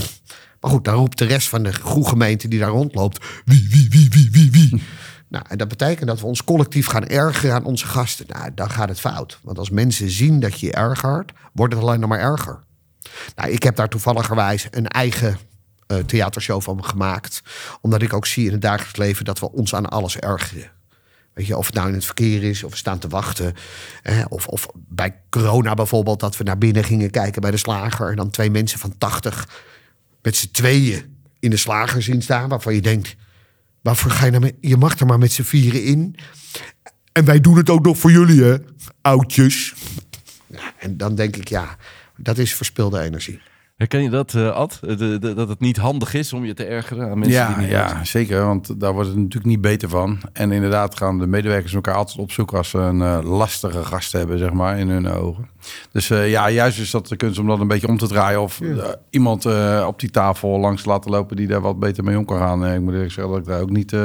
Maar 0.61 0.71
goed, 0.71 0.85
dan 0.85 0.95
roept 0.95 1.19
de 1.19 1.25
rest 1.25 1.49
van 1.49 1.63
de 1.63 1.73
gemeente 1.83 2.49
die 2.49 2.59
daar 2.59 2.69
rondloopt... 2.69 3.25
wie, 3.45 3.67
wie, 3.71 3.89
wie, 3.91 4.09
wie, 4.11 4.29
wie, 4.31 4.51
wie. 4.51 4.83
Nou, 5.29 5.45
en 5.49 5.59
dat 5.59 5.69
betekent 5.69 6.07
dat 6.09 6.21
we 6.21 6.27
ons 6.27 6.45
collectief 6.45 6.87
gaan 6.87 7.07
ergeren 7.07 7.55
aan 7.55 7.65
onze 7.65 7.87
gasten. 7.87 8.27
Nou, 8.29 8.51
dan 8.55 8.71
gaat 8.71 8.89
het 8.89 9.01
fout. 9.01 9.39
Want 9.43 9.59
als 9.59 9.71
mensen 9.71 10.11
zien 10.11 10.41
dat 10.41 10.61
je 10.61 10.67
je 10.67 10.73
ergert, 10.73 11.33
wordt 11.53 11.75
het 11.75 11.83
alleen 11.83 12.01
nog 12.01 12.09
maar 12.09 12.21
erger. 12.21 12.65
Nou, 13.37 13.51
ik 13.51 13.63
heb 13.63 13.77
daar 13.77 13.89
toevalligerwijs 13.89 14.69
een 14.71 14.89
eigen 14.89 15.39
uh, 15.89 15.99
theatershow 15.99 16.63
van 16.63 16.85
gemaakt. 16.85 17.43
Omdat 17.81 18.03
ik 18.03 18.13
ook 18.13 18.27
zie 18.27 18.47
in 18.47 18.53
het 18.53 18.63
dagelijks 18.63 18.97
leven 18.97 19.25
dat 19.25 19.39
we 19.39 19.53
ons 19.53 19.75
aan 19.75 19.89
alles 19.89 20.17
ergeren. 20.17 20.82
Weet 21.35 21.47
je, 21.47 21.57
of 21.57 21.67
het 21.67 21.75
nou 21.75 21.89
in 21.89 21.95
het 21.95 22.05
verkeer 22.05 22.43
is, 22.43 22.65
of 22.65 22.71
we 22.71 22.77
staan 22.77 22.99
te 22.99 23.09
wachten. 23.09 23.55
of, 24.29 24.47
of 24.47 24.67
bij 24.75 25.15
corona 25.31 25.75
bijvoorbeeld, 25.75 26.21
dat 26.21 26.37
we 26.37 26.45
naar 26.45 26.59
binnen 26.59 26.85
gingen 26.85 27.11
kijken 27.11 27.41
bij 27.41 27.51
de 27.51 27.57
slager. 27.57 28.11
En 28.11 28.17
dan 28.17 28.31
twee 28.31 28.51
mensen 28.51 28.79
van 28.79 28.99
80 28.99 29.49
met 30.23 30.37
z'n 30.37 30.51
tweeën 30.51 31.17
in 31.39 31.51
de 31.51 31.57
slager 31.57 32.03
zien 32.03 32.23
staan. 32.23 32.49
Waarvan 32.49 32.75
je 32.75 32.81
denkt, 32.81 33.17
waarvoor 33.81 34.11
ga 34.11 34.25
je 34.25 34.31
nou 34.31 34.53
je 34.61 34.77
mag 34.77 34.99
er 34.99 35.07
maar 35.07 35.19
met 35.19 35.33
z'n 35.33 35.43
vieren 35.43 35.85
in. 35.85 36.17
En 37.13 37.25
wij 37.25 37.41
doen 37.41 37.57
het 37.57 37.71
ook 37.71 37.85
nog 37.85 37.99
voor 37.99 38.11
jullie, 38.11 38.43
hè, 38.43 38.57
oudjes. 39.01 39.75
Ja, 40.47 40.75
en 40.79 40.97
dan 40.97 41.15
denk 41.15 41.37
ik, 41.37 41.49
ja, 41.49 41.77
dat 42.17 42.39
is 42.39 42.55
verspilde 42.55 43.01
energie. 43.01 43.41
Herken 43.83 44.03
je 44.03 44.11
dat, 44.11 44.33
uh, 44.33 44.51
Ad? 44.51 44.81
dat 45.21 45.49
het 45.49 45.61
niet 45.61 45.77
handig 45.77 46.15
is 46.15 46.33
om 46.33 46.45
je 46.45 46.55
te 46.55 46.65
ergeren 46.65 47.11
aan 47.11 47.19
mensen 47.19 47.41
ja, 47.41 47.49
die 47.49 47.57
niet 47.57 47.71
Ja, 47.71 48.05
zeker. 48.05 48.45
Want 48.45 48.81
daar 48.81 48.93
wordt 48.93 49.09
het 49.09 49.19
natuurlijk 49.19 49.45
niet 49.45 49.61
beter 49.61 49.89
van. 49.89 50.21
En 50.33 50.53
inderdaad 50.53 50.97
gaan 50.97 51.19
de 51.19 51.27
medewerkers 51.27 51.75
elkaar 51.75 51.95
altijd 51.95 52.19
opzoeken 52.19 52.57
als 52.59 52.71
ze 52.71 52.79
een 52.79 53.01
uh, 53.01 53.19
lastige 53.23 53.85
gast 53.85 54.13
hebben, 54.13 54.39
zeg 54.39 54.53
maar, 54.53 54.79
in 54.79 54.89
hun 54.89 55.09
ogen. 55.09 55.49
Dus 55.93 56.11
uh, 56.11 56.31
ja, 56.31 56.51
juist 56.51 56.79
is 56.79 56.91
dat 56.91 57.09
de 57.09 57.17
kunst 57.17 57.39
om 57.39 57.47
dat 57.47 57.61
een 57.61 57.69
beetje 57.69 57.89
om 57.89 57.99
te 57.99 58.07
draaien. 58.07 58.43
Of 58.43 58.61
iemand 59.11 59.47
op 59.87 60.01
die 60.01 60.11
tafel 60.11 60.59
langs 60.59 60.83
te 60.83 60.89
laten 60.89 61.11
lopen 61.11 61.37
die 61.37 61.47
daar 61.47 61.61
wat 61.61 61.79
beter 61.79 62.05
mee 62.05 62.19
om 62.19 62.25
kan 62.25 62.39
gaan. 62.39 62.67
ik 62.67 62.81
moet 62.81 62.93
eerlijk 62.93 63.13
zeggen 63.13 63.33
dat 63.33 63.43
ik 63.43 63.49
daar 63.49 63.61
ook 63.61 63.71
niet 63.71 63.97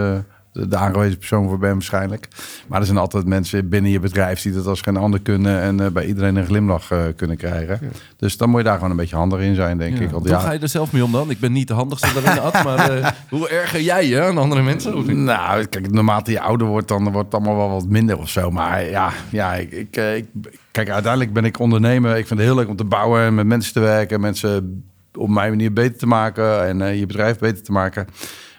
de 0.66 0.78
aangewezen 0.78 1.18
persoon 1.18 1.48
voor 1.48 1.58
ben 1.58 1.74
waarschijnlijk. 1.74 2.28
Maar 2.68 2.80
er 2.80 2.86
zijn 2.86 2.98
altijd 2.98 3.26
mensen 3.26 3.70
binnen 3.70 3.92
je 3.92 4.00
bedrijf 4.00 4.42
die 4.42 4.52
dat 4.52 4.68
als 4.68 4.82
geen 4.82 4.98
ander 4.98 5.22
kunnen 5.22 5.62
en 5.62 5.82
uh, 5.82 5.88
bij 5.88 6.06
iedereen 6.06 6.36
een 6.36 6.46
glimlach 6.46 6.92
uh, 6.92 7.04
kunnen 7.16 7.38
krijgen. 7.38 7.80
Dus 8.18 8.38
dan 8.38 8.50
moet 8.50 8.58
je 8.60 8.66
daar 8.66 8.76
gewoon 8.76 8.92
een 8.92 8.98
beetje 8.98 9.16
handig 9.16 9.40
in 9.40 9.56
zijn, 9.56 9.78
denk 9.78 10.00
ik. 10.00 10.10
Want, 10.10 10.30
hoe 10.30 10.40
ga 10.40 10.52
je 10.52 10.60
er 10.60 10.70
zelf 10.70 10.92
mee 10.92 11.04
om 11.04 11.12
dan? 11.12 11.30
Ik 11.30 11.40
ben 11.40 11.52
niet 11.52 11.68
de 11.68 11.74
handigste 11.74 12.22
daarin, 12.22 12.42
Ad, 12.42 12.64
maar 12.64 12.98
uh, 12.98 13.08
hoe 13.30 13.50
erger 13.50 13.82
jij 13.82 14.08
je 14.08 14.22
aan 14.22 14.38
andere 14.38 14.62
mensen? 14.62 15.24
Nou, 15.24 15.66
kijk, 15.66 15.92
naarmate 15.92 16.32
je 16.32 16.42
ouder 16.42 16.68
wordt, 16.68 16.88
dan 16.88 17.12
wordt 17.12 17.32
het 17.32 17.34
allemaal 17.34 17.58
wel 17.58 17.70
wat 17.70 17.88
minder 17.88 18.18
of 18.18 18.30
zo. 18.30 18.52
Maar 18.52 18.84
ja, 18.84 19.12
ja 19.30 19.54
ik, 19.54 19.72
ik, 19.72 19.96
ik 19.96 20.26
kijk, 20.72 20.90
uiteindelijk 20.90 21.34
ben 21.34 21.46
ik 21.46 21.60
ondernemer. 21.60 22.18
Ik 22.18 22.28
vind 22.28 22.40
het 22.40 22.48
heel 22.50 22.58
leuk 22.58 22.68
om 22.68 22.76
te 22.76 22.84
bouwen 22.84 23.22
en 23.22 23.36
met 23.36 23.46
mensen 23.46 23.74
te 23.74 23.80
werken, 23.80 24.22
mensen 24.22 24.84
op 25.14 25.30
mijn 25.30 25.50
manier 25.50 25.74
beter 25.74 25.98
te 25.98 26.08
maken 26.08 26.68
en 26.68 26.98
je 26.98 27.06
bedrijf 27.06 27.38
beter 27.38 27.64
te 27.64 27.72
maken. 27.72 28.08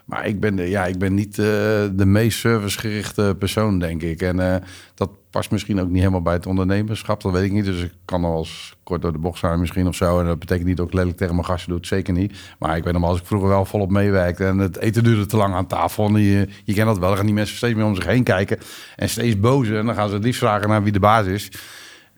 Maar 0.09 0.27
ik 0.27 0.41
ben, 0.41 0.57
de, 0.57 0.69
ja, 0.69 0.87
ik 0.87 0.99
ben 0.99 1.15
niet 1.15 1.39
uh, 1.39 1.45
de 1.93 2.07
meest 2.07 2.39
servicegerichte 2.39 3.37
persoon, 3.39 3.79
denk 3.79 4.03
ik. 4.03 4.23
En 4.23 4.37
uh, 4.37 4.57
dat 4.95 5.11
past 5.31 5.51
misschien 5.51 5.81
ook 5.81 5.89
niet 5.89 5.99
helemaal 5.99 6.23
bij 6.23 6.33
het 6.33 6.47
ondernemerschap. 6.47 7.23
Dat 7.23 7.33
weet 7.33 7.45
ik 7.45 7.53
niet. 7.53 7.65
Dus 7.65 7.83
ik 7.83 7.93
kan 8.05 8.21
nog 8.21 8.39
eens 8.39 8.77
kort 8.83 9.03
door 9.03 9.13
de 9.13 9.19
bocht 9.19 9.39
zijn 9.39 9.61
misschien 9.61 9.87
of 9.87 9.95
zo. 9.95 10.21
En 10.21 10.27
dat 10.27 10.39
betekent 10.39 10.67
niet 10.67 10.77
dat 10.77 10.87
ik 10.87 10.93
lelijk 10.93 11.17
tegen 11.17 11.35
mijn 11.35 11.47
gasten 11.47 11.71
doe. 11.71 11.79
Zeker 11.87 12.13
niet. 12.13 12.39
Maar 12.59 12.77
ik 12.77 12.85
weet 12.85 12.93
nog 12.93 13.03
wel, 13.03 13.11
als 13.11 13.21
ik 13.21 13.27
vroeger 13.27 13.49
wel 13.49 13.65
volop 13.65 13.91
meewerkte... 13.91 14.45
en 14.45 14.59
het 14.59 14.79
eten 14.79 15.05
duurde 15.05 15.27
te 15.27 15.37
lang 15.37 15.55
aan 15.55 15.67
tafel. 15.67 16.17
Je, 16.17 16.49
je 16.65 16.75
kent 16.75 16.87
dat 16.87 16.99
wel. 16.99 17.09
Dan 17.09 17.17
gaan 17.17 17.27
die 17.27 17.35
mensen 17.35 17.57
steeds 17.57 17.75
meer 17.75 17.85
om 17.85 17.95
zich 17.95 18.07
heen 18.07 18.25
kijken. 18.25 18.59
En 18.97 19.09
steeds 19.09 19.41
boos. 19.41 19.69
En 19.69 19.87
dan 19.87 19.95
gaan 19.95 20.09
ze 20.09 20.15
het 20.15 20.25
liefst 20.25 20.41
vragen 20.41 20.69
naar 20.69 20.83
wie 20.83 20.93
de 20.93 21.01
baas 21.01 21.27
is. 21.27 21.51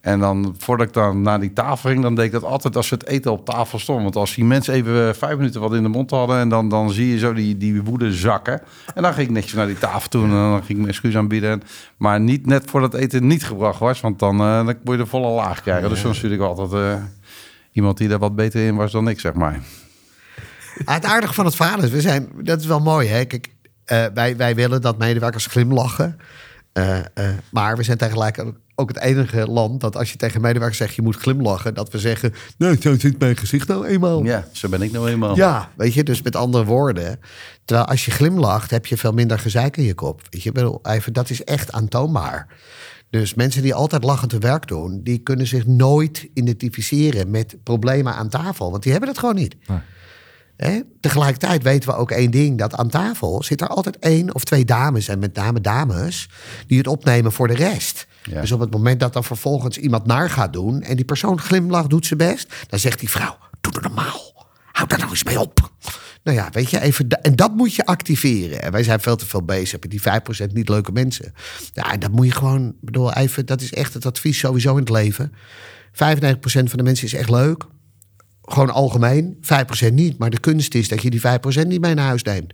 En 0.00 0.21
dan, 0.21 0.54
voordat 0.59 0.87
ik 0.87 0.92
dan 0.92 1.23
naar 1.23 1.40
die 1.40 1.52
tafel 1.52 1.90
ging, 1.90 2.02
dan 2.02 2.14
deed 2.14 2.25
ik 2.25 2.33
dat 2.33 2.45
altijd 2.45 2.76
als 2.76 2.90
het 2.90 3.07
eten 3.07 3.33
op 3.33 3.45
tafel 3.45 3.78
stond. 3.78 4.02
Want 4.02 4.16
als 4.16 4.35
die 4.35 4.45
mensen 4.45 4.75
even 4.75 5.09
eh, 5.09 5.14
vijf 5.14 5.37
minuten 5.37 5.61
wat 5.61 5.75
in 5.75 5.83
de 5.83 5.88
mond 5.88 6.11
hadden... 6.11 6.38
en 6.38 6.49
dan, 6.49 6.69
dan 6.69 6.90
zie 6.90 7.12
je 7.12 7.19
zo 7.19 7.33
die, 7.33 7.57
die 7.57 7.83
woede 7.83 8.12
zakken. 8.12 8.62
En 8.95 9.02
dan 9.02 9.13
ging 9.13 9.26
ik 9.28 9.32
netjes 9.34 9.52
naar 9.52 9.67
die 9.67 9.78
tafel 9.78 10.08
toe 10.08 10.25
en 10.25 10.30
dan 10.30 10.52
ging 10.52 10.69
ik 10.69 10.76
mijn 10.76 10.89
excuus 10.89 11.17
aanbieden. 11.17 11.63
Maar 11.97 12.21
niet 12.21 12.47
net 12.47 12.71
voordat 12.71 12.93
het 12.93 13.00
eten 13.00 13.26
niet 13.26 13.45
gebracht 13.45 13.78
was, 13.78 14.00
want 14.00 14.19
dan, 14.19 14.41
uh, 14.41 14.56
dan 14.56 14.65
moet 14.67 14.78
je 14.84 14.97
de 14.97 15.06
volle 15.06 15.28
laag 15.28 15.63
krijgen. 15.63 15.89
Dus 15.89 16.02
dan 16.02 16.15
stuurde 16.15 16.34
ik 16.34 16.41
altijd 16.41 16.73
uh, 16.73 17.02
iemand 17.73 17.99
die 17.99 18.08
daar 18.08 18.19
wat 18.19 18.36
beter 18.36 18.67
in 18.67 18.76
was 18.76 18.93
dan 18.93 19.08
ik, 19.08 19.21
zeg 19.21 19.32
maar. 19.32 19.60
Ah, 20.84 20.95
het 20.95 21.04
aardige 21.04 21.34
van 21.34 21.45
het 21.45 21.56
verhaal 21.56 21.82
is, 21.82 21.91
we 21.91 22.00
zijn, 22.00 22.28
dat 22.43 22.60
is 22.60 22.67
wel 22.67 22.80
mooi, 22.80 23.08
hè? 23.08 23.25
Kijk, 23.25 23.49
uh, 23.86 24.04
wij, 24.15 24.36
wij 24.36 24.54
willen 24.54 24.80
dat 24.80 24.99
medewerkers 24.99 25.47
glimlachen... 25.47 26.19
Maar 27.50 27.76
we 27.76 27.82
zijn 27.82 27.99
tegelijkertijd 27.99 28.54
ook 28.80 28.88
het 28.88 28.99
enige 29.00 29.47
land 29.47 29.80
dat 29.80 29.97
als 29.97 30.12
je 30.12 30.16
tegen 30.16 30.40
medewerkers 30.40 30.78
zegt 30.78 30.95
je 30.95 31.02
moet 31.02 31.16
glimlachen, 31.16 31.75
dat 31.75 31.93
we 31.93 31.99
zeggen, 31.99 32.32
nee, 32.58 32.76
zo 32.80 32.99
zit 32.99 33.19
mijn 33.19 33.36
gezicht 33.36 33.69
nou 33.69 33.86
eenmaal. 33.86 34.25
Ja, 34.25 34.49
zo 34.52 34.69
ben 34.69 34.82
ik 34.82 34.93
nou 34.93 35.08
eenmaal. 35.08 35.36
Ja, 35.36 35.71
weet 35.76 35.95
je, 35.95 36.02
dus 36.02 36.23
met 36.23 36.36
andere 36.36 36.64
woorden. 36.64 37.21
Terwijl 37.64 37.88
als 37.88 38.04
je 38.04 38.10
glimlacht, 38.10 38.71
heb 38.71 38.86
je 38.86 38.97
veel 38.97 39.12
minder 39.12 39.38
gezeik 39.38 39.76
in 39.76 39.84
je 39.84 39.95
kop. 39.95 40.23
Weet 40.30 40.43
je, 40.43 40.52
bedoel, 40.52 40.80
even, 40.82 41.12
dat 41.12 41.30
is 41.30 41.45
echt 41.45 41.73
aantoonbaar. 41.73 42.47
Dus 43.10 43.34
mensen 43.34 43.62
die 43.62 43.75
altijd 43.75 44.04
lachend 44.04 44.30
te 44.30 44.38
werk 44.38 44.69
doen, 44.69 45.00
die 45.02 45.19
kunnen 45.19 45.47
zich 45.47 45.66
nooit 45.66 46.28
identificeren 46.34 47.30
met 47.30 47.56
problemen 47.62 48.14
aan 48.14 48.28
tafel, 48.28 48.71
want 48.71 48.82
die 48.82 48.93
hebben 48.93 49.10
het 49.10 49.19
gewoon 49.19 49.34
niet. 49.34 49.56
Nee. 49.66 49.78
Tegelijkertijd 51.01 51.63
weten 51.63 51.89
we 51.89 51.97
ook 51.97 52.11
één 52.11 52.31
ding: 52.31 52.59
dat 52.59 52.75
aan 52.75 52.89
tafel 52.89 53.43
zit 53.43 53.61
er 53.61 53.69
altijd 53.69 53.99
één 53.99 54.35
of 54.35 54.45
twee 54.45 54.65
dames, 54.65 55.09
en 55.09 55.19
met 55.19 55.35
name 55.35 55.61
dames, 55.61 56.29
die 56.67 56.79
het 56.79 56.87
opnemen 56.87 57.33
voor 57.33 57.49
de 57.49 57.55
rest. 57.55 58.07
Dus 58.23 58.53
op 58.53 58.61
het 58.61 58.71
moment 58.71 59.01
dat 59.01 59.13
dan 59.13 59.25
vervolgens 59.25 59.79
iemand 59.79 60.07
naar 60.07 60.31
gaat 60.31 60.53
doen 60.53 60.83
en 60.83 60.97
die 60.97 61.05
persoon 61.05 61.41
glimlacht, 61.41 61.91
doet 61.91 62.07
ze 62.07 62.17
best, 62.17 62.55
dan 62.69 62.79
zegt 62.79 62.99
die 62.99 63.11
vrouw: 63.11 63.37
Doe 63.61 63.73
het 63.73 63.83
normaal. 63.83 64.49
Houd 64.73 64.91
daar 64.91 64.99
nou 64.99 65.11
eens 65.11 65.25
mee 65.25 65.41
op. 65.41 65.71
Nou 66.23 66.37
ja, 66.37 66.49
weet 66.53 66.71
je, 66.71 66.81
even. 66.81 67.09
En 67.09 67.37
dat 67.37 67.55
moet 67.55 67.75
je 67.75 67.87
activeren. 67.87 68.63
En 68.63 68.73
wij 68.73 68.83
zijn 68.83 69.01
veel 69.01 69.17
te 69.17 69.27
veel 69.27 69.43
bezig 69.43 69.81
met 69.81 69.91
die 69.91 70.01
5% 70.01 70.53
niet 70.53 70.69
leuke 70.69 70.93
mensen. 70.93 71.35
Ja, 71.73 71.93
en 71.93 72.01
dat 72.01 72.11
moet 72.11 72.27
je 72.27 72.33
gewoon, 72.33 72.75
bedoel, 72.81 73.13
even, 73.13 73.47
dat 73.47 73.61
is 73.61 73.73
echt 73.73 73.95
het 73.95 74.07
advies 74.07 74.39
sowieso 74.39 74.71
in 74.71 74.81
het 74.81 74.91
leven. 74.91 75.33
95% 75.33 75.93
van 76.43 76.65
de 76.65 76.83
mensen 76.83 77.07
is 77.07 77.15
echt 77.15 77.31
leuk. 77.31 77.65
Gewoon 78.52 78.71
algemeen, 78.71 79.36
5% 79.91 79.93
niet. 79.93 80.19
Maar 80.19 80.30
de 80.30 80.41
kunst 80.41 80.75
is 80.75 80.89
dat 80.89 81.02
je 81.02 81.10
die 81.10 81.21
5% 81.21 81.67
niet 81.67 81.80
mee 81.80 81.95
naar 81.95 82.06
huis 82.06 82.23
neemt. 82.23 82.52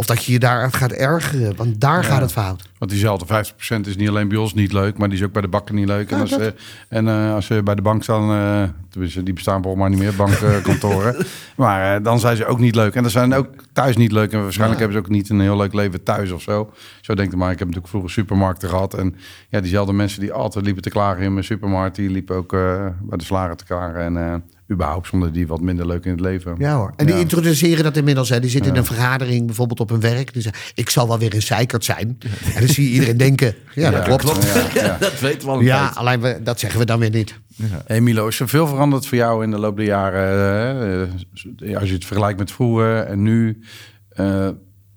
Of 0.00 0.06
dat 0.06 0.24
je 0.24 0.32
je 0.32 0.38
daaruit 0.38 0.76
gaat 0.76 0.92
ergeren, 0.92 1.56
want 1.56 1.80
daar 1.80 2.04
gaat 2.04 2.20
het 2.20 2.32
fout. 2.32 2.68
Want 2.78 2.90
diezelfde 2.90 3.44
50% 3.76 3.80
is 3.80 3.96
niet 3.96 4.08
alleen 4.08 4.28
bij 4.28 4.36
ons 4.36 4.54
niet 4.54 4.72
leuk, 4.72 4.98
maar 4.98 5.08
die 5.08 5.18
is 5.18 5.24
ook 5.24 5.32
bij 5.32 5.42
de 5.42 5.48
bakken 5.48 5.74
niet 5.74 5.86
leuk. 5.86 6.10
en 6.10 6.20
als, 6.20 6.30
ze, 6.30 6.54
en 6.88 7.06
uh, 7.06 7.34
als 7.34 7.46
ze 7.46 7.62
bij 7.62 7.74
de 7.74 7.82
bank 7.82 8.02
staan, 8.02 8.30
uh, 8.96 9.14
die 9.24 9.32
bestaan 9.32 9.62
volgens 9.62 9.82
mij 9.82 9.90
niet 9.90 9.98
meer, 9.98 10.16
bankkantoren. 10.16 11.26
maar 11.56 11.98
uh, 11.98 12.04
dan 12.04 12.20
zijn 12.20 12.36
ze 12.36 12.46
ook 12.46 12.58
niet 12.58 12.74
leuk. 12.74 12.94
En 12.94 13.02
dan 13.02 13.10
zijn 13.10 13.34
ook 13.34 13.48
thuis 13.72 13.96
niet 13.96 14.12
leuk. 14.12 14.32
En 14.32 14.42
waarschijnlijk 14.42 14.80
hebben 14.80 14.98
ze 14.98 15.04
ook 15.04 15.10
niet 15.10 15.30
een 15.30 15.40
heel 15.40 15.56
leuk 15.56 15.74
leven 15.74 16.02
thuis 16.02 16.30
of 16.30 16.42
zo. 16.42 16.72
Zo 17.00 17.14
denk 17.14 17.32
ik 17.32 17.38
maar. 17.38 17.50
Ik 17.50 17.58
heb 17.58 17.66
natuurlijk 17.66 17.92
vroeger 17.92 18.10
supermarkten 18.10 18.68
gehad. 18.68 18.94
En 18.94 19.16
ja, 19.48 19.60
diezelfde 19.60 19.92
mensen 19.92 20.20
die 20.20 20.32
altijd 20.32 20.64
liepen 20.64 20.82
te 20.82 20.90
klagen 20.90 21.22
in 21.22 21.32
mijn 21.32 21.44
supermarkt, 21.44 21.96
die 21.96 22.10
liepen 22.10 22.36
ook 22.36 22.50
bij 22.50 23.18
de 23.18 23.24
slager 23.24 23.56
te 23.56 23.64
klagen. 23.64 24.00
En 24.00 24.44
überhaupt 24.70 25.06
zonder 25.06 25.32
die 25.32 25.46
wat 25.46 25.60
minder 25.60 25.86
leuk 25.86 26.04
in 26.04 26.10
het 26.10 26.20
leven. 26.20 26.54
Ja 26.58 26.76
hoor. 26.76 26.92
En 26.96 27.06
die 27.06 27.18
introduceren 27.18 27.84
dat 27.84 27.96
inmiddels. 27.96 28.28
Hè. 28.28 28.40
Die 28.40 28.50
zitten 28.50 28.72
in 28.72 28.76
een 28.78 28.84
vergadering 28.84 29.46
bijvoorbeeld 29.46 29.80
op 29.80 29.88
hun 29.88 30.00
werk. 30.00 30.32
Die 30.32 30.42
zeggen, 30.42 30.62
ik 30.74 30.90
zal 30.90 31.08
wel 31.08 31.18
weer 31.18 31.34
een 31.34 31.42
zeikert 31.42 31.84
zijn. 31.84 32.18
En 32.54 32.60
dan 32.60 32.68
zie 32.68 32.84
je 32.84 32.90
iedereen 32.90 33.16
denken, 33.16 33.54
ja, 33.74 33.90
dat 33.90 34.18
klopt. 34.18 34.54
dat 35.00 35.20
weten 35.20 35.48
we 35.48 35.54
al 35.54 35.60
Ja, 35.60 35.92
alleen 35.94 36.20
we, 36.20 36.40
dat 36.42 36.60
zeggen 36.60 36.78
we 36.80 36.86
dan 36.86 36.98
weer 36.98 37.10
niet. 37.10 37.34
Hey 37.86 38.00
Milo, 38.00 38.26
is 38.26 38.40
er 38.40 38.48
veel 38.48 38.66
veranderd 38.66 39.06
voor 39.06 39.18
jou 39.18 39.42
in 39.42 39.50
de 39.50 39.58
loop 39.58 39.76
der 39.76 39.86
jaren? 39.86 41.12
Uh, 41.60 41.76
als 41.76 41.88
je 41.88 41.94
het 41.94 42.04
vergelijkt 42.04 42.38
met 42.38 42.52
vroeger 42.52 42.96
en 42.96 43.22
nu... 43.22 43.62
Uh, 44.20 44.48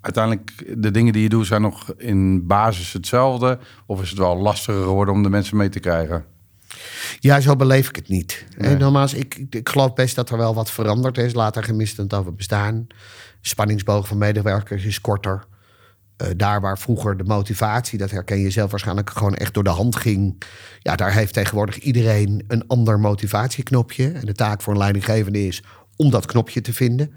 uiteindelijk, 0.01 0.73
de 0.77 0.91
dingen 0.91 1.13
die 1.13 1.21
je 1.21 1.29
doet 1.29 1.47
zijn 1.47 1.62
nog 1.62 1.93
in 1.97 2.47
basis 2.47 2.93
hetzelfde? 2.93 3.59
Of 3.86 4.01
is 4.01 4.09
het 4.09 4.19
wel 4.19 4.38
lastiger 4.38 4.83
geworden 4.83 5.13
om 5.13 5.23
de 5.23 5.29
mensen 5.29 5.57
mee 5.57 5.69
te 5.69 5.79
krijgen? 5.79 6.25
Ja, 7.19 7.39
zo 7.39 7.56
beleef 7.56 7.89
ik 7.89 7.95
het 7.95 8.08
niet. 8.08 8.45
Nee. 8.58 8.78
Nogmaals, 8.78 9.13
ik, 9.13 9.45
ik 9.49 9.69
geloof 9.69 9.93
best 9.93 10.15
dat 10.15 10.30
er 10.30 10.38
wel 10.38 10.54
wat 10.54 10.71
veranderd 10.71 11.17
is. 11.17 11.34
Later 11.34 11.63
gemist 11.63 11.97
het 11.97 12.13
over 12.13 12.36
bestaan. 12.36 12.88
Spanningsboog 13.41 14.08
van 14.08 14.17
medewerkers 14.17 14.84
is 14.84 15.02
korter. 15.02 15.43
Uh, 16.21 16.28
daar 16.36 16.62
waar 16.62 16.78
vroeger 16.78 17.17
de 17.17 17.23
motivatie, 17.23 17.97
dat 17.97 18.12
herken 18.12 18.39
je 18.39 18.49
zelf 18.49 18.71
waarschijnlijk 18.71 19.10
gewoon 19.10 19.36
echt 19.36 19.54
door 19.54 19.63
de 19.63 19.69
hand 19.69 19.95
ging. 19.95 20.43
Ja, 20.80 20.95
daar 20.95 21.13
heeft 21.13 21.34
tegenwoordig 21.34 21.78
iedereen 21.78 22.43
een 22.47 22.67
ander 22.67 22.99
motivatieknopje. 22.99 24.12
En 24.12 24.26
de 24.26 24.34
taak 24.34 24.62
voor 24.62 24.73
een 24.73 24.80
leidinggevende 24.80 25.47
is 25.47 25.63
om 25.95 26.10
dat 26.10 26.26
knopje 26.26 26.62
te 26.62 26.73
vinden. 26.73 27.13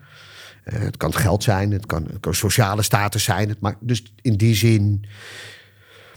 Uh, 0.65 0.79
het 0.79 0.97
kan 0.97 1.15
geld 1.15 1.43
zijn, 1.43 1.71
het 1.71 1.87
kan, 1.87 2.05
het 2.05 2.21
kan 2.21 2.35
sociale 2.35 2.83
status 2.83 3.25
zijn. 3.25 3.49
Het 3.49 3.61
maakt, 3.61 3.77
dus 3.81 4.13
in 4.23 4.37
die 4.37 4.55
zin. 4.55 5.05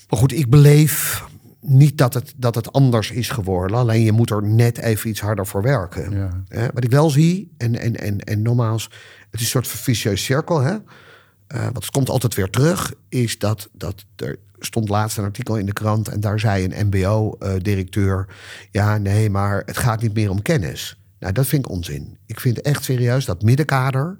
Maar 0.09 0.19
goed, 0.19 0.33
ik 0.33 0.49
beleef 0.49 1.23
niet 1.61 1.97
dat 1.97 2.13
het, 2.13 2.33
dat 2.35 2.55
het 2.55 2.73
anders 2.73 3.11
is 3.11 3.29
geworden. 3.29 3.77
Alleen 3.77 4.03
je 4.03 4.11
moet 4.11 4.29
er 4.29 4.43
net 4.43 4.77
even 4.77 5.09
iets 5.09 5.21
harder 5.21 5.47
voor 5.47 5.61
werken. 5.61 6.11
Ja. 6.49 6.69
wat 6.73 6.83
ik 6.83 6.91
wel 6.91 7.09
zie, 7.09 7.53
en, 7.57 7.79
en, 7.79 7.95
en, 7.95 8.19
en 8.19 8.41
nogmaals, 8.41 8.83
het 9.29 9.39
is 9.39 9.41
een 9.41 9.47
soort 9.47 9.67
vicieuze 9.67 10.23
cirkel. 10.23 10.61
Hè? 10.61 10.73
Uh, 10.73 11.61
want 11.61 11.75
het 11.75 11.89
komt 11.89 12.09
altijd 12.09 12.35
weer 12.35 12.49
terug, 12.49 12.93
is 13.09 13.39
dat, 13.39 13.69
dat 13.71 14.05
er 14.15 14.39
stond 14.59 14.89
laatst 14.89 15.17
een 15.17 15.23
artikel 15.23 15.57
in 15.57 15.65
de 15.65 15.73
krant 15.73 16.07
en 16.07 16.19
daar 16.19 16.39
zei 16.39 16.63
een 16.65 16.87
MBO-directeur: 16.87 18.27
ja, 18.71 18.97
nee, 18.97 19.29
maar 19.29 19.63
het 19.65 19.77
gaat 19.77 20.01
niet 20.01 20.13
meer 20.13 20.29
om 20.29 20.41
kennis. 20.41 21.01
Nou, 21.19 21.33
dat 21.33 21.47
vind 21.47 21.65
ik 21.65 21.71
onzin. 21.71 22.17
Ik 22.25 22.39
vind 22.39 22.61
echt 22.61 22.83
serieus 22.83 23.25
dat 23.25 23.41
middenkader 23.41 24.17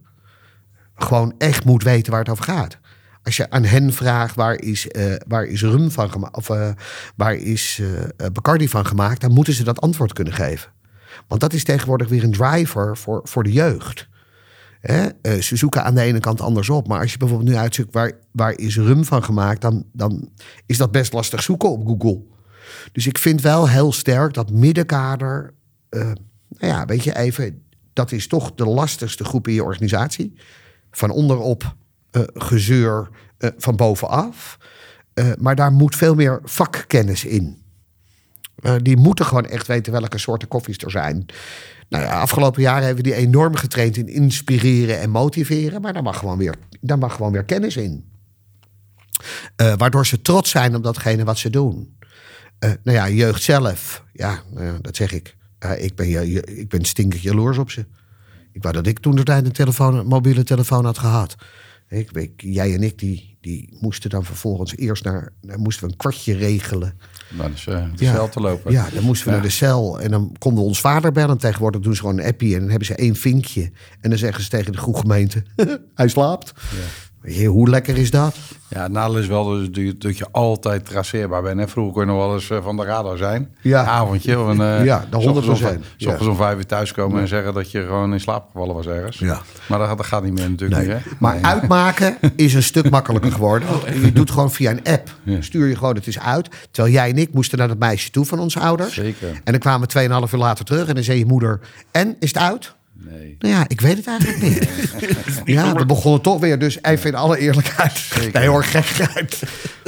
gewoon 0.96 1.34
echt 1.38 1.66
moet 1.66 1.84
weten 1.84 2.12
waar 2.12 2.22
het 2.22 2.30
over 2.30 2.44
gaat. 2.44 2.78
Als 3.30 3.38
je 3.38 3.50
aan 3.50 3.64
hen 3.64 3.94
vraagt 3.94 4.36
waar 4.36 4.62
is, 4.62 4.88
uh, 4.92 5.16
waar 5.28 5.46
is 5.46 5.62
rum 5.62 5.92
van 5.92 6.12
gemaakt, 6.12 6.36
of 6.36 6.50
uh, 6.50 6.70
waar 7.16 7.36
is 7.36 7.80
uh, 7.82 8.00
Bacardi 8.34 8.68
van 8.68 8.86
gemaakt, 8.86 9.22
dan 9.22 9.32
moeten 9.32 9.54
ze 9.54 9.64
dat 9.64 9.82
antwoord 9.82 10.14
kunnen 10.14 10.34
geven. 10.34 10.72
Want 11.28 11.42
dat 11.42 11.54
is 11.54 11.64
tegenwoordig 11.64 12.08
weer 12.08 12.24
een 12.24 12.32
driver 12.32 12.98
voor, 12.98 13.22
voor 13.24 13.44
de 13.44 13.52
jeugd. 13.52 14.08
Hè? 14.80 15.08
ze 15.42 15.56
zoeken 15.56 15.84
aan 15.84 15.96
de 15.96 16.02
ene 16.02 16.20
kant 16.20 16.42
anders 16.42 16.70
op. 16.70 16.88
Maar 16.88 17.00
als 17.00 17.12
je 17.12 17.18
bijvoorbeeld 17.18 17.50
nu 17.50 17.56
uitzoekt 17.56 17.94
waar, 17.94 18.12
waar 18.32 18.58
is 18.58 18.78
rum 18.78 19.06
van 19.06 19.24
gemaakt, 19.24 19.62
dan, 19.62 19.86
dan 19.94 20.30
is 20.66 20.78
dat 20.78 20.92
best 20.92 21.14
lastig 21.14 21.44
zoeken 21.44 21.70
op 21.70 21.88
Google. 21.88 22.24
Dus 22.92 23.08
ik 23.08 23.18
vind 23.18 23.42
wel 23.42 23.70
heel 23.70 23.92
sterk 23.92 24.34
dat 24.34 24.52
middenkader. 24.52 25.54
nou 25.90 26.16
ja, 26.60 26.86
weet 26.86 27.04
je, 27.04 27.16
even. 27.16 27.64
Dat 27.94 28.12
is 28.12 28.28
toch 28.28 28.56
de 28.56 28.66
lastigste 28.66 29.24
groep 29.24 29.48
in 29.48 29.54
je 29.54 29.64
organisatie. 29.64 30.34
Van 30.92 31.10
onderop 31.10 31.76
uh, 32.12 32.24
gezeur 32.34 33.10
uh, 33.40 33.50
van 33.58 33.76
bovenaf. 33.76 34.58
Uh, 35.14 35.32
maar 35.38 35.56
daar 35.56 35.72
moet 35.72 35.96
veel 35.96 36.16
meer 36.16 36.40
vakkennis 36.44 37.26
in. 37.26 37.58
die 38.82 38.98
moeten 38.98 39.26
gewoon 39.26 39.46
echt 39.46 39.68
weten 39.68 39.92
welke 39.92 40.18
soorten 40.18 40.48
koffies 40.48 40.78
er 40.78 40.92
zijn. 40.92 41.26
Nou 41.90 42.04
ja, 42.04 42.20
afgelopen 42.20 42.62
jaren 42.62 42.86
hebben 42.86 43.04
die 43.04 43.14
enorm 43.14 43.56
getraind 43.56 43.98
in 43.98 44.08
inspireren 44.08 45.00
en 45.00 45.10
motiveren. 45.10 45.82
Maar 45.82 45.94
daar 45.94 46.04
mag 46.04 46.18
gewoon 46.18 46.38
weer, 46.38 46.56
daar 46.82 46.98
mag 46.98 47.16
gewoon 47.16 47.32
weer 47.32 47.44
kennis 47.44 47.78
in. 47.78 48.06
waardoor 49.56 50.06
ze 50.06 50.22
trots 50.22 50.50
zijn 50.50 50.76
op 50.76 50.84
datgene 50.84 51.24
wat 51.24 51.38
ze 51.38 51.50
doen. 51.50 51.98
nou 52.60 52.98
ja, 52.98 53.10
jeugd 53.10 53.44
zelf. 53.44 54.04
Ja, 54.14 54.42
dat 54.82 54.96
zeg 54.96 55.12
ik. 55.12 55.36
ik, 55.78 55.96
ben, 55.96 56.58
ik 56.60 56.70
ben 56.70 56.86
stinkend 56.86 57.22
jaloers 57.22 57.58
op 57.58 57.72
ze. 57.72 57.86
Ik 58.52 58.62
wou 58.62 58.74
dat 58.74 58.88
ik 58.88 59.00
toen 59.00 59.16
de 59.16 59.24
tijd 59.24 59.46
een, 59.46 59.52
telefoon, 59.52 59.96
een 59.96 60.08
mobiele 60.08 60.44
telefoon 60.44 60.86
had 60.86 60.98
gehad. 60.98 61.36
Ik, 61.90 62.12
ik, 62.12 62.32
jij 62.36 62.74
en 62.74 62.84
ik 62.84 63.00
die, 63.00 63.38
die 63.42 63.78
moesten 63.80 64.10
dan 64.10 64.26
vervolgens 64.26 64.76
eerst 64.76 65.04
naar, 65.04 65.34
naar 65.42 65.60
moesten 65.60 65.86
we 65.86 65.92
een 65.92 65.98
kwartje 65.98 66.36
regelen. 66.36 66.94
Naar 67.30 67.52
de, 67.52 67.72
uh, 67.72 67.86
de 67.96 68.06
ja, 68.06 68.14
cel 68.14 68.30
te 68.30 68.40
lopen. 68.40 68.72
Ja, 68.72 68.90
dan 68.94 69.04
moesten 69.04 69.28
we 69.28 69.34
naar 69.34 69.42
de 69.42 69.50
cel. 69.50 70.00
En 70.00 70.12
dan 70.12 70.36
konden 70.38 70.64
we 70.64 70.68
ons 70.68 70.80
vader 70.80 71.12
bellen. 71.12 71.38
Tegenwoordig 71.38 71.82
doen 71.82 71.96
ze 71.96 72.00
gewoon 72.00 72.18
een 72.18 72.26
appie 72.26 72.54
en 72.54 72.60
dan 72.60 72.70
hebben 72.70 72.88
ze 72.88 72.96
één 72.96 73.16
vinkje. 73.16 73.72
En 74.02 74.10
dan 74.10 74.20
zeggen 74.20 74.44
ze 74.44 74.50
tegen 74.50 74.72
de 74.72 74.78
groeggemeente, 74.78 75.44
hij 75.96 76.08
slaapt. 76.08 76.54
Ja. 76.56 77.09
Je, 77.24 77.46
hoe 77.46 77.70
lekker 77.70 77.98
is 77.98 78.12
dat? 78.12 78.36
Ja, 78.70 78.84
het 78.84 78.92
nadeel 78.92 79.20
is 79.20 79.28
wel 79.28 79.70
dat 79.98 80.18
je 80.18 80.26
altijd 80.32 80.86
traceerbaar 80.86 81.42
bent. 81.42 81.60
Hè? 81.60 81.68
Vroeger 81.68 81.94
kon 81.94 82.02
je 82.02 82.08
nog 82.08 82.18
wel 82.18 82.34
eens 82.34 82.50
eh, 82.50 82.64
van 82.64 82.78
de 82.78 82.84
radar 82.84 83.18
zijn. 83.18 83.56
Ja. 83.62 83.84
Avondje. 83.84 84.40
Of 84.40 84.48
een, 84.48 84.60
uh, 84.60 84.86
ja, 84.86 85.06
de 85.10 85.18
100 85.18 85.46
procent. 85.46 85.86
Soms 85.98 86.28
om 86.28 86.36
vijf 86.36 86.58
uur 86.58 86.66
thuiskomen 86.66 87.16
ja. 87.16 87.22
en 87.22 87.28
zeggen 87.28 87.54
dat 87.54 87.72
je 87.72 87.82
gewoon 87.82 88.14
in 88.14 88.20
slaap 88.20 88.46
gevallen 88.52 88.76
was 88.76 88.88
ergens. 88.88 89.18
Ja. 89.18 89.42
Maar 89.68 89.80
dat, 89.80 89.98
dat 89.98 90.06
gaat 90.06 90.24
niet 90.24 90.34
meer 90.34 90.50
natuurlijk. 90.50 90.82
Nee. 90.82 90.96
Niet, 90.96 91.04
hè? 91.04 91.12
Maar 91.20 91.34
nee. 91.34 91.46
uitmaken 91.46 92.18
is 92.36 92.54
een 92.54 92.64
stuk 92.64 92.90
makkelijker 92.90 93.32
geworden. 93.32 93.68
Je 94.02 94.12
doet 94.12 94.32
gewoon 94.32 94.52
via 94.52 94.72
een 94.72 94.84
app. 94.84 95.10
Stuur 95.40 95.68
je 95.68 95.76
gewoon 95.76 95.96
het 95.96 96.08
is 96.08 96.20
uit. 96.20 96.50
Terwijl 96.72 96.94
jij 96.94 97.10
en 97.10 97.18
ik 97.18 97.34
moesten 97.34 97.58
naar 97.58 97.68
dat 97.68 97.80
meisje 97.80 98.12
toe 98.12 98.26
van 98.26 98.40
onze 98.40 98.60
ouders. 98.60 98.94
Zeker. 98.94 99.28
En 99.44 99.52
dan 99.52 99.60
kwamen 99.60 99.88
we 99.88 100.28
2,5 100.28 100.34
uur 100.34 100.40
later 100.40 100.66
terug. 100.66 100.88
En 100.88 100.96
dan 100.96 101.04
zei 101.04 101.18
je 101.18 101.26
moeder, 101.26 101.60
en 101.92 102.16
is 102.20 102.34
het 102.34 102.38
uit? 102.44 102.78
Nee. 103.06 103.36
Nou 103.40 103.54
ja, 103.54 103.66
ik 103.68 103.82
weet 103.82 103.98
het 103.98 104.08
eigenlijk 104.08 104.42
niet. 104.42 104.70
ja, 105.56 105.74
we 105.74 105.86
begonnen 105.86 106.22
toch 106.22 106.40
weer. 106.40 106.60
Dus 106.60 106.84
even 106.84 107.10
in 107.10 107.16
alle 107.16 107.38
eerlijkheid. 107.38 107.98
Zeker. 107.98 108.40
Nee 108.40 108.50
hoor, 108.50 108.64
gekheid. 108.64 109.44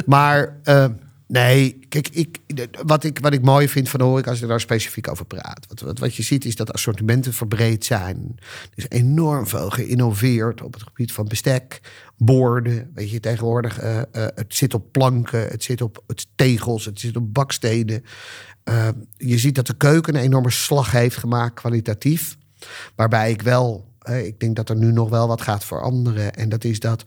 Maar 0.05 0.57
uh, 0.63 0.85
nee, 1.27 1.79
kijk, 1.89 2.07
ik, 2.09 2.37
wat, 2.85 3.03
ik, 3.03 3.19
wat 3.19 3.33
ik 3.33 3.41
mooi 3.41 3.69
vind 3.69 3.89
van 3.89 3.99
de 3.99 4.05
horeca... 4.05 4.29
als 4.29 4.41
ik 4.41 4.47
daar 4.47 4.59
specifiek 4.59 5.09
over 5.09 5.25
praat. 5.25 5.65
Wat, 5.67 5.79
wat, 5.79 5.99
wat 5.99 6.15
je 6.15 6.23
ziet 6.23 6.45
is 6.45 6.55
dat 6.55 6.73
assortimenten 6.73 7.33
verbreed 7.33 7.85
zijn. 7.85 8.35
Er 8.39 8.71
is 8.75 8.85
enorm 8.89 9.47
veel 9.47 9.69
geïnnoveerd 9.69 10.61
op 10.61 10.73
het 10.73 10.83
gebied 10.83 11.11
van 11.11 11.27
bestek, 11.27 11.81
borden. 12.17 12.91
Weet 12.93 13.09
je, 13.11 13.19
tegenwoordig, 13.19 13.83
uh, 13.83 13.95
uh, 13.95 14.01
het 14.13 14.55
zit 14.55 14.73
op 14.73 14.91
planken, 14.91 15.47
het 15.47 15.63
zit 15.63 15.81
op 15.81 16.03
het 16.07 16.27
tegels, 16.35 16.85
het 16.85 16.99
zit 16.99 17.15
op 17.15 17.33
bakstenen. 17.33 18.03
je 19.17 19.37
ziet 19.37 19.55
dat 19.55 19.67
de 19.67 19.77
keuken 19.77 20.15
een 20.15 20.21
enorme 20.21 20.51
slag 20.51 20.91
heeft 20.91 21.17
gemaakt 21.17 21.53
kwalitatief... 21.53 22.39
Waarbij 22.95 23.31
ik 23.31 23.41
wel, 23.41 23.85
ik 24.03 24.39
denk 24.39 24.55
dat 24.55 24.69
er 24.69 24.75
nu 24.75 24.91
nog 24.91 25.09
wel 25.09 25.27
wat 25.27 25.41
gaat 25.41 25.63
veranderen. 25.63 26.33
En 26.33 26.49
dat 26.49 26.63
is 26.63 26.79
dat, 26.79 27.03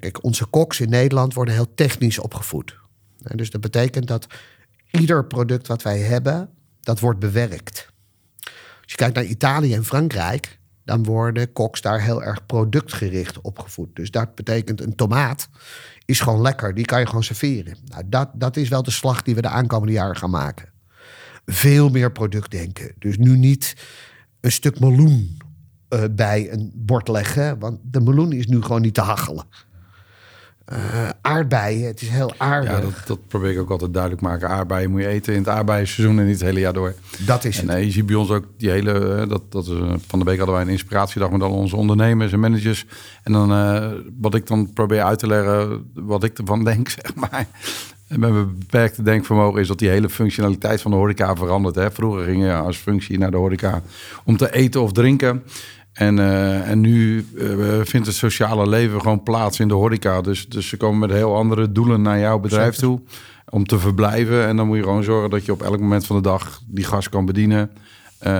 kijk, 0.00 0.24
onze 0.24 0.46
koks 0.46 0.80
in 0.80 0.88
Nederland 0.88 1.34
worden 1.34 1.54
heel 1.54 1.74
technisch 1.74 2.18
opgevoed. 2.18 2.76
Dus 3.34 3.50
dat 3.50 3.60
betekent 3.60 4.06
dat 4.06 4.26
ieder 4.90 5.26
product 5.26 5.66
wat 5.66 5.82
wij 5.82 5.98
hebben, 5.98 6.50
dat 6.80 7.00
wordt 7.00 7.18
bewerkt. 7.18 7.88
Als 8.82 8.96
je 8.96 8.96
kijkt 8.96 9.14
naar 9.14 9.24
Italië 9.24 9.74
en 9.74 9.84
Frankrijk, 9.84 10.58
dan 10.84 11.04
worden 11.04 11.52
koks 11.52 11.80
daar 11.80 12.00
heel 12.02 12.22
erg 12.22 12.46
productgericht 12.46 13.40
opgevoed. 13.40 13.96
Dus 13.96 14.10
dat 14.10 14.34
betekent 14.34 14.80
een 14.80 14.94
tomaat 14.94 15.48
is 16.08 16.20
gewoon 16.20 16.40
lekker, 16.40 16.74
die 16.74 16.84
kan 16.84 17.00
je 17.00 17.06
gewoon 17.06 17.22
serveren. 17.22 17.76
Nou, 17.84 18.02
dat, 18.06 18.30
dat 18.34 18.56
is 18.56 18.68
wel 18.68 18.82
de 18.82 18.90
slag 18.90 19.22
die 19.22 19.34
we 19.34 19.42
de 19.42 19.48
aankomende 19.48 19.92
jaren 19.92 20.16
gaan 20.16 20.30
maken. 20.30 20.68
Veel 21.46 21.88
meer 21.88 22.12
productdenken. 22.12 22.94
Dus 22.98 23.18
nu 23.18 23.36
niet 23.36 23.74
een 24.40 24.52
stuk 24.52 24.80
meloen 24.80 25.36
uh, 25.90 26.04
bij 26.10 26.52
een 26.52 26.72
bord 26.74 27.08
leggen. 27.08 27.58
Want 27.58 27.78
de 27.82 28.00
meloen 28.00 28.32
is 28.32 28.46
nu 28.46 28.62
gewoon 28.62 28.82
niet 28.82 28.94
te 28.94 29.00
hachelen. 29.00 29.44
Uh, 30.72 31.08
aardbeien, 31.20 31.86
het 31.86 32.02
is 32.02 32.08
heel 32.08 32.32
aardig. 32.36 32.70
Ja, 32.70 32.80
dat, 32.80 32.92
dat, 33.06 33.28
probeer 33.28 33.50
ik 33.50 33.58
ook 33.58 33.70
altijd 33.70 33.92
duidelijk 33.92 34.22
maken. 34.22 34.48
Aardbeien 34.48 34.90
moet 34.90 35.00
je 35.00 35.06
eten 35.06 35.32
in 35.32 35.38
het 35.38 35.48
aardbeienseizoen 35.48 36.18
en 36.18 36.24
niet 36.26 36.34
het 36.34 36.44
hele 36.44 36.60
jaar 36.60 36.72
door. 36.72 36.94
Dat 37.18 37.44
is 37.44 37.60
en, 37.60 37.66
het. 37.66 37.76
Nee, 37.76 37.84
je 37.84 37.92
ziet 37.92 38.06
bij 38.06 38.14
ons 38.14 38.30
ook 38.30 38.44
die 38.56 38.70
hele... 38.70 39.26
Dat, 39.28 39.52
dat, 39.52 39.66
van 40.06 40.18
de 40.18 40.24
week 40.24 40.36
hadden 40.36 40.54
wij 40.54 40.64
een 40.64 40.70
inspiratiedag 40.70 41.30
met 41.30 41.42
al 41.42 41.52
onze 41.52 41.76
ondernemers 41.76 42.32
en 42.32 42.40
managers. 42.40 42.86
En 43.22 43.32
dan 43.32 43.52
uh, 43.52 43.90
wat 44.20 44.34
ik 44.34 44.46
dan 44.46 44.72
probeer 44.72 45.02
uit 45.02 45.18
te 45.18 45.26
leggen, 45.26 45.90
wat 45.94 46.24
ik 46.24 46.38
ervan 46.38 46.64
denk, 46.70 46.88
zeg 46.88 47.14
maar. 47.14 47.46
En 48.08 48.20
met 48.20 48.32
mijn 48.32 48.58
beperkte 48.58 49.02
denkvermogen 49.02 49.60
is 49.60 49.68
dat 49.68 49.78
die 49.78 49.88
hele 49.88 50.08
functionaliteit 50.08 50.80
van 50.80 50.90
de 50.90 50.96
horeca 50.96 51.36
verandert. 51.36 51.74
Hè? 51.74 51.90
Vroeger 51.90 52.24
ging 52.24 52.42
je 52.42 52.54
als 52.54 52.76
functie 52.76 53.18
naar 53.18 53.30
de 53.30 53.36
horeca 53.36 53.82
om 54.24 54.36
te 54.36 54.52
eten 54.52 54.82
of 54.82 54.92
drinken. 54.92 55.42
En, 55.98 56.16
uh, 56.16 56.70
en 56.70 56.80
nu 56.80 57.26
uh, 57.34 57.80
vindt 57.82 58.06
het 58.06 58.16
sociale 58.16 58.68
leven 58.68 59.00
gewoon 59.00 59.22
plaats 59.22 59.60
in 59.60 59.68
de 59.68 59.74
horeca. 59.74 60.20
Dus, 60.20 60.48
dus 60.48 60.68
ze 60.68 60.76
komen 60.76 60.98
met 60.98 61.10
heel 61.10 61.36
andere 61.36 61.72
doelen 61.72 62.02
naar 62.02 62.18
jouw 62.18 62.38
bedrijf 62.38 62.76
toe 62.76 63.00
om 63.48 63.64
te 63.64 63.78
verblijven. 63.78 64.46
En 64.46 64.56
dan 64.56 64.66
moet 64.66 64.76
je 64.76 64.82
gewoon 64.82 65.02
zorgen 65.02 65.30
dat 65.30 65.44
je 65.44 65.52
op 65.52 65.62
elk 65.62 65.80
moment 65.80 66.06
van 66.06 66.16
de 66.16 66.22
dag 66.22 66.62
die 66.66 66.84
gast 66.84 67.08
kan 67.08 67.24
bedienen. 67.26 67.70
Uh, 68.26 68.30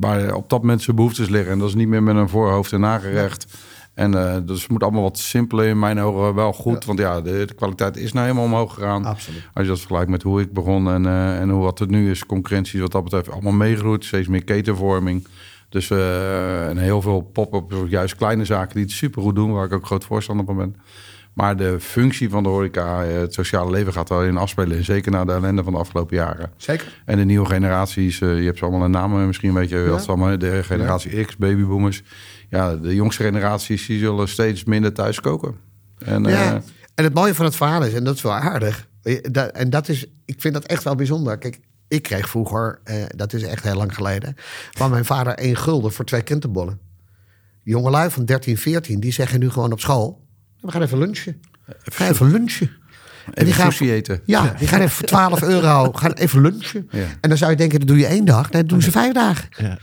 waar 0.00 0.34
op 0.34 0.50
dat 0.50 0.60
moment 0.60 0.82
zijn 0.82 0.96
behoeftes 0.96 1.28
liggen. 1.28 1.52
En 1.52 1.58
dat 1.58 1.68
is 1.68 1.74
niet 1.74 1.88
meer 1.88 2.02
met 2.02 2.16
een 2.16 2.28
voorhoofd 2.28 2.72
en 2.72 2.80
nagerecht. 2.80 3.46
En 3.94 4.12
uh, 4.12 4.36
dus 4.44 4.62
het 4.62 4.70
moet 4.70 4.82
allemaal 4.82 5.02
wat 5.02 5.18
simpeler 5.18 5.66
in 5.66 5.78
mijn 5.78 6.00
ogen 6.00 6.34
wel 6.34 6.52
goed. 6.52 6.84
Want 6.84 6.98
ja, 6.98 7.20
de, 7.20 7.44
de, 7.46 7.54
kwaliteit 7.54 7.96
is 7.96 8.12
nou 8.12 8.26
helemaal 8.26 8.46
omhoog 8.46 8.74
gegaan. 8.74 9.04
Absoluut. 9.04 9.42
Als 9.52 9.64
je 9.64 9.70
dat 9.70 9.78
vergelijkt 9.78 10.10
met 10.10 10.22
hoe 10.22 10.40
ik 10.40 10.52
begon 10.52 10.90
en, 10.90 11.04
uh, 11.04 11.40
en 11.40 11.48
hoe 11.48 11.62
wat 11.62 11.78
het 11.78 11.90
nu 11.90 12.10
is. 12.10 12.26
Concurrentie 12.26 12.80
wat 12.80 12.92
dat 12.92 13.04
betreft 13.04 13.30
allemaal 13.30 13.52
meegroeit. 13.52 14.04
Steeds 14.04 14.28
meer 14.28 14.44
ketenvorming. 14.44 15.26
Dus 15.68 15.90
uh, 15.90 16.68
en 16.68 16.76
heel 16.76 17.02
veel 17.02 17.20
pop-up, 17.20 17.88
juist 17.88 18.16
kleine 18.16 18.44
zaken 18.44 18.74
die 18.74 18.84
het 18.84 18.92
super 18.92 19.22
goed 19.22 19.34
doen. 19.34 19.52
Waar 19.52 19.64
ik 19.64 19.72
ook 19.72 19.86
groot 19.86 20.04
voorstander 20.04 20.46
van 20.46 20.56
ben. 20.56 20.76
Maar 21.32 21.56
de 21.56 21.80
functie 21.80 22.30
van 22.30 22.42
de 22.42 22.48
horeca, 22.48 23.02
het 23.02 23.34
sociale 23.34 23.70
leven 23.70 23.92
gaat 23.92 24.08
wel 24.08 24.24
in 24.24 24.36
afspelen. 24.36 24.84
Zeker 24.84 25.12
na 25.12 25.24
de 25.24 25.32
ellende 25.32 25.62
van 25.62 25.72
de 25.72 25.78
afgelopen 25.78 26.16
jaren. 26.16 26.50
Zeker. 26.56 27.02
En 27.04 27.18
de 27.18 27.24
nieuwe 27.24 27.46
generaties, 27.46 28.18
je 28.18 28.26
hebt 28.26 28.58
ze 28.58 28.64
allemaal 28.64 28.84
een 28.84 28.90
naam 28.90 29.26
misschien 29.26 29.48
een 29.48 29.54
beetje. 29.54 29.78
Ja. 29.78 30.00
Allemaal, 30.06 30.38
de 30.38 30.62
generatie 30.62 31.16
ja. 31.16 31.24
X, 31.24 31.36
babyboomers 31.36 32.02
ja, 32.50 32.76
de 32.76 32.94
jongste 32.94 33.22
generaties 33.22 33.86
die 33.86 33.98
zullen 33.98 34.28
steeds 34.28 34.64
minder 34.64 34.92
thuis 34.92 35.20
koken. 35.20 35.54
En, 35.98 36.24
ja, 36.24 36.52
uh, 36.52 36.60
en 36.94 37.04
het 37.04 37.14
mooie 37.14 37.34
van 37.34 37.44
het 37.44 37.56
verhaal 37.56 37.84
is, 37.84 37.94
en 37.94 38.04
dat 38.04 38.14
is 38.14 38.22
wel 38.22 38.34
aardig. 38.34 38.88
En 39.52 39.70
dat 39.70 39.88
is, 39.88 40.06
ik 40.24 40.40
vind 40.40 40.54
dat 40.54 40.64
echt 40.64 40.84
wel 40.84 40.94
bijzonder. 40.94 41.38
Kijk, 41.38 41.60
ik 41.88 42.02
kreeg 42.02 42.28
vroeger, 42.28 42.80
uh, 42.84 43.04
dat 43.06 43.32
is 43.32 43.42
echt 43.42 43.62
heel 43.62 43.74
lang 43.74 43.94
geleden, 43.94 44.34
van 44.70 44.90
mijn 44.90 45.04
vader 45.04 45.34
één 45.34 45.56
gulden 45.56 45.92
voor 45.92 46.04
twee 46.04 46.22
kinderbollen. 46.22 46.78
Jongelui 47.62 48.10
van 48.10 48.24
13, 48.24 48.58
14, 48.58 49.00
die 49.00 49.12
zeggen 49.12 49.40
nu 49.40 49.50
gewoon 49.50 49.72
op 49.72 49.80
school: 49.80 50.26
we 50.60 50.70
gaan 50.70 50.82
even 50.82 50.98
lunchen. 50.98 51.40
We 51.64 51.90
gaan 51.90 52.08
even 52.08 52.30
lunchen. 52.30 52.70
En 53.34 53.44
die 53.44 53.54
gaan, 53.54 53.72
eten. 53.80 54.20
Ja, 54.24 54.54
die 54.58 54.68
gaan 54.68 54.80
even 54.80 54.90
voor 54.90 55.06
12 55.06 55.42
euro 55.54 55.92
gaan 55.92 56.12
even 56.12 56.40
lunchen. 56.40 56.88
Ja. 56.90 57.06
En 57.20 57.28
dan 57.28 57.38
zou 57.38 57.50
je 57.50 57.56
denken, 57.56 57.78
dat 57.78 57.88
doe 57.88 57.98
je 57.98 58.06
één 58.06 58.24
dag. 58.24 58.50
Nee, 58.50 58.60
dat 58.60 58.70
doen 58.70 58.82
ze 58.82 58.90
vijf 58.90 59.12
dagen. 59.12 59.48
Ja. 59.56 59.78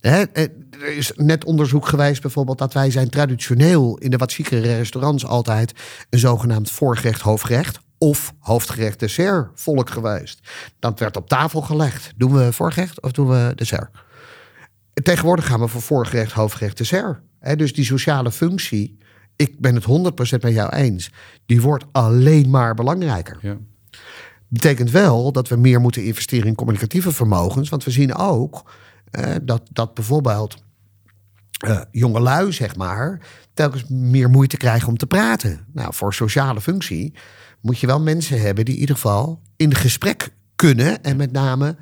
Hè, 0.00 0.24
er 0.32 0.96
is 0.96 1.12
net 1.16 1.44
onderzoek 1.44 1.86
geweest 1.86 2.22
bijvoorbeeld 2.22 2.58
dat 2.58 2.72
wij 2.72 2.90
zijn 2.90 3.08
traditioneel 3.08 3.98
in 3.98 4.10
de 4.10 4.16
wat 4.16 4.32
chicere 4.32 4.76
restaurants 4.76 5.26
altijd 5.26 5.72
een 6.10 6.18
zogenaamd 6.18 6.70
voorgerecht, 6.70 7.20
hoofdgerecht 7.20 7.80
of 8.02 8.34
hoofdgerecht 8.38 8.98
dessert 8.98 9.50
volk 9.54 9.90
geweest. 9.90 10.40
Dat 10.78 10.98
werd 10.98 11.16
op 11.16 11.28
tafel 11.28 11.60
gelegd. 11.60 12.12
Doen 12.16 12.32
we 12.32 12.52
voorgerecht 12.52 13.02
of 13.02 13.12
doen 13.12 13.28
we 13.28 13.52
dessert? 13.54 13.90
Tegenwoordig 15.02 15.46
gaan 15.46 15.60
we 15.60 15.68
voor 15.68 15.82
voorgerecht, 15.82 16.32
hoofdgerecht, 16.32 16.76
dessert. 16.76 17.20
He, 17.38 17.56
dus 17.56 17.74
die 17.74 17.84
sociale 17.84 18.32
functie, 18.32 18.98
ik 19.36 19.60
ben 19.60 19.74
het 19.74 19.84
100% 19.84 20.40
met 20.40 20.52
jou 20.52 20.76
eens, 20.76 21.10
die 21.46 21.60
wordt 21.60 21.84
alleen 21.92 22.50
maar 22.50 22.74
belangrijker. 22.74 23.38
Ja. 23.40 23.56
Betekent 24.48 24.90
wel 24.90 25.32
dat 25.32 25.48
we 25.48 25.56
meer 25.56 25.80
moeten 25.80 26.04
investeren 26.04 26.46
in 26.46 26.54
communicatieve 26.54 27.12
vermogens, 27.12 27.68
want 27.68 27.84
we 27.84 27.90
zien 27.90 28.14
ook 28.14 28.72
uh, 29.10 29.34
dat, 29.42 29.62
dat 29.72 29.94
bijvoorbeeld 29.94 30.56
uh, 31.66 31.80
jongelui, 31.90 32.52
zeg 32.52 32.76
maar, 32.76 33.20
telkens 33.54 33.84
meer 33.88 34.30
moeite 34.30 34.56
krijgen 34.56 34.88
om 34.88 34.96
te 34.96 35.06
praten. 35.06 35.66
Nou, 35.72 35.94
voor 35.94 36.14
sociale 36.14 36.60
functie 36.60 37.14
moet 37.62 37.78
je 37.78 37.86
wel 37.86 38.00
mensen 38.00 38.40
hebben 38.40 38.64
die 38.64 38.74
in 38.74 38.80
ieder 38.80 38.94
geval 38.94 39.40
in 39.56 39.74
gesprek 39.74 40.32
kunnen 40.56 41.02
en 41.02 41.16
met 41.16 41.32
name 41.32 41.76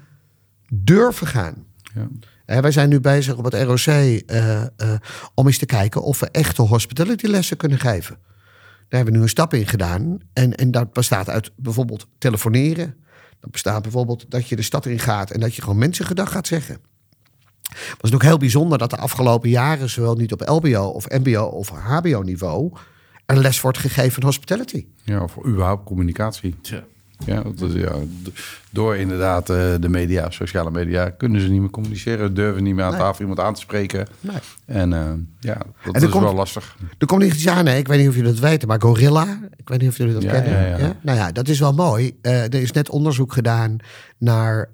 durven 0.72 1.26
gaan. 1.26 1.64
Ja. 1.94 2.08
En 2.46 2.62
wij 2.62 2.70
zijn 2.70 2.88
nu 2.88 3.00
bezig 3.00 3.36
op 3.36 3.44
het 3.44 3.54
ROC 3.54 3.86
uh, 3.86 4.20
uh, 4.26 4.66
om 5.34 5.46
eens 5.46 5.58
te 5.58 5.66
kijken 5.66 6.02
of 6.02 6.20
we 6.20 6.28
echte 6.30 6.62
hospitality 6.62 7.26
lessen 7.26 7.56
kunnen 7.56 7.78
geven. 7.78 8.18
Daar 8.90 9.00
hebben 9.00 9.12
we 9.12 9.18
nu 9.18 9.22
een 9.22 9.28
stap 9.28 9.54
in 9.54 9.66
gedaan. 9.66 10.18
En, 10.32 10.54
en 10.54 10.70
dat 10.70 10.92
bestaat 10.92 11.28
uit 11.28 11.50
bijvoorbeeld 11.56 12.06
telefoneren. 12.18 12.94
Dat 13.40 13.50
bestaat 13.50 13.82
bijvoorbeeld 13.82 14.24
dat 14.28 14.48
je 14.48 14.56
de 14.56 14.62
stad 14.62 14.86
in 14.86 14.98
gaat 14.98 15.30
en 15.30 15.40
dat 15.40 15.54
je 15.54 15.62
gewoon 15.62 15.78
mensen 15.78 16.06
gedag 16.06 16.32
gaat 16.32 16.46
zeggen. 16.46 16.78
Het 17.70 18.00
was 18.00 18.12
ook 18.12 18.22
heel 18.22 18.38
bijzonder 18.38 18.78
dat 18.78 18.90
de 18.90 18.96
afgelopen 18.96 19.48
jaren, 19.48 19.90
zowel 19.90 20.14
niet 20.14 20.32
op 20.32 20.48
LBO 20.48 20.82
of 20.82 21.08
MBO 21.08 21.42
of 21.42 21.68
HBO-niveau, 21.68 22.72
er 23.30 23.40
les 23.40 23.60
wordt 23.60 23.78
gegeven 23.78 24.20
in 24.20 24.26
hospitality. 24.26 24.86
Ja, 25.04 25.22
of 25.22 25.36
überhaupt 25.46 25.84
communicatie. 25.84 26.54
Ja. 26.62 26.84
Ja, 27.26 27.42
dat 27.42 27.60
is, 27.60 27.72
ja, 27.72 27.92
door 28.70 28.96
inderdaad 28.96 29.50
uh, 29.50 29.56
de 29.80 29.88
media, 29.88 30.30
sociale 30.30 30.70
media, 30.70 31.10
kunnen 31.10 31.40
ze 31.40 31.48
niet 31.48 31.60
meer 31.60 31.70
communiceren, 31.70 32.34
durven 32.34 32.62
niet 32.62 32.74
meer 32.74 32.84
aan 32.84 32.96
tafel 32.96 33.20
iemand 33.20 33.40
aan 33.40 33.54
te 33.54 33.60
spreken. 33.60 34.06
Nee. 34.20 34.36
En 34.64 34.92
uh, 34.92 35.10
ja, 35.40 35.58
dat 35.84 35.94
en 35.94 36.02
is 36.02 36.08
komt, 36.08 36.24
wel 36.24 36.34
lastig. 36.34 36.76
Er 36.98 37.06
komt 37.06 37.22
iets 37.22 37.48
aan, 37.48 37.66
ik 37.66 37.88
weet 37.88 37.98
niet 37.98 38.08
of 38.08 38.14
jullie 38.14 38.30
dat 38.30 38.40
weten, 38.40 38.68
maar 38.68 38.80
Gorilla, 38.80 39.38
ik 39.56 39.68
weet 39.68 39.80
niet 39.80 39.88
of 39.88 39.96
jullie 39.96 40.12
dat 40.12 40.22
ja, 40.22 40.30
kennen. 40.30 40.68
Ja, 40.68 40.78
ja. 40.78 40.96
Nou 41.02 41.18
ja, 41.18 41.32
dat 41.32 41.48
is 41.48 41.60
wel 41.60 41.72
mooi. 41.72 42.18
Uh, 42.22 42.42
er 42.42 42.54
is 42.54 42.72
net 42.72 42.90
onderzoek 42.90 43.32
gedaan 43.32 43.76
naar 44.18 44.70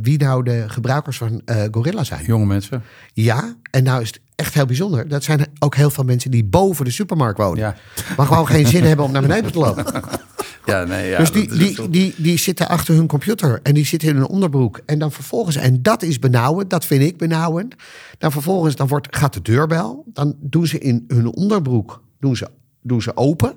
wie 0.00 0.18
nou 0.18 0.42
de 0.42 0.64
gebruikers 0.66 1.16
van 1.16 1.42
Gorilla 1.70 2.04
zijn. 2.04 2.24
Jonge 2.24 2.46
mensen. 2.46 2.82
Ja, 3.12 3.56
en 3.70 3.82
nou 3.82 4.02
is 4.02 4.08
het 4.08 4.20
echt 4.36 4.54
heel 4.54 4.66
bijzonder. 4.66 5.08
Dat 5.08 5.24
zijn 5.24 5.46
ook 5.58 5.74
heel 5.74 5.90
veel 5.90 6.04
mensen 6.04 6.30
die 6.30 6.44
boven 6.44 6.84
de 6.84 6.90
supermarkt 6.90 7.38
wonen. 7.38 7.58
Ja. 7.58 7.76
Maar 8.16 8.26
gewoon 8.26 8.46
geen 8.46 8.66
zin 8.66 8.84
hebben 8.84 9.04
om 9.04 9.12
naar 9.12 9.22
beneden 9.22 9.52
te 9.52 9.58
lopen. 9.58 9.84
Ja, 10.66 10.84
nee, 10.84 11.08
ja, 11.08 11.18
dus 11.18 11.32
die, 11.32 11.56
die, 11.56 11.90
die, 11.90 12.14
die 12.16 12.38
zitten 12.38 12.68
achter 12.68 12.94
hun 12.94 13.06
computer 13.06 13.60
en 13.62 13.74
die 13.74 13.86
zitten 13.86 14.08
in 14.08 14.14
hun 14.14 14.26
onderbroek. 14.26 14.80
En 14.86 14.98
dan 14.98 15.12
vervolgens, 15.12 15.56
en 15.56 15.82
dat 15.82 16.02
is 16.02 16.18
benauwend, 16.18 16.70
dat 16.70 16.84
vind 16.84 17.02
ik 17.02 17.16
benauwend. 17.16 17.74
Dan 18.18 18.32
vervolgens 18.32 18.76
dan 18.76 18.86
wordt, 18.86 19.16
gaat 19.16 19.32
de 19.32 19.42
deurbel. 19.42 20.04
Dan 20.06 20.34
doen 20.40 20.66
ze 20.66 20.78
in 20.78 21.04
hun 21.08 21.26
onderbroek 21.26 22.02
doen 22.20 22.36
ze, 22.36 22.48
doen 22.82 23.02
ze 23.02 23.16
open. 23.16 23.54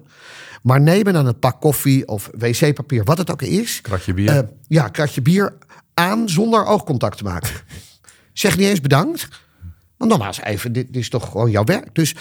Maar 0.61 0.81
nemen 0.81 1.13
dan 1.13 1.25
een 1.25 1.39
pak 1.39 1.61
koffie 1.61 2.07
of 2.07 2.29
wc-papier, 2.37 3.03
wat 3.03 3.17
het 3.17 3.31
ook 3.31 3.41
is. 3.41 3.81
Kratje 3.81 4.13
bier. 4.13 4.35
Uh, 4.35 4.39
ja, 4.67 4.87
kratje 4.87 5.21
bier 5.21 5.53
aan 5.93 6.29
zonder 6.29 6.65
oogcontact 6.65 7.17
te 7.17 7.23
maken. 7.23 7.49
zeg 8.33 8.57
niet 8.57 8.67
eens 8.67 8.81
bedankt. 8.81 9.27
Want 9.99 10.11
nogmaals, 10.11 10.41
even, 10.41 10.73
dit, 10.73 10.95
is 10.95 11.09
toch 11.09 11.29
gewoon 11.29 11.51
jouw 11.51 11.63
werk. 11.63 11.95
Dus 11.95 12.15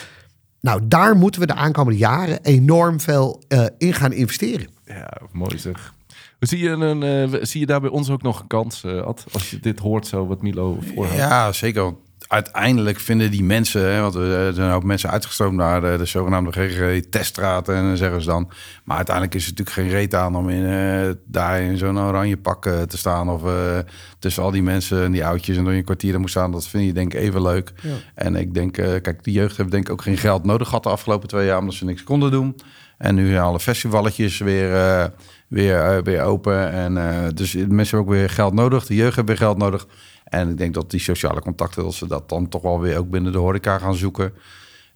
nou, 0.60 0.80
daar 0.84 1.16
moeten 1.16 1.40
we 1.40 1.46
de 1.46 1.54
aankomende 1.54 1.98
jaren 1.98 2.38
enorm 2.42 3.00
veel 3.00 3.42
uh, 3.48 3.66
in 3.78 3.94
gaan 3.94 4.12
investeren. 4.12 4.68
Ja, 4.84 5.20
mooi 5.32 5.58
zeg. 5.58 5.94
Zie 6.38 6.58
je, 6.58 6.68
een, 6.68 7.32
uh, 7.32 7.38
zie 7.42 7.60
je 7.60 7.66
daar 7.66 7.80
bij 7.80 7.90
ons 7.90 8.10
ook 8.10 8.22
nog 8.22 8.40
een 8.40 8.46
kans, 8.46 8.84
uh, 8.84 9.02
Ad, 9.02 9.24
als 9.32 9.50
je 9.50 9.60
dit 9.60 9.78
hoort 9.78 10.06
zo 10.06 10.26
wat 10.26 10.42
Milo 10.42 10.78
voorhoudt? 10.80 11.18
Ja, 11.18 11.52
zeker 11.52 11.94
uiteindelijk 12.28 13.00
vinden 13.00 13.30
die 13.30 13.44
mensen, 13.44 13.92
hè, 13.92 14.00
want 14.00 14.14
er 14.14 14.54
zijn 14.54 14.72
ook 14.72 14.84
mensen 14.84 15.10
uitgestroomd 15.10 15.56
naar 15.56 15.80
de, 15.80 15.94
de 15.98 16.04
zogenaamde 16.04 16.52
GGG-teststraat 16.52 17.68
en 17.68 17.96
zeggen 17.96 18.20
ze 18.20 18.28
dan. 18.28 18.50
Maar 18.84 18.96
uiteindelijk 18.96 19.36
is 19.36 19.46
het 19.46 19.58
natuurlijk 19.58 19.88
geen 19.88 19.98
reet 19.98 20.14
aan 20.14 20.36
om 20.36 20.48
in, 20.48 20.62
uh, 20.62 21.10
daar 21.24 21.60
in 21.60 21.76
zo'n 21.76 21.98
oranje 21.98 22.36
pak 22.36 22.66
uh, 22.66 22.82
te 22.82 22.98
staan. 22.98 23.30
Of 23.30 23.44
uh, 23.44 23.78
tussen 24.18 24.42
al 24.42 24.50
die 24.50 24.62
mensen 24.62 25.04
en 25.04 25.12
die 25.12 25.26
oudjes 25.26 25.56
en 25.56 25.64
door 25.64 25.72
je 25.72 25.82
kwartier 25.82 26.14
er 26.14 26.20
moet 26.20 26.30
staan. 26.30 26.52
Dat 26.52 26.68
vind 26.68 26.84
je 26.84 26.92
denk 26.92 27.14
ik 27.14 27.20
even 27.20 27.42
leuk. 27.42 27.72
Ja. 27.82 27.94
En 28.14 28.36
ik 28.36 28.54
denk, 28.54 28.72
kijk, 28.72 29.24
die 29.24 29.34
jeugd 29.34 29.56
heeft 29.56 29.70
denk 29.70 29.86
ik 29.86 29.92
ook 29.92 30.02
geen 30.02 30.18
geld 30.18 30.44
nodig 30.44 30.68
gehad 30.68 30.82
de 30.82 30.88
afgelopen 30.88 31.28
twee 31.28 31.46
jaar, 31.46 31.58
omdat 31.58 31.74
ze 31.74 31.84
niks 31.84 32.04
konden 32.04 32.30
doen. 32.30 32.56
En 32.98 33.14
nu 33.14 33.38
alle 33.38 33.60
festivalletjes 33.60 34.38
weer, 34.38 35.10
weer, 35.48 36.02
weer 36.02 36.22
open. 36.22 36.70
En 36.70 36.94
dus 37.34 37.54
mensen 37.54 37.96
hebben 37.96 37.98
ook 37.98 38.20
weer 38.20 38.30
geld 38.30 38.54
nodig. 38.54 38.86
De 38.86 38.94
jeugd 38.94 39.16
heeft 39.16 39.28
weer 39.28 39.36
geld 39.36 39.58
nodig. 39.58 39.86
En 40.28 40.48
ik 40.48 40.58
denk 40.58 40.74
dat 40.74 40.90
die 40.90 41.00
sociale 41.00 41.40
contacten, 41.40 41.82
dat 41.82 41.94
ze 41.94 42.06
dat 42.06 42.28
dan 42.28 42.48
toch 42.48 42.62
wel 42.62 42.80
weer 42.80 42.98
ook 42.98 43.10
binnen 43.10 43.32
de 43.32 43.38
horeca 43.38 43.78
gaan 43.78 43.94
zoeken. 43.94 44.32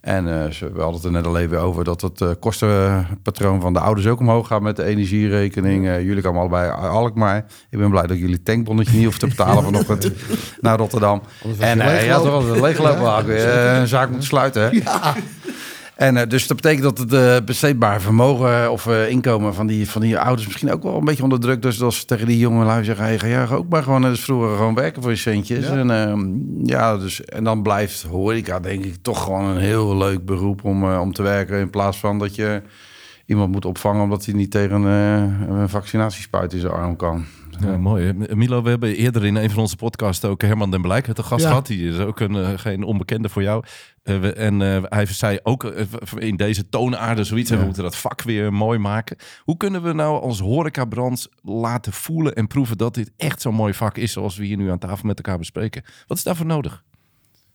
En 0.03 0.27
uh, 0.27 0.43
we 0.73 0.81
hadden 0.81 0.93
het 0.93 1.03
er 1.03 1.11
net 1.11 1.25
al 1.25 1.37
even 1.37 1.59
over 1.59 1.83
dat 1.83 2.01
het 2.01 2.21
uh, 2.21 2.29
kostenpatroon 2.39 3.61
van 3.61 3.73
de 3.73 3.79
ouders 3.79 4.07
ook 4.07 4.19
omhoog 4.19 4.47
gaat 4.47 4.61
met 4.61 4.75
de 4.75 4.83
energierekening. 4.83 5.85
Uh, 5.85 6.01
jullie 6.01 6.23
komen 6.23 6.39
allebei 6.39 6.71
Alkmaar. 6.71 7.45
Ik 7.69 7.77
ben 7.79 7.89
blij 7.89 8.07
dat 8.07 8.17
jullie 8.17 8.43
tankbonnetje 8.43 8.93
niet 8.93 9.03
hoeven 9.03 9.19
te 9.19 9.27
betalen 9.27 9.63
vanochtend 9.63 10.11
naar 10.61 10.77
Rotterdam. 10.77 11.21
En 11.59 11.77
ja, 11.77 12.17
toch 12.17 12.45
wel 12.45 12.55
een 12.55 12.61
leeglopen. 12.61 13.35
Ja. 13.35 13.79
een 13.79 13.87
zaak 13.87 14.09
moeten 14.09 14.27
sluiten. 14.27 14.75
Ja. 14.83 15.15
En 15.95 16.15
uh, 16.15 16.21
dus 16.27 16.47
dat 16.47 16.61
betekent 16.61 16.83
dat 16.83 16.97
het 16.97 17.13
uh, 17.13 17.45
besteedbaar 17.45 18.01
vermogen 18.01 18.71
of 18.71 18.85
uh, 18.85 19.09
inkomen 19.09 19.53
van 19.53 19.67
die, 19.67 19.89
van 19.89 20.01
die 20.01 20.19
ouders 20.19 20.47
misschien 20.47 20.71
ook 20.71 20.83
wel 20.83 20.97
een 20.97 21.05
beetje 21.05 21.23
onder 21.23 21.39
druk. 21.39 21.61
Dus 21.61 21.81
als 21.81 21.97
ze 21.97 22.05
tegen 22.05 22.27
die 22.27 22.37
jongen 22.37 22.65
lui 22.65 22.83
zeggen, 22.83 23.05
hey, 23.05 23.19
ga 23.19 23.27
jij 23.27 23.49
ook 23.49 23.69
maar 23.69 23.83
gewoon 23.83 24.01
dus 24.01 24.23
vroeger 24.23 24.55
gewoon 24.55 24.75
werken 24.75 25.01
voor 25.01 25.11
je 25.11 25.17
centjes. 25.17 25.67
Ja. 25.67 25.75
En, 25.75 25.91
ehm, 25.91 26.29
ja, 26.65 26.97
dus, 26.97 27.25
en 27.25 27.43
dan 27.43 27.61
blijft 27.61 28.01
horeca 28.01 28.59
denk 28.59 28.85
ik 28.85 28.95
toch 29.01 29.23
gewoon 29.23 29.45
een 29.45 29.61
heel 29.61 29.97
leuk 29.97 30.25
beroep 30.25 30.63
om, 30.63 30.93
om 30.93 31.13
te 31.13 31.23
werken. 31.23 31.59
In 31.59 31.69
plaats 31.69 31.97
van 31.97 32.19
dat 32.19 32.35
je 32.35 32.61
iemand 33.25 33.51
moet 33.51 33.65
opvangen 33.65 34.03
omdat 34.03 34.25
hij 34.25 34.33
niet 34.33 34.51
tegen 34.51 34.81
een 34.81 35.69
vaccinatiespuit 35.69 36.53
in 36.53 36.59
zijn 36.59 36.73
arm 36.73 36.95
kan. 36.95 37.25
Ja, 37.59 37.77
mooi. 37.77 38.13
Milo, 38.13 38.61
we 38.61 38.69
hebben 38.69 38.95
eerder 38.95 39.25
in 39.25 39.35
een 39.35 39.49
van 39.49 39.59
onze 39.59 39.75
podcasts 39.75 40.25
ook 40.25 40.41
Herman 40.41 40.71
den 40.71 40.81
Blijk 40.81 41.13
te 41.13 41.23
gast 41.23 41.45
gehad. 41.45 41.67
Die 41.67 41.89
is 41.89 41.97
ook 41.97 42.19
een, 42.19 42.35
uh, 42.35 42.49
geen 42.55 42.83
onbekende 42.83 43.29
voor 43.29 43.41
jou. 43.41 43.63
Uh, 44.03 44.37
en 44.37 44.59
uh, 44.59 44.83
hij 44.83 45.05
zei 45.05 45.39
ook 45.43 45.63
in 46.17 46.35
deze 46.35 46.69
toonaarde 46.69 47.23
zoiets. 47.23 47.49
Ja. 47.49 47.57
we 47.57 47.65
moeten 47.65 47.83
dat 47.83 47.95
vak 47.95 48.21
weer 48.21 48.53
mooi 48.53 48.79
maken. 48.79 49.17
Hoe 49.39 49.57
kunnen 49.57 49.83
we 49.83 49.93
nou 49.93 50.21
als 50.21 50.39
horecabrand 50.39 51.27
laten 51.41 51.93
voelen 51.93 52.35
en 52.35 52.47
proeven 52.47 52.77
dat 52.77 52.93
dit 52.93 53.11
echt 53.17 53.41
zo'n 53.41 53.55
mooi 53.55 53.73
vak 53.73 53.97
is. 53.97 54.11
Zoals 54.11 54.37
we 54.37 54.45
hier 54.45 54.57
nu 54.57 54.71
aan 54.71 54.79
tafel 54.79 55.07
met 55.07 55.17
elkaar 55.17 55.37
bespreken. 55.37 55.83
Wat 56.07 56.17
is 56.17 56.23
daarvoor 56.23 56.45
nodig? 56.45 56.83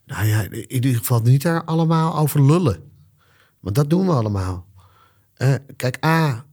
Nou 0.06 0.26
ja, 0.26 0.42
in 0.42 0.72
ieder 0.72 0.94
geval 0.94 1.20
niet 1.20 1.42
daar 1.42 1.64
allemaal 1.64 2.16
over 2.18 2.44
lullen. 2.44 2.82
Want 3.60 3.74
dat 3.74 3.90
doen 3.90 4.06
we 4.06 4.12
allemaal. 4.12 4.66
kijk, 5.76 6.04
A, 6.04 6.44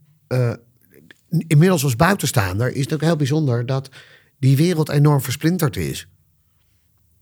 inmiddels 1.29 1.83
als 1.83 1.95
buitenstaander 1.95 2.73
is 2.73 2.83
het 2.83 2.93
ook 2.93 3.01
heel 3.01 3.15
bijzonder 3.15 3.65
dat 3.65 3.89
die 4.39 4.57
wereld 4.57 4.89
enorm 4.89 5.21
versplinterd 5.21 5.77
is. 5.77 6.07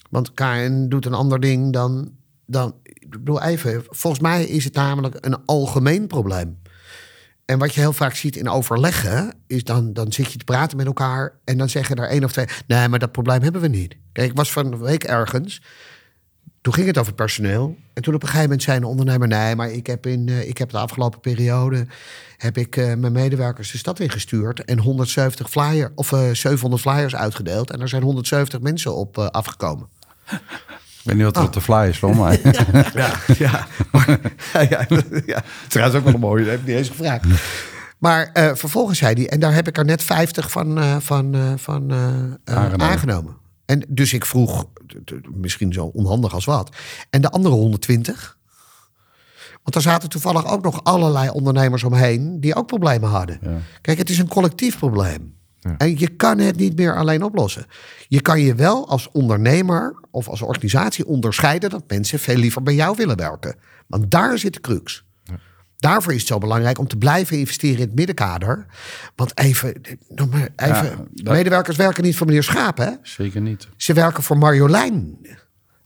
Want 0.10 0.34
KN 0.34 0.86
doet 0.90 1.06
een 1.06 1.14
ander 1.14 1.40
ding 1.40 1.74
dan. 1.74 2.12
dan 2.46 2.76
ik 2.84 3.10
bedoel 3.10 3.42
even, 3.42 3.84
volgens 3.90 4.22
mij 4.22 4.46
is 4.46 4.64
het 4.64 4.74
namelijk 4.74 5.16
een 5.20 5.46
algemeen 5.46 6.08
probleem. 6.08 6.62
En 7.46 7.60
wat 7.60 7.74
je 7.74 7.80
heel 7.80 7.94
vaak 7.94 8.16
ziet 8.16 8.36
in 8.36 8.50
overleggen, 8.50 9.34
is 9.48 9.64
dan, 9.64 9.94
dan 9.94 10.12
zit 10.12 10.32
je 10.32 10.38
te 10.38 10.44
praten 10.44 10.78
met 10.78 10.86
elkaar 10.86 11.40
en 11.44 11.58
dan 11.58 11.70
zeggen 11.70 11.96
er 11.96 12.08
één 12.08 12.24
of 12.24 12.32
twee: 12.32 12.46
Nee, 12.68 12.88
maar 12.88 13.00
dat 13.00 13.12
probleem 13.12 13.42
hebben 13.42 13.62
we 13.62 13.68
niet. 13.68 13.98
Kijk, 14.12 14.30
ik 14.30 14.38
was 14.38 14.52
van 14.52 14.72
de 14.72 14.78
week 14.78 15.04
ergens 15.04 15.62
toen 16.64 16.74
ging 16.74 16.88
het 16.88 16.98
over 16.98 17.14
personeel. 17.14 17.78
En 17.94 18.02
toen 18.02 18.14
op 18.14 18.22
een 18.22 18.28
gegeven 18.28 18.50
moment 18.50 18.64
zei 18.64 18.78
een 18.78 18.84
ondernemer... 18.84 19.28
nee, 19.28 19.56
maar 19.56 19.72
ik 19.72 19.88
heb, 19.88 20.06
in, 20.06 20.28
uh, 20.28 20.48
ik 20.48 20.58
heb 20.58 20.70
de 20.70 20.78
afgelopen 20.78 21.20
periode... 21.20 21.88
heb 22.38 22.58
ik 22.58 22.76
uh, 22.76 22.94
mijn 22.94 23.12
medewerkers 23.12 23.72
de 23.72 23.78
stad 23.78 24.00
ingestuurd... 24.00 24.66
en 24.66 24.80
170 24.80 25.50
flyer, 25.50 25.92
of 25.96 26.12
uh, 26.12 26.30
eh, 26.30 26.36
700 26.36 26.82
flyers 26.82 27.16
uitgedeeld. 27.16 27.72
En 27.72 27.82
er 27.82 27.90
zijn 27.90 28.04
170 28.04 28.60
mensen 28.60 28.96
op 28.96 29.18
afgekomen. 29.18 29.88
Ik 30.30 30.40
weet 31.04 31.16
niet 31.16 31.24
wat 31.24 31.36
er 31.36 31.42
oh. 31.42 31.48
op 31.48 31.54
de 31.54 31.62
flyers 31.62 32.00
van, 32.00 32.18
maar... 32.18 32.40
ja, 32.94 33.20
ja, 33.38 33.68
maar, 33.92 34.20
ja, 34.54 34.62
ja, 34.70 34.88
ja. 35.26 35.44
Trouwens 35.68 35.98
ook 35.98 36.04
wel 36.04 36.14
een 36.14 36.20
mooie, 36.20 36.44
dat 36.44 36.52
heb 36.52 36.62
ik 36.62 36.68
niet 36.68 36.78
eens 36.78 36.90
gevraagd. 36.90 37.26
Maar 37.98 38.30
vervolgens 38.34 39.00
zei 39.00 39.14
hij... 39.14 39.30
en 39.30 39.40
daar 39.40 39.54
heb 39.54 39.68
ik 39.68 39.78
er 39.78 39.86
net 39.86 40.04
50 40.04 40.52
van, 40.52 41.02
van, 41.02 41.56
van 41.58 41.94
aangenomen. 42.44 42.82
aangenomen. 42.82 43.42
En 43.66 43.86
dus 43.88 44.14
ik 44.14 44.26
vroeg, 44.26 44.66
misschien 45.34 45.74
zo 45.74 45.86
onhandig 45.86 46.34
als 46.34 46.46
wat. 46.46 46.76
En 47.10 47.22
de 47.22 47.30
andere 47.30 47.56
120? 47.56 48.38
Want 49.64 49.76
er 49.76 49.82
zaten 49.82 50.10
toevallig 50.10 50.46
ook 50.46 50.64
nog 50.64 50.84
allerlei 50.84 51.30
ondernemers 51.30 51.84
omheen 51.84 52.40
die 52.40 52.56
ook 52.56 52.68
problemen 52.68 53.10
hadden. 53.10 53.40
Kijk, 53.82 53.98
het 53.98 54.10
is 54.10 54.20
een 54.20 54.28
collectief 54.28 54.78
probleem. 54.78 55.36
Ja. 55.60 55.78
En 55.78 56.00
je 56.00 56.08
kan 56.08 56.40
het 56.40 56.56
niet 56.56 56.78
meer 56.78 56.96
alleen 56.96 57.24
oplossen. 57.24 57.66
Je 58.08 58.22
kan 58.22 58.42
je 58.42 58.56
wel 58.56 58.88
als 58.88 59.10
ondernemer 59.12 60.00
of 60.12 60.28
als 60.28 60.42
organisatie 60.42 61.06
onderscheiden 61.06 61.70
dat 61.70 61.84
mensen 61.88 62.20
veel 62.20 62.36
liever 62.36 62.64
bij 62.64 62.76
jou 62.76 62.96
willen 62.98 63.18
werken. 63.18 63.56
Want 63.88 64.12
daar 64.12 64.38
zit 64.38 64.54
de 64.54 64.62
crux. 64.62 65.06
Daarvoor 65.84 66.14
is 66.14 66.20
het 66.20 66.28
zo 66.28 66.38
belangrijk 66.38 66.80
om 66.80 66.88
te 66.88 66.98
blijven 66.98 67.38
investeren 67.38 67.78
in 67.78 67.86
het 67.86 67.96
middenkader. 67.96 68.66
Want 69.16 69.38
even, 69.38 69.82
even 70.56 71.08
medewerkers 71.24 71.78
werken 71.78 72.04
niet 72.04 72.16
voor 72.16 72.28
meneer 72.28 72.44
Schaap, 72.44 72.78
hè? 72.78 72.90
Zeker 73.02 73.42
niet. 73.42 73.68
Ze 73.78 73.94
werken 73.94 74.24
voor 74.24 74.38
Marjolein. 74.38 75.18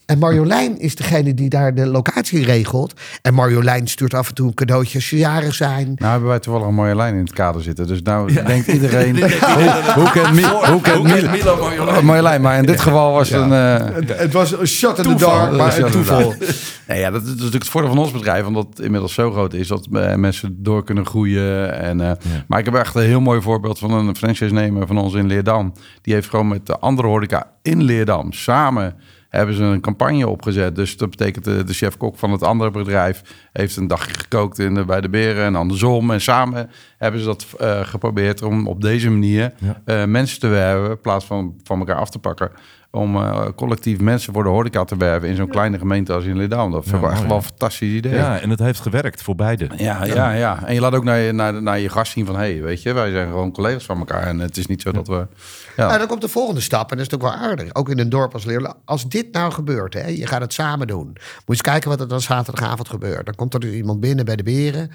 En 0.08 0.20
Marjolein 0.20 0.80
is 0.80 0.96
degene 0.96 1.34
die 1.34 1.50
daar 1.50 1.76
de 1.76 1.86
locatie 1.86 2.44
regelt. 2.46 2.94
En 3.22 3.34
Marjolein 3.34 3.88
stuurt 3.88 4.14
af 4.14 4.28
en 4.30 4.34
toe 4.36 4.48
een 4.48 4.54
cadeautje 4.54 4.96
als 4.96 5.08
ze 5.08 5.18
jarig 5.18 5.54
zijn. 5.54 5.92
Nou 5.96 6.12
hebben 6.12 6.30
wij 6.30 6.40
toevallig 6.40 6.68
een 6.68 6.74
mooie 6.74 6.96
lijn 6.96 7.14
in 7.14 7.20
het 7.24 7.34
kader 7.34 7.62
zitten. 7.62 7.88
Dus 7.88 8.02
nou 8.02 8.34
denkt 8.34 8.68
iedereen... 8.68 9.16
hoe, 9.56 9.92
hoe 9.96 10.12
kent 10.12 10.34
Mi- 10.34 10.70
hoe 10.72 10.82
kent 10.82 11.04
Milo- 11.04 11.30
Milo 11.32 11.58
Marjolein? 11.58 11.98
Oh, 11.98 12.04
Marjolein, 12.04 12.42
maar 12.42 12.58
in 12.58 12.66
dit 12.66 12.80
geval 12.82 13.14
was 13.14 13.30
het 13.30 13.42
een... 13.42 13.52
eh, 13.54 13.96
Het, 13.96 14.18
het 14.20 14.34
was 14.34 14.52
een 14.60 14.68
shot 14.68 14.98
in 14.98 15.04
the 15.04 15.10
toeval. 15.10 15.30
dark, 15.30 15.52
maar 15.58 15.78
een 15.80 15.92
toeval. 15.92 16.34
Nee, 16.88 17.00
ja, 17.00 17.12
dat 17.12 17.22
is 17.22 17.28
natuurlijk 17.30 17.54
het 17.54 17.68
voordeel 17.70 17.90
van 17.94 18.00
ons 18.00 18.12
bedrijf, 18.12 18.46
omdat 18.46 18.68
het 18.70 18.80
inmiddels 18.80 19.14
zo 19.14 19.32
groot 19.32 19.54
is 19.54 19.68
dat 19.68 19.88
eh, 19.94 20.16
mensen 20.16 20.64
door 20.64 20.84
kunnen 20.84 21.06
groeien. 21.06 21.80
En, 21.80 22.02
eh, 22.02 22.12
Maar 22.48 22.60
ik 22.60 22.66
heb 22.66 22.74
echt 22.76 22.96
een 22.96 23.02
heel 23.02 23.22
mooi 23.22 23.42
voorbeeld 23.42 23.80
van 23.80 23.92
een 23.92 24.16
franchise-nemer 24.16 24.88
van 24.88 24.98
ons 24.98 25.14
in 25.14 25.28
Leerdam. 25.28 25.74
Die 26.02 26.14
heeft 26.14 26.30
gewoon 26.30 26.48
met 26.48 26.66
de 26.66 26.78
andere 26.80 27.08
horeca 27.08 27.52
in 27.62 27.84
Leerdam 27.84 28.32
samen 28.32 28.96
hebben 29.30 29.56
ze 29.56 29.64
een 29.64 29.82
campagne 29.82 30.28
opgezet. 30.28 30.76
Dus 30.76 30.98
dat 30.98 31.10
betekent 31.10 31.46
de, 31.46 31.64
de 31.64 31.74
chef-kok 31.74 32.18
van 32.18 32.32
het 32.32 32.44
andere 32.44 32.72
bedrijf 32.72 33.22
heeft 33.54 33.76
een 33.76 33.88
dagje 33.88 34.14
gekookt 34.14 34.60
in 34.60 34.74
de, 34.74 34.86
bij 34.86 35.02
de 35.02 35.10
beren 35.10 35.46
en 35.46 35.56
andersom. 35.56 36.12
En 36.12 36.22
samen 36.22 36.70
hebben 36.98 37.20
ze 37.20 37.26
dat 37.26 37.46
eh, 37.60 37.80
geprobeerd 37.84 38.42
om 38.42 38.68
op 38.68 38.82
deze 38.82 39.10
manier 39.10 39.54
Ja. 39.58 39.82
eh, 39.86 40.06
mensen 40.06 40.40
te 40.40 40.48
werven 40.48 40.90
in 40.90 41.02
plaats 41.02 41.26
van 41.26 41.56
van 41.64 41.80
elkaar 41.80 41.96
af 41.96 42.10
te 42.10 42.20
pakken. 42.20 42.52
Om 42.92 43.16
eh, 43.16 43.48
collectief 43.56 44.00
mensen 44.00 44.34
voor 44.34 44.44
de 44.44 44.50
horeca 44.50 44.84
te 44.84 44.98
werven 44.98 45.30
in 45.30 45.36
zo'n 45.36 45.48
kleine 45.48 45.78
gemeente 45.78 46.14
als 46.14 46.26
in 46.26 46.38
Leerdam. 46.38 46.72
Dat 46.72 46.84
vind 46.84 46.96
ik 46.96 47.02
Ja, 47.02 47.12
echt 47.12 47.28
wel 47.28 47.36
een 47.36 47.44
fantastisch 47.44 47.92
idee. 47.92 48.14
Ja, 48.14 48.40
en 48.40 48.50
het 48.50 48.60
heeft 48.60 48.80
gewerkt 48.80 49.22
voor 49.22 49.36
beide. 49.36 49.70
Ja, 49.78 50.06
ja, 50.06 50.32
ja. 50.32 50.66
En 50.66 50.74
je 50.74 50.80
laat 50.80 50.94
ook 50.94 51.04
naar 51.04 51.18
je, 51.18 51.32
naar, 51.32 51.62
naar 51.62 51.80
je 51.80 51.90
gast 51.90 52.12
zien 52.12 52.26
van... 52.26 52.36
hé, 52.36 52.42
hey, 52.42 52.62
weet 52.62 52.82
je, 52.82 52.94
wij 52.94 53.12
zijn 53.12 53.28
gewoon 53.28 53.52
collega's 53.52 53.86
van 53.86 53.98
elkaar. 53.98 54.24
En 54.24 54.40
het 54.40 54.58
is 54.58 54.66
niet 54.68 54.82
zo 54.82 54.92
dat 54.92 55.08
we... 55.08 55.28
Ja, 55.78 55.88
Nou, 55.88 55.98
dan 55.98 56.08
komt 56.08 56.22
de 56.22 56.28
volgende 56.28 56.62
stap. 56.62 56.92
En 56.92 56.98
dat 56.98 57.08
is 57.08 57.14
ook 57.14 57.22
wel 57.22 57.34
aardig. 57.34 57.76
Ook 57.76 57.90
in 57.90 58.00
een 58.00 58.10
dorp 58.10 58.34
als 58.34 58.46
Leerlen. 58.46 58.76
Als 58.86 59.10
dit 59.10 59.32
nou 59.32 59.52
gebeurt, 59.52 59.94
hè, 59.94 60.08
je 60.08 60.28
gaat 60.28 60.42
het 60.42 60.54
samen 60.54 60.88
doen. 60.88 61.06
Moet 61.08 61.18
je 61.18 61.44
eens 61.48 61.62
kijken 61.62 61.90
wat 61.90 62.00
er 62.00 62.08
dan 62.08 62.22
zaterdagavond 62.22 62.90
gebeurt. 62.90 63.26
Dan 63.26 63.36
komt 63.36 63.54
er 63.54 63.60
dus 63.60 63.74
iemand 63.74 64.00
binnen 64.00 64.26
bij 64.26 64.36
de 64.36 64.44
beren. 64.44 64.92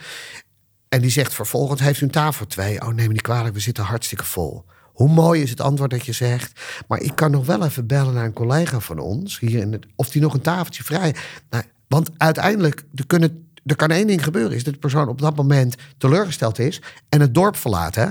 En 0.89 1.01
die 1.01 1.11
zegt 1.11 1.35
vervolgens, 1.35 1.81
heeft 1.81 2.01
u 2.01 2.05
een 2.05 2.11
tafel 2.11 2.47
twee? 2.47 2.81
Oh, 2.81 2.87
neem 2.89 3.07
me 3.07 3.13
niet 3.13 3.23
kwalijk, 3.23 3.55
we 3.55 3.61
zitten 3.61 3.85
hartstikke 3.85 4.25
vol. 4.25 4.65
Hoe 5.03 5.11
mooi 5.11 5.43
is 5.43 5.51
het 5.51 5.61
antwoord 5.61 5.91
dat 5.91 6.07
je 6.07 6.13
zegt... 6.13 6.61
maar 6.89 7.01
ik 7.01 7.13
kan 7.15 7.31
nog 7.31 7.47
wel 7.47 7.65
even 7.65 7.87
bellen 7.87 8.15
naar 8.15 8.25
een 8.25 8.33
collega 8.33 8.81
van 8.81 8.99
ons... 8.99 9.39
Hier 9.39 9.61
in 9.61 9.73
het, 9.73 9.87
of 9.97 10.11
die 10.11 10.23
nog 10.23 10.35
een 10.35 10.41
tafeltje 10.41 10.85
vrij... 10.85 11.15
Nou, 11.51 11.65
want 11.89 12.11
uiteindelijk, 12.17 12.85
er, 12.95 13.07
kunnen, 13.07 13.49
er 13.65 13.77
kan 13.77 13.91
één 13.91 14.07
ding 14.07 14.25
gebeuren... 14.25 14.57
is 14.57 14.65
dat 14.65 14.73
de 14.73 14.79
persoon 14.79 15.09
op 15.09 15.21
dat 15.21 15.37
moment 15.37 15.75
teleurgesteld 15.99 16.59
is... 16.59 16.83
en 17.09 17.21
het 17.21 17.35
dorp 17.35 17.57
verlaat, 17.57 17.95
hè? 17.95 18.07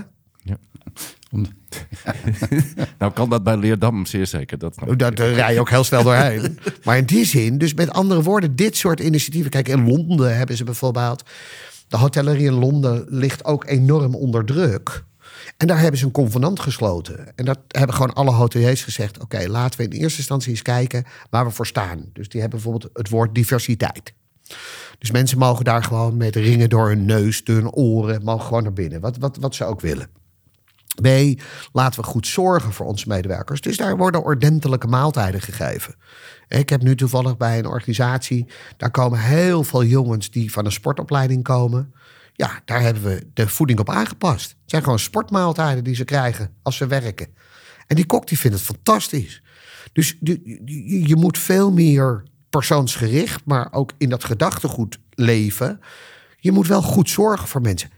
Nou 2.99 3.13
kan 3.13 3.29
dat 3.29 3.43
bij 3.43 3.57
Leerdam 3.57 4.05
zeer 4.05 4.27
zeker. 4.27 4.57
Dat, 4.57 4.75
Daar, 4.95 5.15
daar 5.15 5.31
rij 5.31 5.53
je 5.53 5.59
ook 5.59 5.69
heel 5.69 5.83
snel 5.83 6.03
doorheen. 6.03 6.59
Maar 6.83 6.97
in 6.97 7.05
die 7.05 7.25
zin, 7.25 7.57
dus 7.57 7.73
met 7.73 7.91
andere 7.91 8.21
woorden, 8.21 8.55
dit 8.55 8.77
soort 8.77 8.99
initiatieven. 8.99 9.51
Kijk, 9.51 9.67
in 9.67 9.87
Londen 9.87 10.37
hebben 10.37 10.57
ze 10.57 10.63
bijvoorbeeld. 10.63 11.23
De 11.87 11.97
hotellerie 11.97 12.45
in 12.45 12.53
Londen 12.53 13.05
ligt 13.07 13.45
ook 13.45 13.65
enorm 13.65 14.15
onder 14.15 14.45
druk. 14.45 15.03
En 15.61 15.67
daar 15.67 15.79
hebben 15.79 15.99
ze 15.99 16.05
een 16.05 16.11
convenant 16.11 16.59
gesloten. 16.59 17.35
En 17.35 17.45
dat 17.45 17.59
hebben 17.67 17.95
gewoon 17.95 18.13
alle 18.13 18.31
hoteliers 18.31 18.83
gezegd: 18.83 19.19
oké, 19.19 19.47
laten 19.47 19.79
we 19.79 19.85
in 19.85 20.01
eerste 20.01 20.17
instantie 20.17 20.49
eens 20.49 20.61
kijken 20.61 21.05
waar 21.29 21.45
we 21.45 21.51
voor 21.51 21.67
staan. 21.67 22.09
Dus 22.13 22.29
die 22.29 22.41
hebben 22.41 22.61
bijvoorbeeld 22.61 22.97
het 22.97 23.09
woord 23.09 23.35
diversiteit. 23.35 24.13
Dus 24.97 25.11
mensen 25.11 25.37
mogen 25.37 25.65
daar 25.65 25.83
gewoon 25.83 26.17
met 26.17 26.35
ringen 26.35 26.69
door 26.69 26.87
hun 26.87 27.05
neus, 27.05 27.43
door 27.43 27.55
hun 27.55 27.71
oren, 27.71 28.23
mogen 28.23 28.45
gewoon 28.45 28.63
naar 28.63 28.73
binnen. 28.73 29.01
Wat, 29.01 29.17
wat, 29.17 29.37
wat 29.37 29.55
ze 29.55 29.65
ook 29.65 29.81
willen. 29.81 30.09
B, 31.01 31.07
laten 31.71 32.01
we 32.01 32.07
goed 32.07 32.27
zorgen 32.27 32.73
voor 32.73 32.85
onze 32.85 33.07
medewerkers. 33.07 33.61
Dus 33.61 33.77
daar 33.77 33.97
worden 33.97 34.23
ordentelijke 34.23 34.87
maaltijden 34.87 35.41
gegeven. 35.41 35.95
Ik 36.47 36.69
heb 36.69 36.81
nu 36.81 36.95
toevallig 36.95 37.37
bij 37.37 37.59
een 37.59 37.65
organisatie, 37.67 38.47
daar 38.77 38.91
komen 38.91 39.19
heel 39.19 39.63
veel 39.63 39.83
jongens 39.83 40.31
die 40.31 40.51
van 40.51 40.65
een 40.65 40.71
sportopleiding 40.71 41.43
komen. 41.43 41.93
Ja, 42.33 42.61
daar 42.65 42.81
hebben 42.81 43.03
we 43.03 43.27
de 43.33 43.47
voeding 43.47 43.79
op 43.79 43.89
aangepast. 43.89 44.49
Het 44.49 44.69
zijn 44.69 44.83
gewoon 44.83 44.99
sportmaaltijden 44.99 45.83
die 45.83 45.95
ze 45.95 46.03
krijgen 46.03 46.53
als 46.61 46.77
ze 46.77 46.87
werken. 46.87 47.27
En 47.87 47.95
die 47.95 48.05
kok 48.05 48.27
die 48.27 48.39
vindt 48.39 48.57
het 48.57 48.65
fantastisch. 48.65 49.41
Dus 49.93 50.17
je, 51.05 51.15
moet 51.15 51.37
veel 51.37 51.71
meer 51.71 52.23
persoonsgericht, 52.49 53.41
maar 53.45 53.67
ook 53.71 53.91
in 53.97 54.09
dat 54.09 54.23
gedachtegoed 54.23 54.99
leven. 55.09 55.79
Je 56.37 56.51
moet 56.51 56.67
wel 56.67 56.81
goed 56.81 57.09
zorgen 57.09 57.47
voor 57.47 57.61
mensen. 57.61 57.89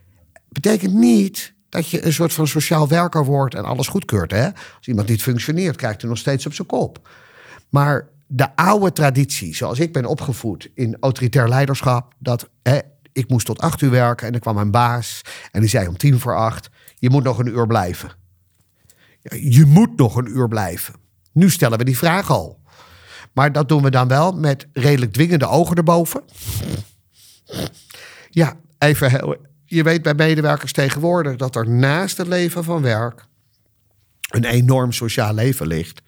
Betekent 0.50 0.94
niet 0.94 1.54
dat 1.70 1.90
je 1.90 2.06
een 2.06 2.14
soort 2.14 2.34
van 2.34 2.48
sociaal 2.48 2.88
werker 2.88 3.26
wordt 3.26 3.56
en 3.56 3.66
alles 3.66 3.88
goedkeurt. 3.88 4.32
Hè? 4.32 4.46
Als 4.46 4.88
iemand 4.88 5.08
niet 5.08 5.22
functioneert, 5.22 5.76
krijgt 5.76 6.02
hij 6.02 6.10
nog 6.10 6.20
steeds 6.20 6.46
op 6.46 6.54
zijn 6.54 6.68
kop. 6.68 7.10
Maar 7.70 8.10
de 8.28 8.56
oude 8.56 8.92
traditie, 8.92 9.56
zoals 9.56 9.80
ik 9.80 9.94
ben 9.94 10.06
opgevoed 10.06 10.70
in 10.74 10.98
autoritair 11.00 11.48
leiderschap, 11.48 12.14
dat 12.20 12.50
hè, 12.64 12.80
ik 13.14 13.30
moest 13.30 13.46
tot 13.46 13.60
acht 13.60 13.82
uur 13.82 13.90
werken 13.90 14.28
en 14.28 14.34
er 14.34 14.40
kwam 14.40 14.56
mijn 14.56 14.72
baas 14.72 15.22
en 15.52 15.60
die 15.60 15.70
zei 15.70 15.88
om 15.88 15.98
tien 15.98 16.20
voor 16.20 16.36
acht: 16.36 16.70
je 16.96 17.10
moet 17.10 17.24
nog 17.24 17.40
een 17.40 17.48
uur 17.48 17.68
blijven. 17.68 18.12
Je 19.30 19.66
moet 19.66 19.98
nog 19.98 20.16
een 20.16 20.30
uur 20.38 20.48
blijven. 20.48 20.94
Nu 21.32 21.50
stellen 21.50 21.78
we 21.78 21.84
die 21.84 21.98
vraag 21.98 22.30
al. 22.30 22.62
Maar 23.34 23.52
dat 23.52 23.70
doen 23.70 23.84
we 23.84 23.92
dan 23.92 24.08
wel 24.08 24.32
met 24.32 24.68
redelijk 24.74 25.14
dwingende 25.14 25.48
ogen 25.48 25.76
erboven. 25.76 26.24
Ja, 28.30 28.56
even 28.78 29.10
heel. 29.10 29.36
Je 29.66 29.84
weet 29.84 30.02
bij 30.02 30.14
medewerkers 30.14 30.72
tegenwoordig 30.72 31.36
dat 31.36 31.56
er 31.56 31.70
naast 31.70 32.18
het 32.18 32.28
leven 32.28 32.64
van 32.64 32.82
werk 32.82 33.26
een 34.28 34.46
enorm 34.46 34.92
sociaal 34.92 35.34
leven 35.34 35.68
ligt. 35.68 36.02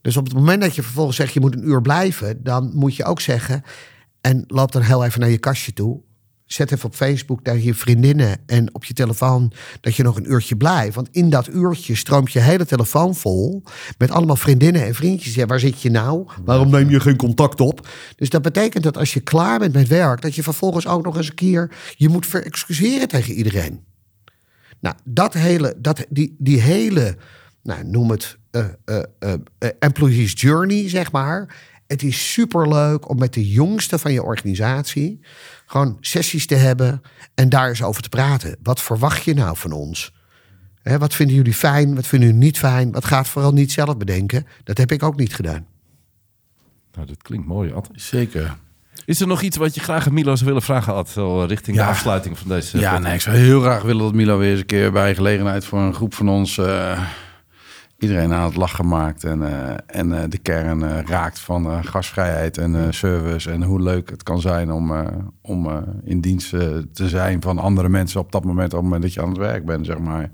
Dus 0.00 0.16
op 0.16 0.24
het 0.24 0.34
moment 0.34 0.62
dat 0.62 0.74
je 0.74 0.82
vervolgens 0.82 1.16
zegt 1.16 1.32
je 1.32 1.40
moet 1.40 1.54
een 1.54 1.68
uur 1.68 1.82
blijven, 1.82 2.42
dan 2.42 2.70
moet 2.74 2.96
je 2.96 3.04
ook 3.04 3.20
zeggen 3.20 3.62
en 4.20 4.44
loop 4.46 4.72
dan 4.72 4.82
heel 4.82 5.04
even 5.04 5.20
naar 5.20 5.30
je 5.30 5.38
kastje 5.38 5.72
toe. 5.72 6.00
Zet 6.44 6.72
even 6.72 6.84
op 6.84 6.94
Facebook 6.94 7.42
naar 7.42 7.58
je 7.58 7.74
vriendinnen 7.74 8.38
en 8.46 8.74
op 8.74 8.84
je 8.84 8.94
telefoon 8.94 9.52
dat 9.80 9.94
je 9.94 10.02
nog 10.02 10.16
een 10.16 10.30
uurtje 10.30 10.56
blijft. 10.56 10.94
Want 10.94 11.08
in 11.10 11.30
dat 11.30 11.48
uurtje 11.48 11.94
stroomt 11.94 12.32
je 12.32 12.40
hele 12.40 12.66
telefoon 12.66 13.14
vol 13.14 13.62
met 13.98 14.10
allemaal 14.10 14.36
vriendinnen 14.36 14.84
en 14.84 14.94
vriendjes. 14.94 15.34
Ja, 15.34 15.46
waar 15.46 15.60
zit 15.60 15.82
je 15.82 15.90
nou? 15.90 16.26
Waarom 16.44 16.70
neem 16.70 16.90
je 16.90 17.00
geen 17.00 17.16
contact 17.16 17.60
op? 17.60 17.88
Dus 18.16 18.28
dat 18.28 18.42
betekent 18.42 18.84
dat 18.84 18.96
als 18.96 19.14
je 19.14 19.20
klaar 19.20 19.58
bent 19.58 19.72
met 19.72 19.88
werk, 19.88 20.20
dat 20.20 20.34
je 20.34 20.42
vervolgens 20.42 20.86
ook 20.86 21.04
nog 21.04 21.16
eens 21.16 21.28
een 21.28 21.34
keer 21.34 21.70
je 21.96 22.08
moet 22.08 22.26
verexcuseren 22.26 23.08
tegen 23.08 23.34
iedereen. 23.34 23.84
Nou, 24.80 24.94
dat 25.04 25.34
hele, 25.34 25.74
dat, 25.78 26.06
die, 26.08 26.36
die 26.38 26.60
hele, 26.60 27.16
nou, 27.62 27.84
noem 27.84 28.10
het 28.10 28.38
eh, 28.50 28.64
eh, 28.84 29.02
eh, 29.58 29.68
employees 29.78 30.32
journey, 30.36 30.88
zeg 30.88 31.12
maar. 31.12 31.56
Het 31.90 32.02
is 32.02 32.32
superleuk 32.32 33.08
om 33.08 33.18
met 33.18 33.34
de 33.34 33.50
jongste 33.50 33.98
van 33.98 34.12
je 34.12 34.22
organisatie 34.22 35.20
gewoon 35.66 35.96
sessies 36.00 36.46
te 36.46 36.54
hebben 36.54 37.02
en 37.34 37.48
daar 37.48 37.68
eens 37.68 37.82
over 37.82 38.02
te 38.02 38.08
praten. 38.08 38.56
Wat 38.62 38.80
verwacht 38.82 39.24
je 39.24 39.34
nou 39.34 39.56
van 39.56 39.72
ons? 39.72 40.12
Hè, 40.82 40.98
wat 40.98 41.14
vinden 41.14 41.36
jullie 41.36 41.54
fijn? 41.54 41.94
Wat 41.94 42.06
vinden 42.06 42.28
jullie 42.28 42.44
niet 42.44 42.58
fijn? 42.58 42.92
Wat 42.92 43.04
gaat 43.04 43.28
vooral 43.28 43.52
niet 43.52 43.72
zelf 43.72 43.96
bedenken? 43.96 44.46
Dat 44.64 44.78
heb 44.78 44.92
ik 44.92 45.02
ook 45.02 45.16
niet 45.16 45.34
gedaan. 45.34 45.66
Nou, 46.94 47.06
dat 47.06 47.22
klinkt 47.22 47.46
mooi, 47.46 47.72
Ad. 47.72 47.88
zeker. 47.94 48.56
Is 49.04 49.20
er 49.20 49.26
nog 49.26 49.42
iets 49.42 49.56
wat 49.56 49.74
je 49.74 49.80
graag 49.80 50.06
aan 50.06 50.14
Milo 50.14 50.34
zou 50.34 50.46
willen 50.46 50.62
vragen, 50.62 50.94
Ad? 50.94 51.08
Zo 51.08 51.42
richting 51.42 51.76
Ja. 51.76 51.84
de 51.84 51.90
afsluiting 51.90 52.38
van 52.38 52.48
deze 52.48 52.78
Ja, 52.78 52.82
podcast? 52.82 53.02
nee, 53.04 53.14
ik 53.14 53.20
zou 53.20 53.36
heel 53.36 53.60
graag 53.60 53.82
willen 53.82 54.02
dat 54.02 54.14
Milo 54.14 54.38
weer 54.38 54.50
eens 54.50 54.60
een 54.60 54.66
keer 54.66 54.92
bij 54.92 55.14
gelegenheid 55.14 55.64
voor 55.64 55.80
een 55.80 55.94
groep 55.94 56.14
van 56.14 56.28
ons 56.28 56.58
eh, 56.58 57.02
iedereen 58.00 58.32
aan 58.32 58.44
het 58.44 58.56
lachen 58.56 58.88
maakt 58.88 59.24
en, 59.24 59.42
eh, 59.42 59.74
en 59.86 60.12
eh, 60.12 60.28
de 60.28 60.38
kern 60.38 60.82
eh, 60.82 60.98
raakt 61.04 61.38
van 61.38 61.84
gastvrijheid 61.84 62.58
en 62.58 62.94
service 62.94 63.50
en 63.50 63.62
hoe 63.62 63.82
leuk 63.82 64.10
het 64.10 64.22
kan 64.22 64.40
zijn 64.40 64.72
om, 64.72 64.92
om 65.42 65.84
in 66.04 66.20
dienst 66.20 66.50
te 66.92 67.08
zijn 67.08 67.42
van 67.42 67.58
andere 67.58 67.88
mensen 67.88 68.20
op 68.20 68.32
dat 68.32 68.44
moment, 68.44 68.72
op 68.72 68.72
het 68.72 68.82
moment 68.82 69.02
dat 69.02 69.14
je 69.14 69.22
aan 69.22 69.28
het 69.28 69.38
werk 69.38 69.64
bent, 69.64 69.86
zeg 69.86 69.98
maar. 69.98 70.30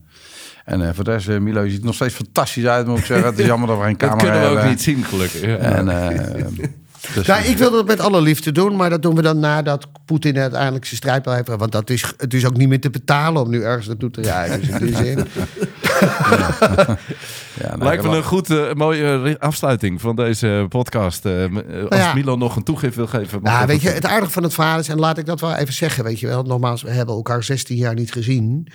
En 0.65 0.95
voor 0.95 1.05
de 1.05 1.11
rest, 1.11 1.29
Milo 1.29 1.63
je 1.63 1.71
ziet 1.71 1.79
er 1.79 1.85
nog 1.85 1.95
steeds 1.95 2.15
fantastisch 2.15 2.67
uit, 2.67 2.87
moet 2.87 2.99
ik 2.99 3.05
zeggen. 3.05 3.27
Het 3.27 3.39
is 3.39 3.47
jammer 3.53 3.69
dat 3.69 3.79
we 3.79 3.85
geen 3.85 3.97
Dat 3.97 4.09
camera 4.09 4.25
kunnen 4.25 4.41
we 4.41 4.47
ook 4.47 4.55
hebben. 4.55 4.71
niet 4.71 4.83
zien, 4.83 5.05
gelukkig. 5.05 5.41
Ja. 5.41 5.57
En, 5.57 5.87
dus, 7.15 7.27
Nou, 7.27 7.45
ik 7.45 7.59
wil 7.59 7.71
dat 7.71 7.87
met 7.87 8.01
alle 8.01 8.21
liefde 8.21 8.53
doen, 8.53 8.77
maar 8.77 8.91
dat 8.91 9.03
doen 9.03 9.15
we 9.15 9.23
dan 9.23 9.39
nadat 9.39 9.87
Poetin 10.05 10.39
uiteindelijk 10.39 10.85
zijn 10.85 10.97
strijdbijl 10.97 11.37
heeft. 11.37 11.49
Want 11.49 11.73
dat 11.73 11.91
is, 11.91 12.13
het 12.17 12.35
is 12.35 12.47
ook 12.47 12.57
niet 12.57 12.69
meer 12.69 12.81
te 12.81 12.91
betalen 12.91 13.43
om 13.43 13.51
nu 13.51 13.63
ergens 13.63 13.87
naartoe 13.87 14.11
te 14.11 14.21
rijden. 14.21 14.61
Dus 14.61 14.69
in 14.69 14.87
die 14.87 14.97
zin. 15.05 15.27
ja, 17.61 17.77
Lijkt 17.79 18.03
me 18.03 18.09
wel- 18.09 18.17
een 18.19 18.25
goed, 18.25 18.51
eh, 18.51 18.73
mooie 18.73 19.23
ri- 19.23 19.37
afsluiting 19.39 20.01
van 20.01 20.17
deze 20.17 20.67
podcast. 20.69 21.25
Eh, 21.25 21.45
eh, 21.45 21.51
als 21.89 22.01
ja. 22.01 22.15
Milo 22.15 22.37
nog 22.37 22.57
een 22.57 22.63
toegift 22.63 22.97
wil 22.97 23.07
geven. 23.07 23.43
Nou, 23.43 23.67
weet 23.67 23.81
je, 23.83 23.89
het 23.89 24.07
aardige 24.07 24.31
van 24.33 24.43
het 24.43 24.55
verhaal 24.55 24.79
is, 24.79 24.89
en 24.89 24.99
laat 24.99 25.19
ik 25.19 25.27
dat 25.27 25.41
wel 25.41 25.55
even 25.55 25.75
zeggen, 25.75 26.05
weet 26.05 26.21
je 26.21 26.27
wel. 26.27 26.43
Nogmaals, 26.43 26.83
we 26.83 26.91
hebben 26.91 27.15
elkaar 27.15 27.43
16 27.43 27.77
jaar 27.77 27.95
niet 27.95 28.13
gezien. 28.13 28.69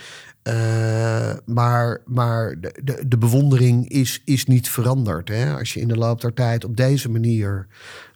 Eh, 0.44 1.34
maar 1.46 2.02
maar 2.06 2.60
de, 2.60 2.80
de, 2.84 3.08
de 3.08 3.18
bewondering 3.18 3.90
is, 3.90 4.22
is 4.26 4.46
niet 4.46 4.70
veranderd. 4.70 5.28
Hè? 5.30 5.58
Als 5.58 5.74
je 5.74 5.80
in 5.80 5.88
de 5.88 5.98
loop 5.98 6.22
der 6.22 6.34
tijd 6.34 6.66
op 6.66 6.78
deze 6.78 7.10
manier 7.10 7.68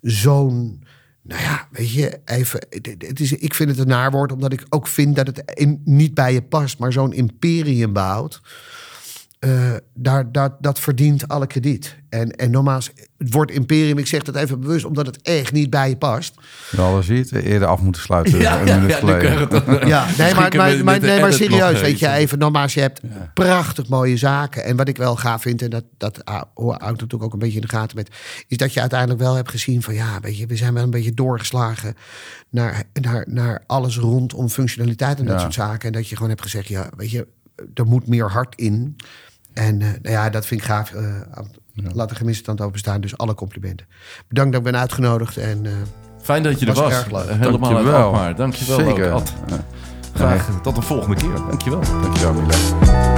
zo'n. 0.01 0.83
Nou 1.21 1.41
ja, 1.41 1.67
weet 1.71 1.91
je, 1.91 2.19
even. 2.25 2.59
Het, 2.69 3.19
is, 3.19 3.31
ik 3.33 3.53
vind 3.53 3.69
het 3.69 3.79
een 3.79 3.87
naarwoord, 3.87 4.31
omdat 4.31 4.53
ik 4.53 4.65
ook 4.69 4.87
vind 4.87 5.15
dat 5.15 5.27
het 5.27 5.43
niet 5.83 6.13
bij 6.13 6.33
je 6.33 6.41
past, 6.41 6.79
maar 6.79 6.91
zo'n 6.91 7.13
imperium 7.13 7.93
bouwt. 7.93 8.41
Eh, 9.45 9.71
daar, 9.93 10.31
dat, 10.31 10.51
dat 10.59 10.79
verdient 10.79 11.27
alle 11.27 11.47
krediet. 11.47 11.95
En, 12.09 12.31
en 12.31 12.51
nogmaals, 12.51 12.91
het 13.17 13.33
wordt 13.33 13.51
imperium, 13.51 13.97
ik 13.97 14.07
zeg 14.07 14.23
dat 14.23 14.35
even 14.35 14.59
bewust, 14.59 14.85
omdat 14.85 15.05
het 15.05 15.21
echt 15.21 15.51
niet 15.51 15.69
bij 15.69 15.89
je 15.89 15.97
past. 15.97 16.33
Ja, 16.71 16.77
dan 16.91 17.03
zie 17.03 17.15
je 17.15 17.21
het 17.21 17.31
eerder 17.31 17.67
af 17.67 17.81
moeten 17.81 18.01
sluiten. 18.01 18.39
Ja, 18.39 18.59
een 18.61 18.67
ja, 18.67 18.75
minuut 18.75 18.89
ja, 18.89 18.99
dan- 18.99 19.11
nee, 20.17 20.83
maar, 20.83 20.99
nee, 20.99 21.19
maar 21.21 21.33
serieus, 21.33 21.81
weet 21.81 21.99
je, 21.99 22.09
even 22.09 22.37
nogmaals, 22.39 22.73
je 22.73 22.79
hebt 22.81 23.01
prachtig 23.33 23.87
mooie 23.87 24.17
zaken. 24.17 24.63
En 24.63 24.75
wat 24.75 24.87
ik 24.87 24.97
wel 24.97 25.15
gaaf 25.15 25.41
vind, 25.41 25.61
en 25.61 25.69
dat, 25.69 25.83
dat 25.97 26.21
hou- 26.23 26.45
houdt 26.55 26.81
natuurlijk 26.81 27.23
ook 27.23 27.33
een 27.33 27.39
beetje 27.39 27.55
in 27.59 27.61
de 27.67 27.75
gaten 27.75 27.95
met, 27.97 28.09
is 28.47 28.57
dat 28.57 28.73
je 28.73 28.79
uiteindelijk 28.79 29.19
wel 29.19 29.35
hebt 29.35 29.49
gezien 29.49 29.81
van, 29.81 29.93
ja, 29.93 30.19
weet 30.21 30.37
je, 30.37 30.45
we 30.45 30.55
zijn 30.55 30.73
wel 30.73 30.83
een 30.83 30.89
beetje 30.89 31.13
doorgeslagen 31.13 31.95
naar, 32.49 32.83
naar, 32.93 33.25
naar 33.29 33.63
alles 33.67 33.97
rondom 33.97 34.49
functionaliteit 34.49 35.19
en 35.19 35.25
dat 35.25 35.33
Ja. 35.35 35.39
soort 35.41 35.53
zaken. 35.53 35.87
En 35.87 35.93
dat 35.93 36.07
je 36.07 36.15
gewoon 36.15 36.29
hebt 36.29 36.41
gezegd, 36.41 36.67
ja, 36.67 36.89
weet 36.97 37.11
je, 37.11 37.27
er 37.73 37.85
moet 37.85 38.07
meer 38.07 38.29
hart 38.31 38.55
in. 38.55 38.95
En 39.55 39.81
eh, 39.81 39.87
nou 39.87 40.15
ja, 40.15 40.29
dat 40.29 40.45
vind 40.45 40.61
ik 40.61 40.67
gaaf. 40.67 40.91
eh, 40.91 41.03
Laat 41.93 42.09
de 42.09 42.15
gemiste 42.15 42.43
tand 42.43 42.61
overstaan. 42.61 43.01
Dus 43.01 43.17
alle 43.17 43.33
complimenten. 43.35 43.85
Bedankt 44.27 44.51
dat 44.51 44.65
ik 44.65 44.71
ben 44.71 44.79
uitgenodigd. 44.81 45.37
En 45.37 45.65
eh, 45.65 45.71
Fijn 46.21 46.43
dat 46.43 46.59
je 46.59 46.65
er 46.65 46.73
Was 46.73 46.91
erg 46.93 47.11
leuk. 47.11 47.29
Helemaal 47.29 47.51
uit 47.51 47.61
Dankjewel. 47.61 48.03
Alkmaar. 48.03 48.35
Dankjewel 48.35 48.79
Zeker. 48.79 49.11
ook, 49.11 49.19
Ad. 49.19 49.33
Graag 50.13 50.49
tot 50.61 50.75
de 50.75 50.81
volgende 50.81 51.15
keer. 51.15 51.33
Dankjewel. 51.35 51.81
Dankjewel, 52.01 52.33
Mila. 52.33 53.14